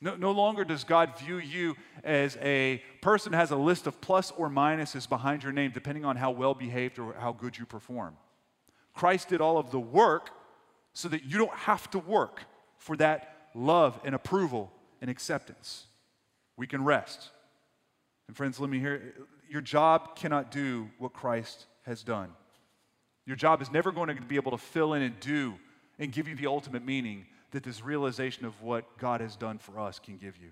No, 0.00 0.16
no 0.16 0.32
longer 0.32 0.64
does 0.64 0.82
God 0.82 1.16
view 1.18 1.38
you 1.38 1.76
as 2.02 2.36
a 2.42 2.82
person 3.00 3.32
who 3.32 3.38
has 3.38 3.52
a 3.52 3.56
list 3.56 3.86
of 3.86 4.00
plus 4.00 4.32
or 4.32 4.50
minuses 4.50 5.08
behind 5.08 5.44
your 5.44 5.52
name, 5.52 5.70
depending 5.72 6.04
on 6.04 6.16
how 6.16 6.32
well 6.32 6.54
behaved 6.54 6.98
or 6.98 7.14
how 7.18 7.32
good 7.32 7.56
you 7.56 7.64
perform. 7.64 8.16
Christ 8.92 9.28
did 9.28 9.40
all 9.40 9.58
of 9.58 9.70
the 9.70 9.80
work 9.80 10.30
so 10.92 11.08
that 11.08 11.24
you 11.24 11.38
don't 11.38 11.54
have 11.54 11.88
to 11.92 11.98
work 11.98 12.42
for 12.78 12.96
that 12.96 13.48
love 13.54 13.98
and 14.04 14.14
approval 14.14 14.72
and 15.00 15.08
acceptance. 15.08 15.86
We 16.56 16.66
can 16.66 16.84
rest. 16.84 17.30
And 18.26 18.36
friends, 18.36 18.58
let 18.60 18.70
me 18.70 18.80
hear 18.80 19.14
your 19.48 19.60
job 19.60 20.16
cannot 20.16 20.50
do 20.50 20.88
what 20.98 21.12
Christ 21.12 21.66
has 21.86 22.02
done. 22.02 22.30
Your 23.26 23.36
job 23.36 23.62
is 23.62 23.70
never 23.70 23.92
going 23.92 24.14
to 24.14 24.22
be 24.22 24.36
able 24.36 24.50
to 24.50 24.58
fill 24.58 24.94
in 24.94 25.02
and 25.02 25.18
do 25.20 25.54
and 25.98 26.12
give 26.12 26.28
you 26.28 26.34
the 26.34 26.46
ultimate 26.46 26.84
meaning 26.84 27.26
that 27.52 27.62
this 27.62 27.82
realization 27.82 28.44
of 28.44 28.60
what 28.62 28.98
God 28.98 29.20
has 29.20 29.36
done 29.36 29.58
for 29.58 29.78
us 29.78 29.98
can 29.98 30.16
give 30.16 30.36
you. 30.36 30.50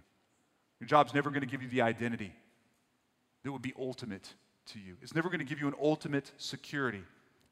Your 0.81 0.87
job's 0.87 1.15
never 1.15 1.31
going 1.31 1.43
to 1.43 1.47
give 1.47 1.63
you 1.63 1.69
the 1.69 1.83
identity 1.83 2.33
that 3.43 3.53
would 3.53 3.63
be 3.63 3.75
ultimate 3.79 4.33
to 4.67 4.79
you. 4.79 4.97
It's 5.03 5.15
never 5.15 5.29
going 5.29 5.41
to 5.41 5.45
give 5.45 5.61
you 5.61 5.69
an 5.69 5.75
ultimate 5.81 6.33
security. 6.39 7.03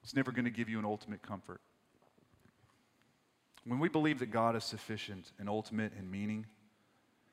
It's 0.03 0.15
never 0.15 0.33
going 0.33 0.45
to 0.45 0.51
give 0.51 0.69
you 0.69 0.79
an 0.79 0.85
ultimate 0.85 1.23
comfort. 1.23 1.61
When 3.67 3.79
we 3.79 3.89
believe 3.89 4.21
that 4.21 4.31
God 4.31 4.57
is 4.57 4.65
sufficient 4.65 5.33
and 5.39 5.49
ultimate 5.49 5.93
in 5.99 6.11
meaning, 6.11 6.47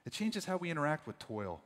it 0.05 0.11
changes 0.11 0.45
how 0.45 0.57
we 0.57 0.69
interact 0.69 1.07
with 1.07 1.17
toil 1.19 1.61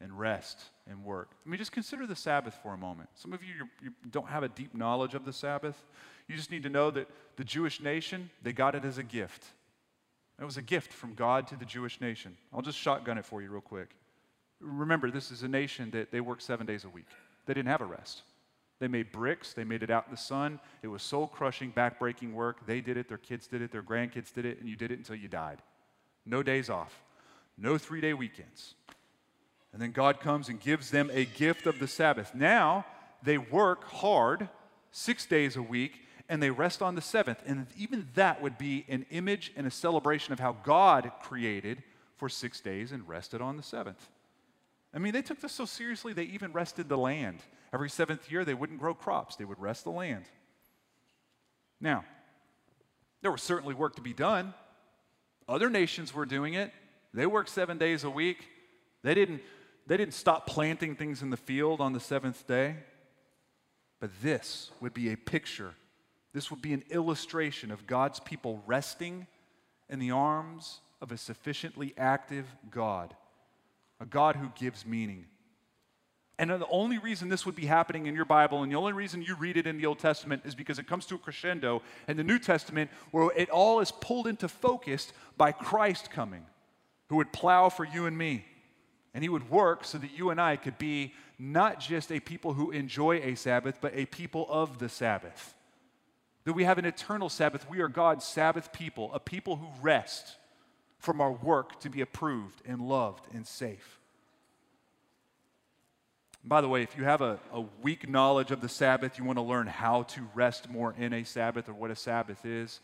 and 0.00 0.18
rest 0.18 0.58
and 0.88 1.04
work. 1.04 1.30
I 1.44 1.48
mean, 1.48 1.58
just 1.58 1.72
consider 1.72 2.06
the 2.06 2.16
Sabbath 2.16 2.54
for 2.62 2.72
a 2.72 2.76
moment. 2.76 3.10
Some 3.14 3.32
of 3.32 3.42
you, 3.42 3.68
you 3.82 3.92
don't 4.10 4.28
have 4.28 4.42
a 4.42 4.48
deep 4.48 4.74
knowledge 4.74 5.14
of 5.14 5.24
the 5.24 5.32
Sabbath. 5.32 5.82
You 6.28 6.36
just 6.36 6.50
need 6.50 6.62
to 6.62 6.70
know 6.70 6.90
that 6.90 7.08
the 7.36 7.44
Jewish 7.44 7.80
nation, 7.80 8.30
they 8.42 8.52
got 8.52 8.74
it 8.74 8.84
as 8.84 8.98
a 8.98 9.02
gift. 9.02 9.44
It 10.40 10.44
was 10.44 10.56
a 10.56 10.62
gift 10.62 10.92
from 10.92 11.14
God 11.14 11.46
to 11.48 11.56
the 11.56 11.66
Jewish 11.66 12.00
nation. 12.00 12.36
I'll 12.52 12.62
just 12.62 12.78
shotgun 12.78 13.18
it 13.18 13.26
for 13.26 13.42
you 13.42 13.50
real 13.50 13.60
quick. 13.60 13.90
Remember, 14.60 15.10
this 15.10 15.30
is 15.30 15.42
a 15.42 15.48
nation 15.48 15.90
that 15.90 16.10
they 16.10 16.20
worked 16.20 16.42
seven 16.42 16.66
days 16.66 16.84
a 16.84 16.88
week. 16.88 17.06
They 17.46 17.54
didn't 17.54 17.68
have 17.68 17.80
a 17.80 17.86
rest. 17.86 18.22
They 18.78 18.88
made 18.88 19.12
bricks, 19.12 19.52
they 19.52 19.64
made 19.64 19.82
it 19.82 19.90
out 19.90 20.06
in 20.06 20.10
the 20.10 20.16
sun. 20.16 20.58
It 20.82 20.88
was 20.88 21.02
soul 21.02 21.26
crushing, 21.26 21.70
back 21.70 21.98
breaking 21.98 22.34
work. 22.34 22.66
They 22.66 22.80
did 22.80 22.96
it, 22.96 23.08
their 23.08 23.18
kids 23.18 23.46
did 23.46 23.60
it, 23.60 23.70
their 23.70 23.82
grandkids 23.82 24.32
did 24.32 24.46
it, 24.46 24.58
and 24.58 24.68
you 24.68 24.76
did 24.76 24.90
it 24.90 24.98
until 24.98 25.16
you 25.16 25.28
died. 25.28 25.58
No 26.24 26.42
days 26.42 26.70
off, 26.70 27.02
no 27.58 27.76
three 27.76 28.00
day 28.00 28.14
weekends. 28.14 28.74
And 29.72 29.80
then 29.80 29.92
God 29.92 30.20
comes 30.20 30.48
and 30.48 30.60
gives 30.60 30.90
them 30.90 31.10
a 31.12 31.24
gift 31.24 31.66
of 31.66 31.78
the 31.78 31.86
Sabbath. 31.86 32.34
Now 32.34 32.84
they 33.22 33.38
work 33.38 33.84
hard 33.84 34.48
six 34.90 35.26
days 35.26 35.56
a 35.56 35.62
week 35.62 35.92
and 36.28 36.42
they 36.42 36.50
rest 36.50 36.82
on 36.82 36.94
the 36.94 37.02
seventh. 37.02 37.42
And 37.46 37.66
even 37.76 38.08
that 38.14 38.40
would 38.42 38.58
be 38.58 38.84
an 38.88 39.06
image 39.10 39.52
and 39.56 39.66
a 39.66 39.70
celebration 39.70 40.32
of 40.32 40.40
how 40.40 40.56
God 40.62 41.10
created 41.22 41.82
for 42.16 42.28
six 42.28 42.60
days 42.60 42.92
and 42.92 43.08
rested 43.08 43.40
on 43.40 43.56
the 43.56 43.62
seventh. 43.62 44.08
I 44.92 44.98
mean, 44.98 45.12
they 45.12 45.22
took 45.22 45.40
this 45.40 45.52
so 45.52 45.64
seriously, 45.64 46.12
they 46.12 46.24
even 46.24 46.52
rested 46.52 46.88
the 46.88 46.96
land. 46.96 47.38
Every 47.72 47.88
seventh 47.88 48.30
year, 48.30 48.44
they 48.44 48.54
wouldn't 48.54 48.80
grow 48.80 48.94
crops, 48.94 49.36
they 49.36 49.44
would 49.44 49.60
rest 49.60 49.84
the 49.84 49.90
land. 49.90 50.24
Now, 51.80 52.04
there 53.22 53.30
was 53.30 53.42
certainly 53.42 53.74
work 53.74 53.96
to 53.96 54.02
be 54.02 54.12
done. 54.12 54.54
Other 55.48 55.70
nations 55.70 56.14
were 56.14 56.26
doing 56.26 56.54
it. 56.54 56.72
They 57.14 57.26
worked 57.26 57.48
seven 57.48 57.78
days 57.78 58.04
a 58.04 58.10
week. 58.10 58.48
They 59.02 59.14
didn't 59.14 59.42
they 59.90 59.96
didn't 59.96 60.14
stop 60.14 60.46
planting 60.46 60.94
things 60.94 61.20
in 61.20 61.30
the 61.30 61.36
field 61.36 61.80
on 61.80 61.92
the 61.92 61.98
seventh 61.98 62.46
day. 62.46 62.76
But 63.98 64.12
this 64.22 64.70
would 64.80 64.94
be 64.94 65.12
a 65.12 65.16
picture, 65.16 65.74
this 66.32 66.48
would 66.48 66.62
be 66.62 66.72
an 66.72 66.84
illustration 66.90 67.72
of 67.72 67.88
God's 67.88 68.20
people 68.20 68.62
resting 68.68 69.26
in 69.88 69.98
the 69.98 70.12
arms 70.12 70.80
of 71.02 71.10
a 71.10 71.16
sufficiently 71.16 71.92
active 71.98 72.46
God, 72.70 73.16
a 73.98 74.06
God 74.06 74.36
who 74.36 74.52
gives 74.54 74.86
meaning. 74.86 75.26
And 76.38 76.50
the 76.50 76.68
only 76.70 76.98
reason 76.98 77.28
this 77.28 77.44
would 77.44 77.56
be 77.56 77.66
happening 77.66 78.06
in 78.06 78.14
your 78.14 78.24
Bible, 78.24 78.62
and 78.62 78.70
the 78.70 78.76
only 78.76 78.92
reason 78.92 79.22
you 79.22 79.34
read 79.34 79.56
it 79.56 79.66
in 79.66 79.76
the 79.76 79.86
Old 79.86 79.98
Testament, 79.98 80.42
is 80.44 80.54
because 80.54 80.78
it 80.78 80.86
comes 80.86 81.04
to 81.06 81.16
a 81.16 81.18
crescendo 81.18 81.82
in 82.06 82.16
the 82.16 82.22
New 82.22 82.38
Testament 82.38 82.92
where 83.10 83.32
it 83.36 83.50
all 83.50 83.80
is 83.80 83.90
pulled 83.90 84.28
into 84.28 84.46
focus 84.46 85.12
by 85.36 85.50
Christ 85.50 86.12
coming, 86.12 86.46
who 87.08 87.16
would 87.16 87.32
plow 87.32 87.68
for 87.70 87.84
you 87.84 88.06
and 88.06 88.16
me 88.16 88.44
and 89.14 89.24
he 89.24 89.28
would 89.28 89.50
work 89.50 89.84
so 89.84 89.98
that 89.98 90.16
you 90.16 90.30
and 90.30 90.40
I 90.40 90.56
could 90.56 90.78
be 90.78 91.14
not 91.38 91.80
just 91.80 92.12
a 92.12 92.20
people 92.20 92.52
who 92.52 92.70
enjoy 92.70 93.16
a 93.18 93.34
Sabbath, 93.34 93.78
but 93.80 93.94
a 93.94 94.06
people 94.06 94.46
of 94.48 94.78
the 94.78 94.88
Sabbath. 94.88 95.54
That 96.44 96.52
we 96.52 96.64
have 96.64 96.78
an 96.78 96.84
eternal 96.84 97.28
Sabbath. 97.28 97.68
We 97.68 97.80
are 97.80 97.88
God's 97.88 98.24
Sabbath 98.24 98.72
people, 98.72 99.10
a 99.12 99.20
people 99.20 99.56
who 99.56 99.68
rest 99.82 100.36
from 100.98 101.20
our 101.20 101.32
work 101.32 101.80
to 101.80 101.90
be 101.90 102.00
approved 102.00 102.62
and 102.66 102.80
loved 102.80 103.24
and 103.34 103.46
safe. 103.46 103.98
By 106.44 106.60
the 106.60 106.68
way, 106.68 106.82
if 106.82 106.96
you 106.96 107.04
have 107.04 107.20
a, 107.20 107.38
a 107.52 107.62
weak 107.82 108.08
knowledge 108.08 108.50
of 108.50 108.60
the 108.60 108.68
Sabbath, 108.68 109.18
you 109.18 109.24
want 109.24 109.38
to 109.38 109.42
learn 109.42 109.66
how 109.66 110.04
to 110.04 110.22
rest 110.34 110.70
more 110.70 110.94
in 110.96 111.12
a 111.12 111.24
Sabbath 111.24 111.68
or 111.68 111.74
what 111.74 111.90
a 111.90 111.96
Sabbath 111.96 112.46
is, 112.46 112.80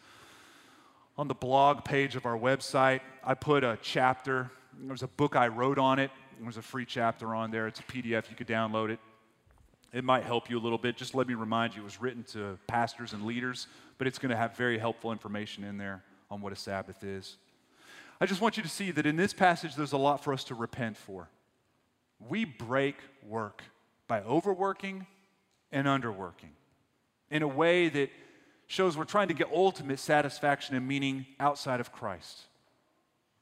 on 1.16 1.28
the 1.28 1.34
blog 1.34 1.84
page 1.84 2.16
of 2.16 2.26
our 2.26 2.38
website, 2.38 3.00
I 3.24 3.32
put 3.32 3.64
a 3.64 3.78
chapter 3.80 4.50
there's 4.80 5.02
a 5.02 5.08
book 5.08 5.36
I 5.36 5.48
wrote 5.48 5.78
on 5.78 5.98
it. 5.98 6.10
There's 6.40 6.56
a 6.56 6.62
free 6.62 6.84
chapter 6.84 7.34
on 7.34 7.50
there. 7.50 7.66
It's 7.66 7.80
a 7.80 7.84
PDF. 7.84 8.30
You 8.30 8.36
could 8.36 8.46
download 8.46 8.90
it. 8.90 8.98
It 9.92 10.04
might 10.04 10.24
help 10.24 10.50
you 10.50 10.58
a 10.58 10.60
little 10.60 10.78
bit. 10.78 10.96
Just 10.96 11.14
let 11.14 11.26
me 11.26 11.34
remind 11.34 11.74
you, 11.74 11.80
it 11.80 11.84
was 11.84 12.00
written 12.00 12.24
to 12.32 12.58
pastors 12.66 13.12
and 13.12 13.24
leaders, 13.24 13.66
but 13.98 14.06
it's 14.06 14.18
going 14.18 14.30
to 14.30 14.36
have 14.36 14.56
very 14.56 14.78
helpful 14.78 15.12
information 15.12 15.64
in 15.64 15.78
there 15.78 16.02
on 16.30 16.40
what 16.40 16.52
a 16.52 16.56
Sabbath 16.56 17.02
is. 17.02 17.36
I 18.20 18.26
just 18.26 18.40
want 18.40 18.56
you 18.56 18.62
to 18.62 18.68
see 18.68 18.90
that 18.90 19.06
in 19.06 19.16
this 19.16 19.32
passage, 19.32 19.74
there's 19.74 19.92
a 19.92 19.98
lot 19.98 20.22
for 20.22 20.32
us 20.32 20.44
to 20.44 20.54
repent 20.54 20.96
for. 20.96 21.28
We 22.28 22.44
break 22.44 22.96
work 23.26 23.62
by 24.08 24.22
overworking 24.22 25.06
and 25.70 25.86
underworking 25.86 26.54
in 27.30 27.42
a 27.42 27.48
way 27.48 27.88
that 27.88 28.10
shows 28.66 28.96
we're 28.96 29.04
trying 29.04 29.28
to 29.28 29.34
get 29.34 29.48
ultimate 29.52 29.98
satisfaction 29.98 30.74
and 30.74 30.86
meaning 30.86 31.26
outside 31.38 31.80
of 31.80 31.92
Christ. 31.92 32.42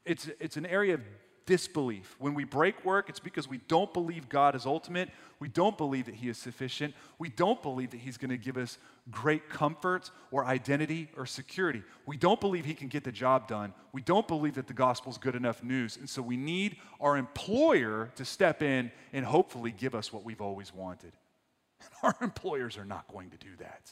It's, 0.05 0.29
it's 0.39 0.57
an 0.57 0.65
area 0.65 0.95
of 0.95 1.01
disbelief. 1.45 2.15
When 2.19 2.33
we 2.33 2.43
break 2.43 2.83
work, 2.83 3.09
it's 3.09 3.19
because 3.19 3.47
we 3.47 3.59
don't 3.67 3.93
believe 3.93 4.29
God 4.29 4.55
is 4.55 4.65
ultimate. 4.65 5.09
We 5.39 5.47
don't 5.47 5.77
believe 5.77 6.05
that 6.07 6.15
He 6.15 6.29
is 6.29 6.37
sufficient. 6.37 6.95
We 7.19 7.29
don't 7.29 7.61
believe 7.61 7.91
that 7.91 7.99
He's 7.99 8.17
going 8.17 8.31
to 8.31 8.37
give 8.37 8.57
us 8.57 8.77
great 9.11 9.47
comfort 9.49 10.09
or 10.31 10.45
identity 10.45 11.09
or 11.15 11.25
security. 11.25 11.83
We 12.05 12.17
don't 12.17 12.41
believe 12.41 12.65
He 12.65 12.73
can 12.73 12.87
get 12.87 13.03
the 13.03 13.11
job 13.11 13.47
done. 13.47 13.73
We 13.91 14.01
don't 14.01 14.27
believe 14.27 14.55
that 14.55 14.67
the 14.67 14.73
gospel 14.73 15.11
is 15.11 15.17
good 15.17 15.35
enough 15.35 15.63
news. 15.63 15.97
And 15.97 16.09
so 16.09 16.21
we 16.21 16.37
need 16.37 16.77
our 16.99 17.15
employer 17.15 18.11
to 18.15 18.25
step 18.25 18.63
in 18.63 18.91
and 19.13 19.25
hopefully 19.25 19.71
give 19.71 19.93
us 19.93 20.11
what 20.11 20.23
we've 20.23 20.41
always 20.41 20.73
wanted. 20.73 21.13
Our 22.03 22.15
employers 22.21 22.77
are 22.77 22.85
not 22.85 23.07
going 23.07 23.29
to 23.29 23.37
do 23.37 23.55
that. 23.59 23.91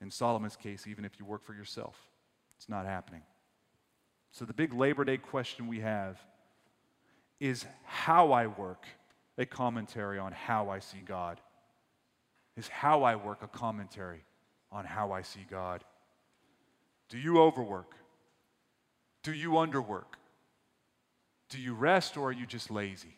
In 0.00 0.10
Solomon's 0.10 0.56
case, 0.56 0.86
even 0.86 1.04
if 1.04 1.18
you 1.18 1.24
work 1.24 1.44
for 1.44 1.54
yourself, 1.54 1.96
it's 2.56 2.68
not 2.68 2.84
happening. 2.86 3.22
So, 4.32 4.44
the 4.44 4.52
big 4.52 4.72
Labor 4.72 5.04
Day 5.04 5.16
question 5.16 5.68
we 5.68 5.80
have 5.80 6.18
is 7.40 7.64
how 7.84 8.32
I 8.32 8.46
work 8.46 8.86
a 9.36 9.46
commentary 9.46 10.18
on 10.18 10.32
how 10.32 10.70
I 10.70 10.80
see 10.80 11.02
God? 11.04 11.40
Is 12.56 12.68
how 12.68 13.04
I 13.04 13.16
work 13.16 13.42
a 13.42 13.48
commentary 13.48 14.24
on 14.72 14.84
how 14.84 15.12
I 15.12 15.22
see 15.22 15.46
God? 15.48 15.84
Do 17.08 17.18
you 17.18 17.40
overwork? 17.40 17.94
Do 19.22 19.32
you 19.32 19.52
underwork? 19.52 20.18
Do 21.48 21.58
you 21.60 21.74
rest 21.74 22.16
or 22.16 22.28
are 22.28 22.32
you 22.32 22.46
just 22.46 22.70
lazy? 22.70 23.16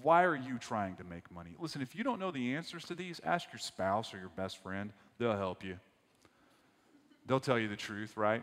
Why 0.00 0.24
are 0.24 0.36
you 0.36 0.58
trying 0.58 0.96
to 0.96 1.04
make 1.04 1.30
money? 1.30 1.50
Listen, 1.58 1.82
if 1.82 1.94
you 1.94 2.02
don't 2.02 2.18
know 2.18 2.30
the 2.30 2.54
answers 2.54 2.84
to 2.84 2.94
these, 2.94 3.20
ask 3.24 3.52
your 3.52 3.58
spouse 3.58 4.14
or 4.14 4.18
your 4.18 4.30
best 4.30 4.62
friend. 4.62 4.92
They'll 5.18 5.36
help 5.36 5.64
you. 5.64 5.76
They'll 7.26 7.40
tell 7.40 7.58
you 7.58 7.68
the 7.68 7.76
truth, 7.76 8.16
right? 8.16 8.42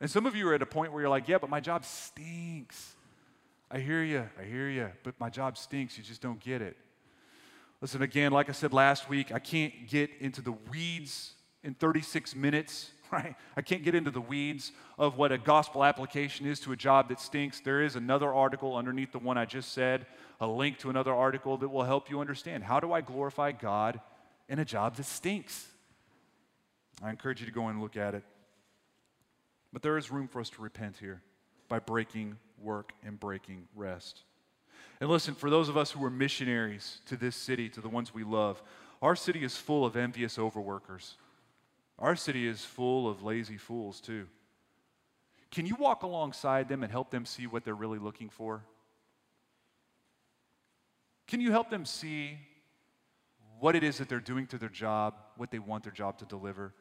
And 0.00 0.10
some 0.10 0.26
of 0.26 0.36
you 0.36 0.48
are 0.48 0.54
at 0.54 0.62
a 0.62 0.66
point 0.66 0.92
where 0.92 1.02
you're 1.02 1.10
like, 1.10 1.28
yeah, 1.28 1.38
but 1.38 1.50
my 1.50 1.60
job 1.60 1.84
stinks. 1.84 2.94
I 3.70 3.80
hear 3.80 4.02
you, 4.02 4.28
I 4.40 4.44
hear 4.44 4.68
you, 4.68 4.90
but 5.02 5.18
my 5.20 5.28
job 5.28 5.58
stinks. 5.58 5.98
You 5.98 6.04
just 6.04 6.22
don't 6.22 6.40
get 6.40 6.62
it. 6.62 6.76
Listen, 7.80 8.02
again, 8.02 8.32
like 8.32 8.48
I 8.48 8.52
said 8.52 8.72
last 8.72 9.08
week, 9.08 9.32
I 9.32 9.38
can't 9.38 9.88
get 9.88 10.10
into 10.20 10.40
the 10.40 10.52
weeds 10.52 11.34
in 11.62 11.74
36 11.74 12.34
minutes, 12.34 12.90
right? 13.12 13.34
I 13.56 13.62
can't 13.62 13.82
get 13.82 13.94
into 13.94 14.10
the 14.10 14.20
weeds 14.20 14.72
of 14.98 15.16
what 15.16 15.32
a 15.32 15.38
gospel 15.38 15.84
application 15.84 16.46
is 16.46 16.60
to 16.60 16.72
a 16.72 16.76
job 16.76 17.08
that 17.08 17.20
stinks. 17.20 17.60
There 17.60 17.82
is 17.82 17.94
another 17.94 18.32
article 18.32 18.76
underneath 18.76 19.12
the 19.12 19.18
one 19.18 19.36
I 19.36 19.44
just 19.44 19.72
said, 19.72 20.06
a 20.40 20.46
link 20.46 20.78
to 20.78 20.90
another 20.90 21.12
article 21.12 21.56
that 21.58 21.68
will 21.68 21.84
help 21.84 22.08
you 22.08 22.20
understand 22.20 22.64
how 22.64 22.80
do 22.80 22.92
I 22.92 23.00
glorify 23.00 23.52
God 23.52 24.00
in 24.48 24.58
a 24.58 24.64
job 24.64 24.96
that 24.96 25.04
stinks? 25.04 25.68
I 27.02 27.10
encourage 27.10 27.40
you 27.40 27.46
to 27.46 27.52
go 27.52 27.68
and 27.68 27.80
look 27.80 27.96
at 27.96 28.14
it. 28.14 28.24
But 29.72 29.82
there 29.82 29.98
is 29.98 30.10
room 30.10 30.28
for 30.28 30.40
us 30.40 30.50
to 30.50 30.62
repent 30.62 30.96
here 30.98 31.22
by 31.68 31.78
breaking 31.78 32.38
work 32.60 32.92
and 33.04 33.18
breaking 33.20 33.68
rest. 33.74 34.22
And 35.00 35.08
listen, 35.08 35.34
for 35.34 35.50
those 35.50 35.68
of 35.68 35.76
us 35.76 35.90
who 35.90 36.04
are 36.04 36.10
missionaries 36.10 37.00
to 37.06 37.16
this 37.16 37.36
city, 37.36 37.68
to 37.70 37.80
the 37.80 37.88
ones 37.88 38.12
we 38.12 38.24
love, 38.24 38.62
our 39.00 39.14
city 39.14 39.44
is 39.44 39.56
full 39.56 39.84
of 39.84 39.96
envious 39.96 40.38
overworkers. 40.38 41.14
Our 41.98 42.16
city 42.16 42.46
is 42.46 42.64
full 42.64 43.08
of 43.08 43.22
lazy 43.22 43.56
fools, 43.56 44.00
too. 44.00 44.26
Can 45.50 45.66
you 45.66 45.76
walk 45.76 46.02
alongside 46.02 46.68
them 46.68 46.82
and 46.82 46.92
help 46.92 47.10
them 47.10 47.24
see 47.24 47.46
what 47.46 47.64
they're 47.64 47.74
really 47.74 47.98
looking 47.98 48.28
for? 48.28 48.64
Can 51.26 51.40
you 51.40 51.50
help 51.50 51.70
them 51.70 51.84
see 51.84 52.38
what 53.60 53.76
it 53.76 53.82
is 53.82 53.98
that 53.98 54.08
they're 54.08 54.20
doing 54.20 54.46
to 54.48 54.58
their 54.58 54.68
job, 54.68 55.14
what 55.36 55.50
they 55.50 55.58
want 55.58 55.84
their 55.84 55.92
job 55.92 56.18
to 56.18 56.24
deliver? 56.24 56.74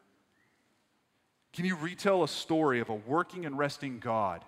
Can 1.54 1.66
you 1.66 1.76
retell 1.76 2.24
a 2.24 2.28
story 2.28 2.80
of 2.80 2.89
a 2.89 2.95
working 2.95 3.45
and 3.45 3.58
resting 3.58 4.00
God 4.00 4.43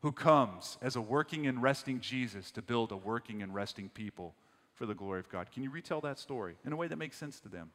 who 0.00 0.12
comes 0.12 0.78
as 0.82 0.96
a 0.96 1.00
working 1.00 1.46
and 1.46 1.62
resting 1.62 2.00
Jesus 2.00 2.50
to 2.52 2.62
build 2.62 2.92
a 2.92 2.96
working 2.96 3.42
and 3.42 3.54
resting 3.54 3.88
people 3.88 4.34
for 4.74 4.86
the 4.86 4.94
glory 4.94 5.20
of 5.20 5.28
God? 5.28 5.50
Can 5.52 5.62
you 5.62 5.70
retell 5.70 6.00
that 6.02 6.18
story 6.18 6.56
in 6.64 6.72
a 6.72 6.76
way 6.76 6.88
that 6.88 6.96
makes 6.96 7.16
sense 7.16 7.38
to 7.40 7.48
them? 7.48 7.70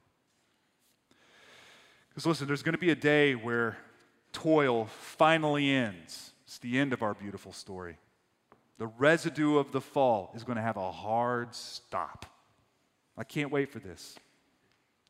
Because 2.09 2.25
listen, 2.25 2.47
there's 2.47 2.63
going 2.63 2.73
to 2.73 2.79
be 2.79 2.89
a 2.89 2.95
day 2.95 3.35
where 3.35 3.77
toil 4.33 4.85
finally 4.85 5.69
ends. 5.69 6.31
It's 6.45 6.57
the 6.57 6.79
end 6.79 6.93
of 6.93 7.03
our 7.03 7.13
beautiful 7.13 7.53
story. 7.53 7.97
The 8.77 8.87
residue 8.87 9.57
of 9.57 9.71
the 9.71 9.81
fall 9.81 10.31
is 10.35 10.43
going 10.43 10.55
to 10.55 10.61
have 10.61 10.77
a 10.77 10.91
hard 10.91 11.53
stop. 11.53 12.25
I 13.17 13.23
can't 13.23 13.51
wait 13.51 13.71
for 13.71 13.79
this. 13.79 14.15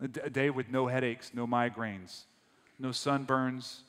A, 0.02 0.08
day 0.08 0.50
with 0.50 0.70
no 0.70 0.88
headaches, 0.88 1.32
no 1.34 1.48
migraines, 1.48 2.26
no 2.80 2.90
sunburns, 2.90 3.80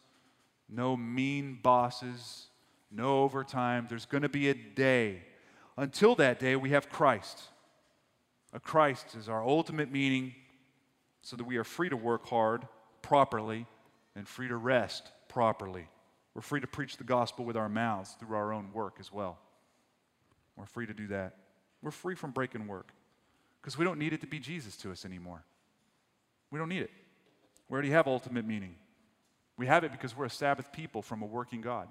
no 0.68 0.96
mean 0.96 1.58
bosses, 1.62 2.46
no 2.90 3.22
overtime. 3.22 3.86
There's 3.88 4.06
going 4.06 4.22
to 4.22 4.28
be 4.28 4.48
a 4.48 4.54
day. 4.54 5.22
Until 5.76 6.14
that 6.16 6.38
day, 6.38 6.56
we 6.56 6.70
have 6.70 6.88
Christ. 6.88 7.42
A 8.52 8.60
Christ 8.60 9.14
is 9.14 9.28
our 9.28 9.42
ultimate 9.46 9.90
meaning 9.90 10.34
so 11.22 11.36
that 11.36 11.44
we 11.44 11.56
are 11.56 11.64
free 11.64 11.88
to 11.88 11.96
work 11.96 12.26
hard 12.26 12.66
properly 13.02 13.66
and 14.16 14.26
free 14.26 14.48
to 14.48 14.56
rest 14.56 15.10
properly. 15.28 15.86
We're 16.34 16.42
free 16.42 16.60
to 16.60 16.66
preach 16.66 16.96
the 16.96 17.04
gospel 17.04 17.44
with 17.44 17.56
our 17.56 17.68
mouths 17.68 18.16
through 18.18 18.36
our 18.36 18.52
own 18.52 18.70
work 18.72 18.96
as 19.00 19.12
well. 19.12 19.38
We're 20.56 20.66
free 20.66 20.86
to 20.86 20.94
do 20.94 21.08
that. 21.08 21.36
We're 21.82 21.90
free 21.90 22.14
from 22.14 22.32
breaking 22.32 22.66
work 22.66 22.92
because 23.60 23.78
we 23.78 23.84
don't 23.84 23.98
need 23.98 24.12
it 24.12 24.20
to 24.22 24.26
be 24.26 24.38
Jesus 24.38 24.76
to 24.78 24.90
us 24.90 25.04
anymore. 25.04 25.44
We 26.50 26.58
don't 26.58 26.68
need 26.68 26.82
it. 26.82 26.90
We 27.68 27.74
already 27.74 27.90
have 27.90 28.06
ultimate 28.06 28.46
meaning. 28.46 28.74
We 29.56 29.66
have 29.66 29.84
it 29.84 29.92
because 29.92 30.16
we're 30.16 30.26
a 30.26 30.30
Sabbath 30.30 30.72
people 30.72 31.02
from 31.02 31.22
a 31.22 31.26
working 31.26 31.60
God. 31.60 31.88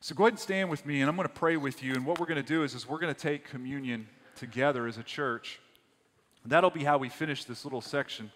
So 0.00 0.14
go 0.14 0.24
ahead 0.24 0.34
and 0.34 0.40
stand 0.40 0.70
with 0.70 0.86
me, 0.86 1.00
and 1.00 1.10
I'm 1.10 1.16
going 1.16 1.28
to 1.28 1.34
pray 1.34 1.56
with 1.56 1.82
you. 1.82 1.94
And 1.94 2.06
what 2.06 2.20
we're 2.20 2.26
going 2.26 2.42
to 2.42 2.48
do 2.48 2.62
is, 2.62 2.74
is 2.74 2.88
we're 2.88 2.98
going 2.98 3.14
to 3.14 3.20
take 3.20 3.48
communion 3.48 4.06
together 4.36 4.86
as 4.86 4.98
a 4.98 5.02
church. 5.02 5.58
That'll 6.44 6.70
be 6.70 6.84
how 6.84 6.96
we 6.96 7.08
finish 7.08 7.44
this 7.44 7.64
little 7.64 7.80
section 7.80 8.30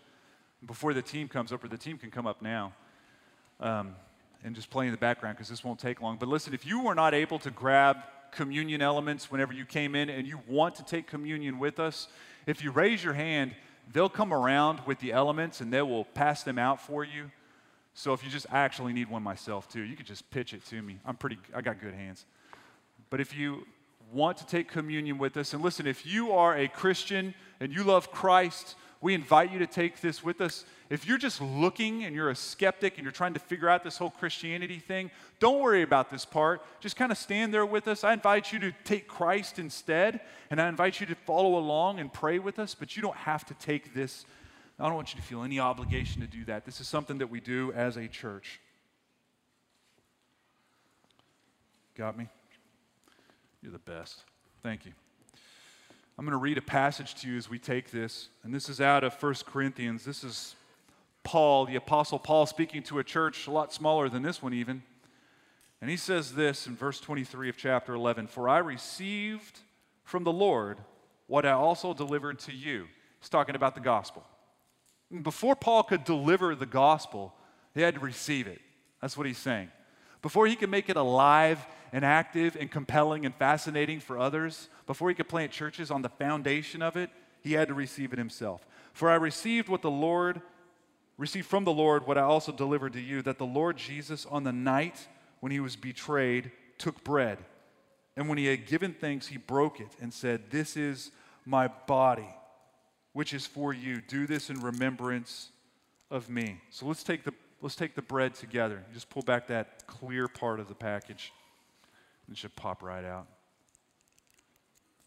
before 0.66 0.92
the 0.92 1.02
team 1.02 1.28
comes 1.28 1.52
up, 1.52 1.62
or 1.62 1.68
the 1.68 1.78
team 1.78 1.96
can 1.96 2.10
come 2.10 2.26
up 2.26 2.42
now 2.42 2.72
um, 3.60 3.94
and 4.42 4.54
just 4.54 4.68
play 4.68 4.86
in 4.86 4.90
the 4.90 4.98
background 4.98 5.36
because 5.36 5.48
this 5.48 5.62
won't 5.62 5.78
take 5.78 6.02
long. 6.02 6.16
But 6.18 6.28
listen, 6.28 6.52
if 6.52 6.66
you 6.66 6.82
were 6.82 6.94
not 6.94 7.14
able 7.14 7.38
to 7.38 7.50
grab 7.50 7.98
communion 8.32 8.82
elements 8.82 9.30
whenever 9.30 9.52
you 9.52 9.64
came 9.64 9.94
in 9.94 10.08
and 10.08 10.26
you 10.26 10.40
want 10.48 10.74
to 10.76 10.84
take 10.84 11.06
communion 11.06 11.58
with 11.58 11.78
us, 11.78 12.08
if 12.46 12.64
you 12.64 12.70
raise 12.72 13.04
your 13.04 13.14
hand, 13.14 13.54
they'll 13.92 14.08
come 14.08 14.32
around 14.32 14.80
with 14.86 14.98
the 15.00 15.12
elements 15.12 15.60
and 15.60 15.72
they 15.72 15.82
will 15.82 16.04
pass 16.04 16.42
them 16.42 16.58
out 16.58 16.80
for 16.80 17.04
you. 17.04 17.30
So 17.94 18.12
if 18.12 18.24
you 18.24 18.30
just 18.30 18.46
actually 18.50 18.92
need 18.92 19.10
one 19.10 19.22
myself 19.22 19.68
too, 19.68 19.82
you 19.82 19.96
could 19.96 20.06
just 20.06 20.30
pitch 20.30 20.54
it 20.54 20.64
to 20.66 20.80
me. 20.80 20.98
I'm 21.04 21.16
pretty, 21.16 21.38
I 21.54 21.60
got 21.60 21.80
good 21.80 21.94
hands. 21.94 22.24
But 23.10 23.20
if 23.20 23.36
you 23.36 23.66
want 24.12 24.38
to 24.38 24.46
take 24.46 24.68
communion 24.68 25.18
with 25.18 25.36
us, 25.36 25.52
and 25.52 25.62
listen, 25.62 25.86
if 25.86 26.06
you 26.06 26.32
are 26.32 26.56
a 26.56 26.68
Christian 26.68 27.34
and 27.58 27.72
you 27.72 27.84
love 27.84 28.10
Christ, 28.12 28.76
we 29.00 29.14
invite 29.14 29.50
you 29.50 29.58
to 29.60 29.66
take 29.66 30.00
this 30.00 30.22
with 30.22 30.40
us. 30.40 30.64
If 30.90 31.06
you're 31.06 31.18
just 31.18 31.40
looking 31.40 32.04
and 32.04 32.14
you're 32.14 32.28
a 32.28 32.36
skeptic 32.36 32.96
and 32.96 33.04
you're 33.04 33.12
trying 33.12 33.32
to 33.32 33.40
figure 33.40 33.68
out 33.68 33.82
this 33.82 33.96
whole 33.96 34.10
Christianity 34.10 34.78
thing, 34.78 35.10
don't 35.38 35.60
worry 35.60 35.82
about 35.82 36.10
this 36.10 36.26
part. 36.26 36.62
Just 36.80 36.96
kind 36.96 37.10
of 37.10 37.16
stand 37.16 37.54
there 37.54 37.64
with 37.64 37.88
us. 37.88 38.04
I 38.04 38.12
invite 38.12 38.52
you 38.52 38.58
to 38.58 38.72
take 38.84 39.08
Christ 39.08 39.58
instead, 39.58 40.20
and 40.50 40.60
I 40.60 40.68
invite 40.68 41.00
you 41.00 41.06
to 41.06 41.14
follow 41.14 41.56
along 41.56 41.98
and 41.98 42.12
pray 42.12 42.38
with 42.38 42.58
us, 42.58 42.74
but 42.74 42.94
you 42.94 43.00
don't 43.00 43.16
have 43.16 43.46
to 43.46 43.54
take 43.54 43.94
this. 43.94 44.26
I 44.78 44.84
don't 44.84 44.94
want 44.94 45.14
you 45.14 45.20
to 45.20 45.26
feel 45.26 45.44
any 45.44 45.58
obligation 45.58 46.20
to 46.20 46.26
do 46.26 46.44
that. 46.46 46.66
This 46.66 46.80
is 46.80 46.88
something 46.88 47.18
that 47.18 47.30
we 47.30 47.40
do 47.40 47.72
as 47.72 47.96
a 47.96 48.06
church. 48.06 48.60
Got 51.96 52.18
me? 52.18 52.28
You're 53.62 53.72
the 53.72 53.78
best. 53.78 54.24
Thank 54.62 54.84
you. 54.84 54.92
I'm 56.20 56.26
going 56.26 56.32
to 56.32 56.36
read 56.36 56.58
a 56.58 56.60
passage 56.62 57.14
to 57.22 57.30
you 57.30 57.38
as 57.38 57.48
we 57.48 57.58
take 57.58 57.90
this, 57.90 58.28
and 58.44 58.52
this 58.52 58.68
is 58.68 58.78
out 58.78 59.04
of 59.04 59.14
1 59.14 59.36
Corinthians. 59.46 60.04
This 60.04 60.22
is 60.22 60.54
Paul, 61.22 61.64
the 61.64 61.76
Apostle 61.76 62.18
Paul, 62.18 62.44
speaking 62.44 62.82
to 62.82 62.98
a 62.98 63.04
church 63.04 63.46
a 63.46 63.50
lot 63.50 63.72
smaller 63.72 64.10
than 64.10 64.22
this 64.22 64.42
one, 64.42 64.52
even. 64.52 64.82
And 65.80 65.88
he 65.88 65.96
says 65.96 66.34
this 66.34 66.66
in 66.66 66.76
verse 66.76 67.00
23 67.00 67.48
of 67.48 67.56
chapter 67.56 67.94
11 67.94 68.26
For 68.26 68.50
I 68.50 68.58
received 68.58 69.60
from 70.04 70.24
the 70.24 70.30
Lord 70.30 70.76
what 71.26 71.46
I 71.46 71.52
also 71.52 71.94
delivered 71.94 72.38
to 72.40 72.52
you. 72.52 72.86
He's 73.18 73.30
talking 73.30 73.54
about 73.54 73.74
the 73.74 73.80
gospel. 73.80 74.22
Before 75.22 75.56
Paul 75.56 75.84
could 75.84 76.04
deliver 76.04 76.54
the 76.54 76.66
gospel, 76.66 77.32
he 77.72 77.80
had 77.80 77.94
to 77.94 78.00
receive 78.00 78.46
it. 78.46 78.60
That's 79.00 79.16
what 79.16 79.26
he's 79.26 79.38
saying. 79.38 79.70
Before 80.20 80.46
he 80.46 80.54
could 80.54 80.68
make 80.68 80.90
it 80.90 80.98
alive 80.98 81.64
and 81.92 82.04
active 82.04 82.56
and 82.58 82.70
compelling 82.70 83.24
and 83.26 83.34
fascinating 83.34 84.00
for 84.00 84.18
others, 84.18 84.68
before 84.86 85.08
he 85.08 85.14
could 85.14 85.28
plant 85.28 85.52
churches 85.52 85.90
on 85.90 86.02
the 86.02 86.08
foundation 86.08 86.82
of 86.82 86.96
it, 86.96 87.10
he 87.42 87.52
had 87.54 87.68
to 87.68 87.74
receive 87.74 88.12
it 88.12 88.18
himself. 88.18 88.66
For 88.92 89.10
I 89.10 89.14
received 89.14 89.68
what 89.68 89.82
the 89.82 89.90
Lord 89.90 90.42
received 91.16 91.46
from 91.46 91.64
the 91.64 91.72
Lord 91.72 92.06
what 92.06 92.16
I 92.16 92.22
also 92.22 92.50
delivered 92.50 92.94
to 92.94 93.00
you 93.00 93.20
that 93.22 93.36
the 93.36 93.44
Lord 93.44 93.76
Jesus 93.76 94.24
on 94.24 94.42
the 94.42 94.52
night 94.52 95.06
when 95.40 95.52
he 95.52 95.60
was 95.60 95.76
betrayed 95.76 96.50
took 96.78 97.04
bread 97.04 97.36
and 98.16 98.26
when 98.26 98.38
he 98.38 98.46
had 98.46 98.66
given 98.66 98.94
thanks 98.94 99.26
he 99.26 99.36
broke 99.36 99.80
it 99.80 99.90
and 100.00 100.14
said 100.14 100.50
this 100.50 100.78
is 100.78 101.10
my 101.44 101.68
body 101.68 102.28
which 103.12 103.34
is 103.34 103.46
for 103.46 103.74
you 103.74 104.00
do 104.00 104.26
this 104.26 104.48
in 104.48 104.60
remembrance 104.60 105.50
of 106.10 106.28
me. 106.28 106.60
So 106.70 106.86
let's 106.86 107.02
take 107.02 107.24
the 107.24 107.32
let's 107.60 107.76
take 107.76 107.94
the 107.94 108.02
bread 108.02 108.34
together. 108.34 108.84
Just 108.92 109.10
pull 109.10 109.22
back 109.22 109.48
that 109.48 109.86
clear 109.86 110.28
part 110.28 110.60
of 110.60 110.68
the 110.68 110.74
package. 110.74 111.32
It 112.30 112.36
should 112.36 112.54
pop 112.54 112.82
right 112.82 113.04
out. 113.04 113.26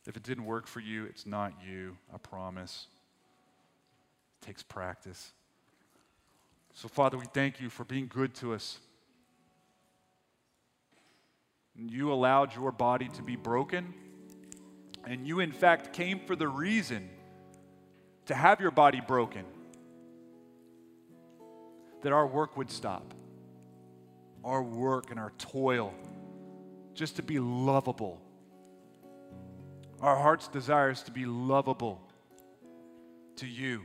If 0.05 0.17
it 0.17 0.23
didn't 0.23 0.45
work 0.45 0.67
for 0.67 0.81
you, 0.81 1.05
it's 1.05 1.25
not 1.25 1.53
you, 1.65 1.97
I 2.13 2.17
promise. 2.17 2.87
It 4.41 4.47
takes 4.47 4.61
practice. 4.61 5.31
So, 6.73 6.87
Father, 6.87 7.17
we 7.17 7.25
thank 7.33 7.61
you 7.61 7.69
for 7.69 7.85
being 7.85 8.07
good 8.07 8.33
to 8.35 8.53
us. 8.53 8.79
You 11.75 12.11
allowed 12.11 12.53
your 12.55 12.71
body 12.71 13.07
to 13.09 13.21
be 13.21 13.35
broken, 13.35 13.93
and 15.05 15.25
you, 15.25 15.39
in 15.39 15.51
fact, 15.51 15.93
came 15.93 16.19
for 16.19 16.35
the 16.35 16.47
reason 16.47 17.09
to 18.25 18.35
have 18.35 18.59
your 18.59 18.71
body 18.71 19.01
broken 19.01 19.45
that 22.01 22.11
our 22.11 22.27
work 22.27 22.57
would 22.57 22.69
stop, 22.69 23.13
our 24.43 24.61
work 24.61 25.09
and 25.09 25.19
our 25.19 25.31
toil, 25.37 25.93
just 26.93 27.15
to 27.17 27.23
be 27.23 27.39
lovable. 27.39 28.21
Our 30.01 30.17
heart's 30.17 30.47
desire 30.47 30.89
is 30.89 31.01
to 31.03 31.11
be 31.11 31.25
lovable 31.25 32.01
to 33.37 33.47
you 33.47 33.83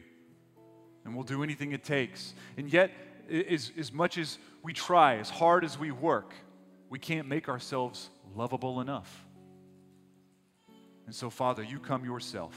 and 1.08 1.16
we'll 1.16 1.24
do 1.24 1.42
anything 1.42 1.72
it 1.72 1.82
takes. 1.82 2.34
And 2.58 2.70
yet, 2.70 2.90
as, 3.30 3.72
as 3.78 3.90
much 3.90 4.18
as 4.18 4.36
we 4.62 4.74
try, 4.74 5.16
as 5.16 5.30
hard 5.30 5.64
as 5.64 5.78
we 5.78 5.90
work, 5.90 6.34
we 6.90 6.98
can't 6.98 7.26
make 7.26 7.48
ourselves 7.48 8.10
lovable 8.36 8.82
enough. 8.82 9.26
And 11.06 11.14
so, 11.14 11.30
Father, 11.30 11.62
you 11.62 11.78
come 11.78 12.04
yourself. 12.04 12.54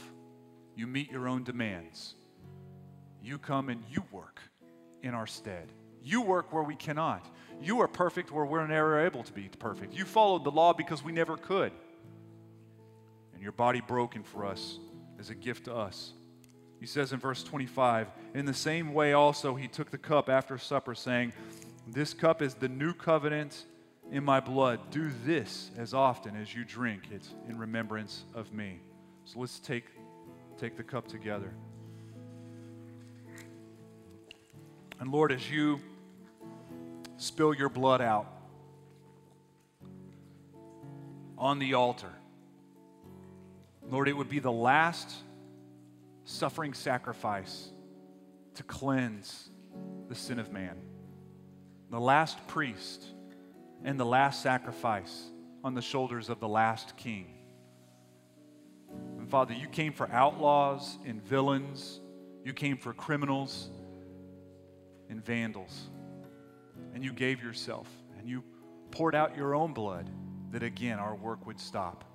You 0.76 0.86
meet 0.86 1.10
your 1.10 1.30
own 1.30 1.46
demands. 1.46 2.16
You 3.24 3.38
come 3.38 3.70
and 3.70 3.82
you 3.90 4.04
work 4.12 4.42
in 5.02 5.14
our 5.14 5.28
stead. 5.28 5.72
You 6.04 6.22
work 6.22 6.52
where 6.52 6.64
we 6.64 6.76
cannot. 6.76 7.26
You 7.62 7.82
are 7.82 7.88
perfect 7.88 8.32
where 8.32 8.46
we're 8.46 8.66
never 8.66 9.06
able 9.06 9.24
to 9.24 9.32
be 9.32 9.50
perfect. 9.60 9.94
You 9.94 10.04
followed 10.04 10.44
the 10.44 10.52
law 10.52 10.74
because 10.74 11.04
we 11.04 11.12
never 11.12 11.38
could. 11.38 11.72
And 13.34 13.42
your 13.42 13.52
body 13.52 13.82
broken 13.82 14.24
for 14.24 14.46
us 14.46 14.80
is 15.20 15.30
a 15.30 15.36
gift 15.36 15.66
to 15.66 15.76
us. 15.76 16.14
He 16.80 16.88
says 16.88 17.14
in 17.14 17.20
verse 17.20 17.44
25, 17.44 18.08
In 18.34 18.46
the 18.46 18.54
same 18.56 18.94
way 18.94 19.14
also 19.14 19.54
he 19.54 19.68
took 19.68 19.92
the 19.92 20.00
cup 20.00 20.28
after 20.28 20.58
supper, 20.58 20.96
saying, 20.96 21.34
This 21.88 22.16
cup 22.16 22.42
is 22.42 22.56
the 22.56 22.68
new 22.68 22.94
covenant 22.94 23.66
in 24.12 24.24
my 24.24 24.40
blood. 24.40 24.80
Do 24.90 25.12
this 25.24 25.70
as 25.78 25.94
often 25.94 26.36
as 26.36 26.56
you 26.56 26.66
drink 26.66 27.04
it 27.12 27.28
in 27.48 27.60
remembrance 27.60 28.24
of 28.34 28.52
me. 28.52 28.80
So 29.26 29.40
let's 29.40 29.60
take, 29.60 29.86
take 30.58 30.76
the 30.76 30.84
cup 30.84 31.08
together. 31.08 31.54
And 35.00 35.12
Lord, 35.12 35.32
as 35.32 35.50
you 35.50 35.80
spill 37.22 37.54
your 37.54 37.70
blood 37.70 38.02
out 38.02 38.26
on 41.38 41.60
the 41.60 41.76
altar, 41.76 42.12
Lord, 43.88 44.08
it 44.08 44.18
would 44.18 44.30
be 44.30 44.40
the 44.40 44.52
last 44.52 45.14
suffering 46.24 46.74
sacrifice 46.74 47.70
to 48.56 48.64
cleanse 48.64 49.50
the 50.08 50.16
sin 50.16 50.40
of 50.40 50.52
man. 50.52 50.78
The 51.92 52.00
last 52.00 52.48
priest 52.48 53.06
and 53.84 54.00
the 54.00 54.06
last 54.06 54.42
sacrifice 54.42 55.26
on 55.64 55.76
the 55.76 55.82
shoulders 55.82 56.30
of 56.30 56.40
the 56.40 56.48
last 56.48 56.98
king. 56.98 57.28
And 59.20 59.30
Father, 59.30 59.54
you 59.54 59.68
came 59.68 59.94
for 59.94 60.10
outlaws 60.12 60.98
and 61.06 61.24
villains, 61.24 62.00
you 62.44 62.54
came 62.54 62.78
for 62.78 62.94
criminals 62.94 63.70
and 65.10 65.24
vandals. 65.24 65.90
And 66.94 67.04
you 67.04 67.14
gave 67.14 67.42
yourself 67.42 67.88
and 68.18 68.28
you 68.28 68.44
poured 68.92 69.16
out 69.16 69.36
your 69.38 69.56
own 69.56 69.74
blood 69.74 70.10
that 70.52 70.64
again 70.64 71.00
our 71.00 71.16
work 71.16 71.46
would 71.46 71.60
stop 71.60 72.06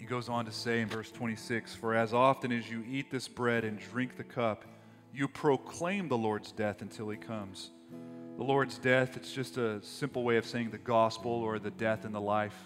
He 0.00 0.06
goes 0.06 0.30
on 0.30 0.46
to 0.46 0.50
say 0.50 0.80
in 0.80 0.88
verse 0.88 1.10
26 1.12 1.74
For 1.74 1.94
as 1.94 2.14
often 2.14 2.52
as 2.52 2.70
you 2.70 2.82
eat 2.88 3.10
this 3.10 3.28
bread 3.28 3.64
and 3.64 3.78
drink 3.78 4.16
the 4.16 4.24
cup, 4.24 4.64
you 5.12 5.28
proclaim 5.28 6.08
the 6.08 6.16
Lord's 6.16 6.52
death 6.52 6.80
until 6.80 7.10
he 7.10 7.18
comes. 7.18 7.68
The 8.38 8.42
Lord's 8.42 8.78
death, 8.78 9.18
it's 9.18 9.30
just 9.30 9.58
a 9.58 9.82
simple 9.82 10.22
way 10.22 10.38
of 10.38 10.46
saying 10.46 10.70
the 10.70 10.78
gospel 10.78 11.30
or 11.30 11.58
the 11.58 11.70
death 11.70 12.06
and 12.06 12.14
the 12.14 12.20
life. 12.20 12.56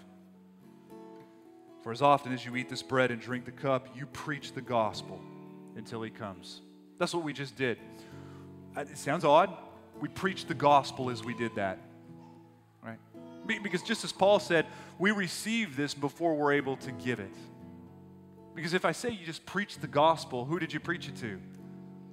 For 1.83 1.91
as 1.91 2.01
often 2.01 2.31
as 2.31 2.45
you 2.45 2.55
eat 2.55 2.69
this 2.69 2.81
bread 2.81 3.11
and 3.11 3.19
drink 3.19 3.43
the 3.43 3.51
cup, 3.51 3.89
you 3.93 4.05
preach 4.05 4.53
the 4.53 4.61
gospel 4.61 5.19
until 5.75 6.01
he 6.03 6.09
comes. 6.09 6.61
That's 6.99 7.13
what 7.13 7.25
we 7.25 7.33
just 7.33 7.57
did. 7.57 7.77
It 8.77 8.97
sounds 8.97 9.23
odd. 9.23 9.55
We 9.99 10.09
preached 10.09 10.47
the 10.47 10.53
gospel 10.53 11.09
as 11.09 11.23
we 11.23 11.33
did 11.33 11.55
that. 11.55 11.79
Right? 12.83 12.99
Because 13.63 13.81
just 13.81 14.03
as 14.03 14.11
Paul 14.11 14.39
said, 14.39 14.65
we 14.99 15.11
receive 15.11 15.75
this 15.75 15.93
before 15.93 16.35
we're 16.35 16.53
able 16.53 16.77
to 16.77 16.91
give 16.91 17.19
it. 17.19 17.33
Because 18.53 18.73
if 18.73 18.85
I 18.85 18.91
say 18.91 19.09
you 19.09 19.25
just 19.25 19.45
preach 19.45 19.79
the 19.79 19.87
gospel, 19.87 20.45
who 20.45 20.59
did 20.59 20.73
you 20.73 20.79
preach 20.79 21.07
it 21.07 21.15
to? 21.17 21.39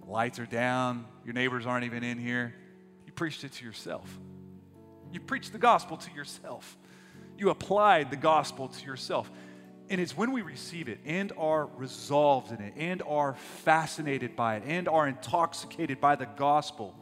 The 0.04 0.10
lights 0.10 0.38
are 0.38 0.46
down, 0.46 1.06
your 1.24 1.34
neighbors 1.34 1.66
aren't 1.66 1.84
even 1.84 2.02
in 2.02 2.18
here. 2.18 2.54
You 3.06 3.12
preached 3.12 3.44
it 3.44 3.52
to 3.52 3.64
yourself. 3.64 4.18
You 5.12 5.20
preached 5.20 5.52
the 5.52 5.58
gospel 5.58 5.96
to 5.96 6.10
yourself. 6.12 6.76
You 7.38 7.50
applied 7.50 8.10
the 8.10 8.16
gospel 8.16 8.68
to 8.68 8.86
yourself. 8.86 9.30
And 9.92 10.00
it's 10.00 10.16
when 10.16 10.32
we 10.32 10.40
receive 10.40 10.88
it 10.88 11.00
and 11.04 11.32
are 11.36 11.66
resolved 11.76 12.50
in 12.50 12.62
it 12.62 12.72
and 12.78 13.02
are 13.06 13.34
fascinated 13.34 14.34
by 14.34 14.56
it 14.56 14.62
and 14.66 14.88
are 14.88 15.06
intoxicated 15.06 16.00
by 16.00 16.16
the 16.16 16.24
gospel 16.24 16.98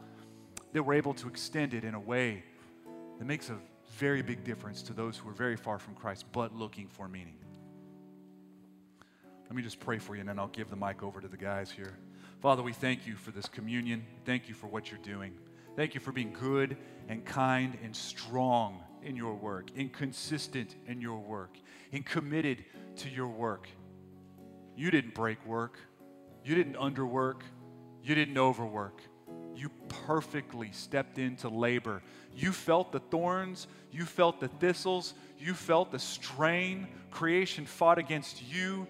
that 0.73 0.83
we're 0.83 0.95
able 0.95 1.13
to 1.13 1.29
extend 1.29 1.73
it 1.73 1.85
in 1.85 1.93
a 1.93 1.99
way 1.99 2.43
that 3.17 3.23
makes 3.23 3.49
a 3.49 3.55
very 3.95 4.21
big 4.21 4.43
difference 4.43 4.81
to 4.81 4.91
those 4.91 5.15
who 5.15 5.29
are 5.29 5.33
very 5.33 5.55
far 5.55 5.79
from 5.79 5.95
Christ 5.95 6.25
but 6.33 6.53
looking 6.53 6.89
for 6.89 7.07
meaning. 7.07 7.37
Let 9.45 9.55
me 9.55 9.61
just 9.61 9.79
pray 9.79 9.97
for 9.97 10.15
you 10.15 10.19
and 10.19 10.27
then 10.27 10.37
I'll 10.37 10.49
give 10.49 10.69
the 10.69 10.75
mic 10.75 11.01
over 11.01 11.21
to 11.21 11.29
the 11.29 11.37
guys 11.37 11.71
here. 11.71 11.97
Father, 12.41 12.61
we 12.61 12.73
thank 12.73 13.07
you 13.07 13.15
for 13.15 13.31
this 13.31 13.45
communion. 13.45 14.05
Thank 14.25 14.49
you 14.49 14.53
for 14.53 14.67
what 14.67 14.91
you're 14.91 14.99
doing. 14.99 15.31
Thank 15.77 15.95
you 15.95 16.01
for 16.01 16.11
being 16.11 16.33
good 16.33 16.75
and 17.07 17.23
kind 17.23 17.77
and 17.81 17.95
strong 17.95 18.83
in 19.03 19.15
your 19.15 19.33
work, 19.33 19.69
and 19.75 19.91
consistent 19.91 20.75
in 20.87 21.01
your 21.01 21.17
work, 21.17 21.57
and 21.91 22.05
committed 22.05 22.63
to 23.01 23.09
your 23.09 23.27
work. 23.27 23.67
You 24.75 24.91
didn't 24.91 25.13
break 25.13 25.45
work, 25.45 25.77
you 26.43 26.55
didn't 26.55 26.75
underwork, 26.75 27.41
you 28.03 28.15
didn't 28.15 28.37
overwork 28.37 29.01
you 29.61 29.69
perfectly 30.07 30.71
stepped 30.71 31.19
into 31.19 31.47
labor. 31.47 32.01
You 32.35 32.51
felt 32.51 32.91
the 32.91 32.99
thorns, 32.99 33.67
you 33.91 34.05
felt 34.05 34.39
the 34.39 34.47
thistles, 34.47 35.13
you 35.37 35.53
felt 35.53 35.91
the 35.91 35.99
strain. 35.99 36.87
Creation 37.11 37.65
fought 37.65 37.99
against 37.99 38.41
you, 38.51 38.87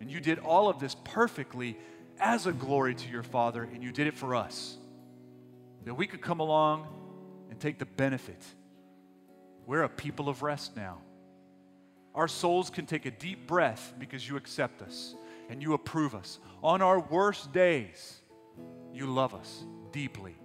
and 0.00 0.10
you 0.10 0.20
did 0.20 0.38
all 0.40 0.68
of 0.68 0.78
this 0.78 0.96
perfectly 1.04 1.78
as 2.20 2.46
a 2.46 2.52
glory 2.52 2.94
to 2.94 3.08
your 3.08 3.22
Father, 3.22 3.62
and 3.62 3.82
you 3.82 3.92
did 3.92 4.06
it 4.06 4.16
for 4.16 4.34
us. 4.34 4.76
That 5.84 5.94
we 5.94 6.06
could 6.06 6.20
come 6.20 6.40
along 6.40 6.86
and 7.50 7.58
take 7.58 7.78
the 7.78 7.86
benefit. 7.86 8.42
We're 9.66 9.84
a 9.84 9.88
people 9.88 10.28
of 10.28 10.42
rest 10.42 10.76
now. 10.76 10.98
Our 12.14 12.28
souls 12.28 12.70
can 12.70 12.86
take 12.86 13.06
a 13.06 13.10
deep 13.10 13.46
breath 13.46 13.94
because 13.98 14.28
you 14.28 14.36
accept 14.36 14.82
us 14.82 15.14
and 15.48 15.62
you 15.62 15.74
approve 15.74 16.14
us. 16.14 16.38
On 16.62 16.80
our 16.80 17.00
worst 17.00 17.52
days, 17.52 18.20
you 18.92 19.06
love 19.06 19.34
us 19.34 19.64
deeply. 19.90 20.36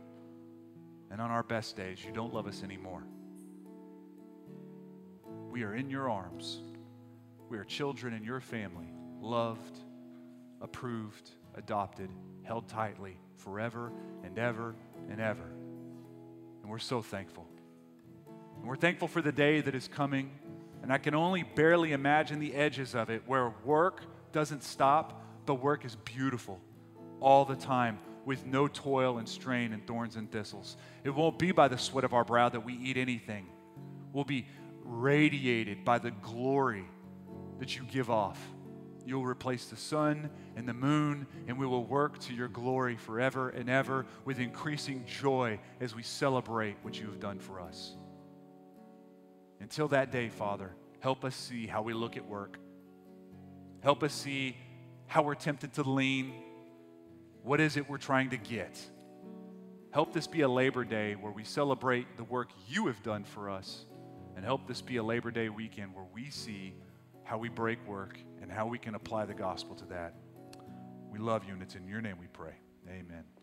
And 1.11 1.21
on 1.21 1.31
our 1.31 1.43
best 1.43 1.75
days, 1.75 2.03
you 2.03 2.11
don't 2.11 2.33
love 2.33 2.47
us 2.47 2.63
anymore. 2.63 3.03
We 5.49 5.63
are 5.63 5.75
in 5.75 5.89
your 5.89 6.09
arms. 6.09 6.61
We 7.49 7.57
are 7.57 7.63
children 7.63 8.13
in 8.13 8.23
your 8.23 8.39
family, 8.39 8.91
loved, 9.19 9.79
approved, 10.61 11.31
adopted, 11.55 12.09
held 12.43 12.67
tightly 12.67 13.17
forever 13.37 13.91
and 14.23 14.37
ever 14.37 14.75
and 15.09 15.19
ever. 15.19 15.49
And 16.61 16.69
we're 16.69 16.77
so 16.77 17.01
thankful. 17.01 17.47
And 18.57 18.67
we're 18.67 18.75
thankful 18.75 19.07
for 19.07 19.21
the 19.21 19.31
day 19.31 19.61
that 19.61 19.73
is 19.73 19.87
coming. 19.87 20.31
And 20.81 20.93
I 20.93 20.97
can 20.97 21.13
only 21.13 21.43
barely 21.43 21.91
imagine 21.91 22.39
the 22.39 22.55
edges 22.55 22.95
of 22.95 23.09
it 23.09 23.23
where 23.25 23.53
work 23.63 24.03
doesn't 24.31 24.63
stop, 24.63 25.23
but 25.45 25.55
work 25.55 25.85
is 25.85 25.95
beautiful 25.95 26.59
all 27.19 27.45
the 27.45 27.55
time 27.55 27.99
with 28.25 28.45
no 28.45 28.67
toil 28.67 29.17
and 29.17 29.27
strain 29.27 29.73
and 29.73 29.85
thorns 29.85 30.15
and 30.15 30.31
thistles. 30.31 30.77
It 31.03 31.09
won't 31.09 31.39
be 31.39 31.51
by 31.51 31.67
the 31.67 31.77
sweat 31.77 32.03
of 32.03 32.13
our 32.13 32.23
brow 32.23 32.49
that 32.49 32.63
we 32.63 32.73
eat 32.73 32.97
anything. 32.97 33.47
We'll 34.13 34.23
be 34.23 34.47
radiated 34.83 35.83
by 35.83 35.99
the 35.99 36.11
glory 36.11 36.85
that 37.59 37.77
you 37.77 37.83
give 37.83 38.09
off. 38.09 38.39
You'll 39.05 39.25
replace 39.25 39.65
the 39.65 39.75
sun 39.75 40.29
and 40.55 40.67
the 40.67 40.73
moon, 40.73 41.25
and 41.47 41.57
we 41.57 41.65
will 41.65 41.83
work 41.83 42.19
to 42.19 42.33
your 42.33 42.47
glory 42.47 42.95
forever 42.95 43.49
and 43.49 43.69
ever 43.69 44.05
with 44.25 44.39
increasing 44.39 45.05
joy 45.05 45.59
as 45.79 45.95
we 45.95 46.03
celebrate 46.03 46.77
what 46.83 46.99
you 46.99 47.07
have 47.07 47.19
done 47.19 47.39
for 47.39 47.59
us. 47.59 47.95
Until 49.59 49.87
that 49.89 50.11
day, 50.11 50.29
Father, 50.29 50.71
help 50.99 51.25
us 51.25 51.35
see 51.35 51.67
how 51.67 51.81
we 51.81 51.93
look 51.93 52.17
at 52.17 52.25
work. 52.25 52.57
Help 53.81 54.03
us 54.03 54.13
see 54.13 54.55
how 55.07 55.23
we're 55.23 55.35
tempted 55.35 55.73
to 55.73 55.83
lean 55.83 56.33
what 57.43 57.59
is 57.59 57.77
it 57.77 57.89
we're 57.89 57.97
trying 57.97 58.29
to 58.31 58.37
get? 58.37 58.79
Help 59.91 60.13
this 60.13 60.27
be 60.27 60.41
a 60.41 60.47
Labor 60.47 60.83
Day 60.83 61.15
where 61.15 61.31
we 61.31 61.43
celebrate 61.43 62.17
the 62.17 62.23
work 62.23 62.49
you 62.67 62.87
have 62.87 63.01
done 63.01 63.23
for 63.23 63.49
us. 63.49 63.85
And 64.35 64.45
help 64.45 64.67
this 64.67 64.81
be 64.81 64.97
a 64.97 65.03
Labor 65.03 65.31
Day 65.31 65.49
weekend 65.49 65.95
where 65.95 66.05
we 66.13 66.29
see 66.29 66.75
how 67.23 67.37
we 67.37 67.49
break 67.49 67.85
work 67.87 68.17
and 68.41 68.51
how 68.51 68.67
we 68.67 68.77
can 68.77 68.95
apply 68.95 69.25
the 69.25 69.33
gospel 69.33 69.75
to 69.75 69.85
that. 69.85 70.13
We 71.11 71.19
love 71.19 71.43
you, 71.45 71.53
and 71.53 71.61
it's 71.61 71.75
in 71.75 71.87
your 71.87 72.01
name 72.01 72.17
we 72.19 72.27
pray. 72.27 72.53
Amen. 72.87 73.38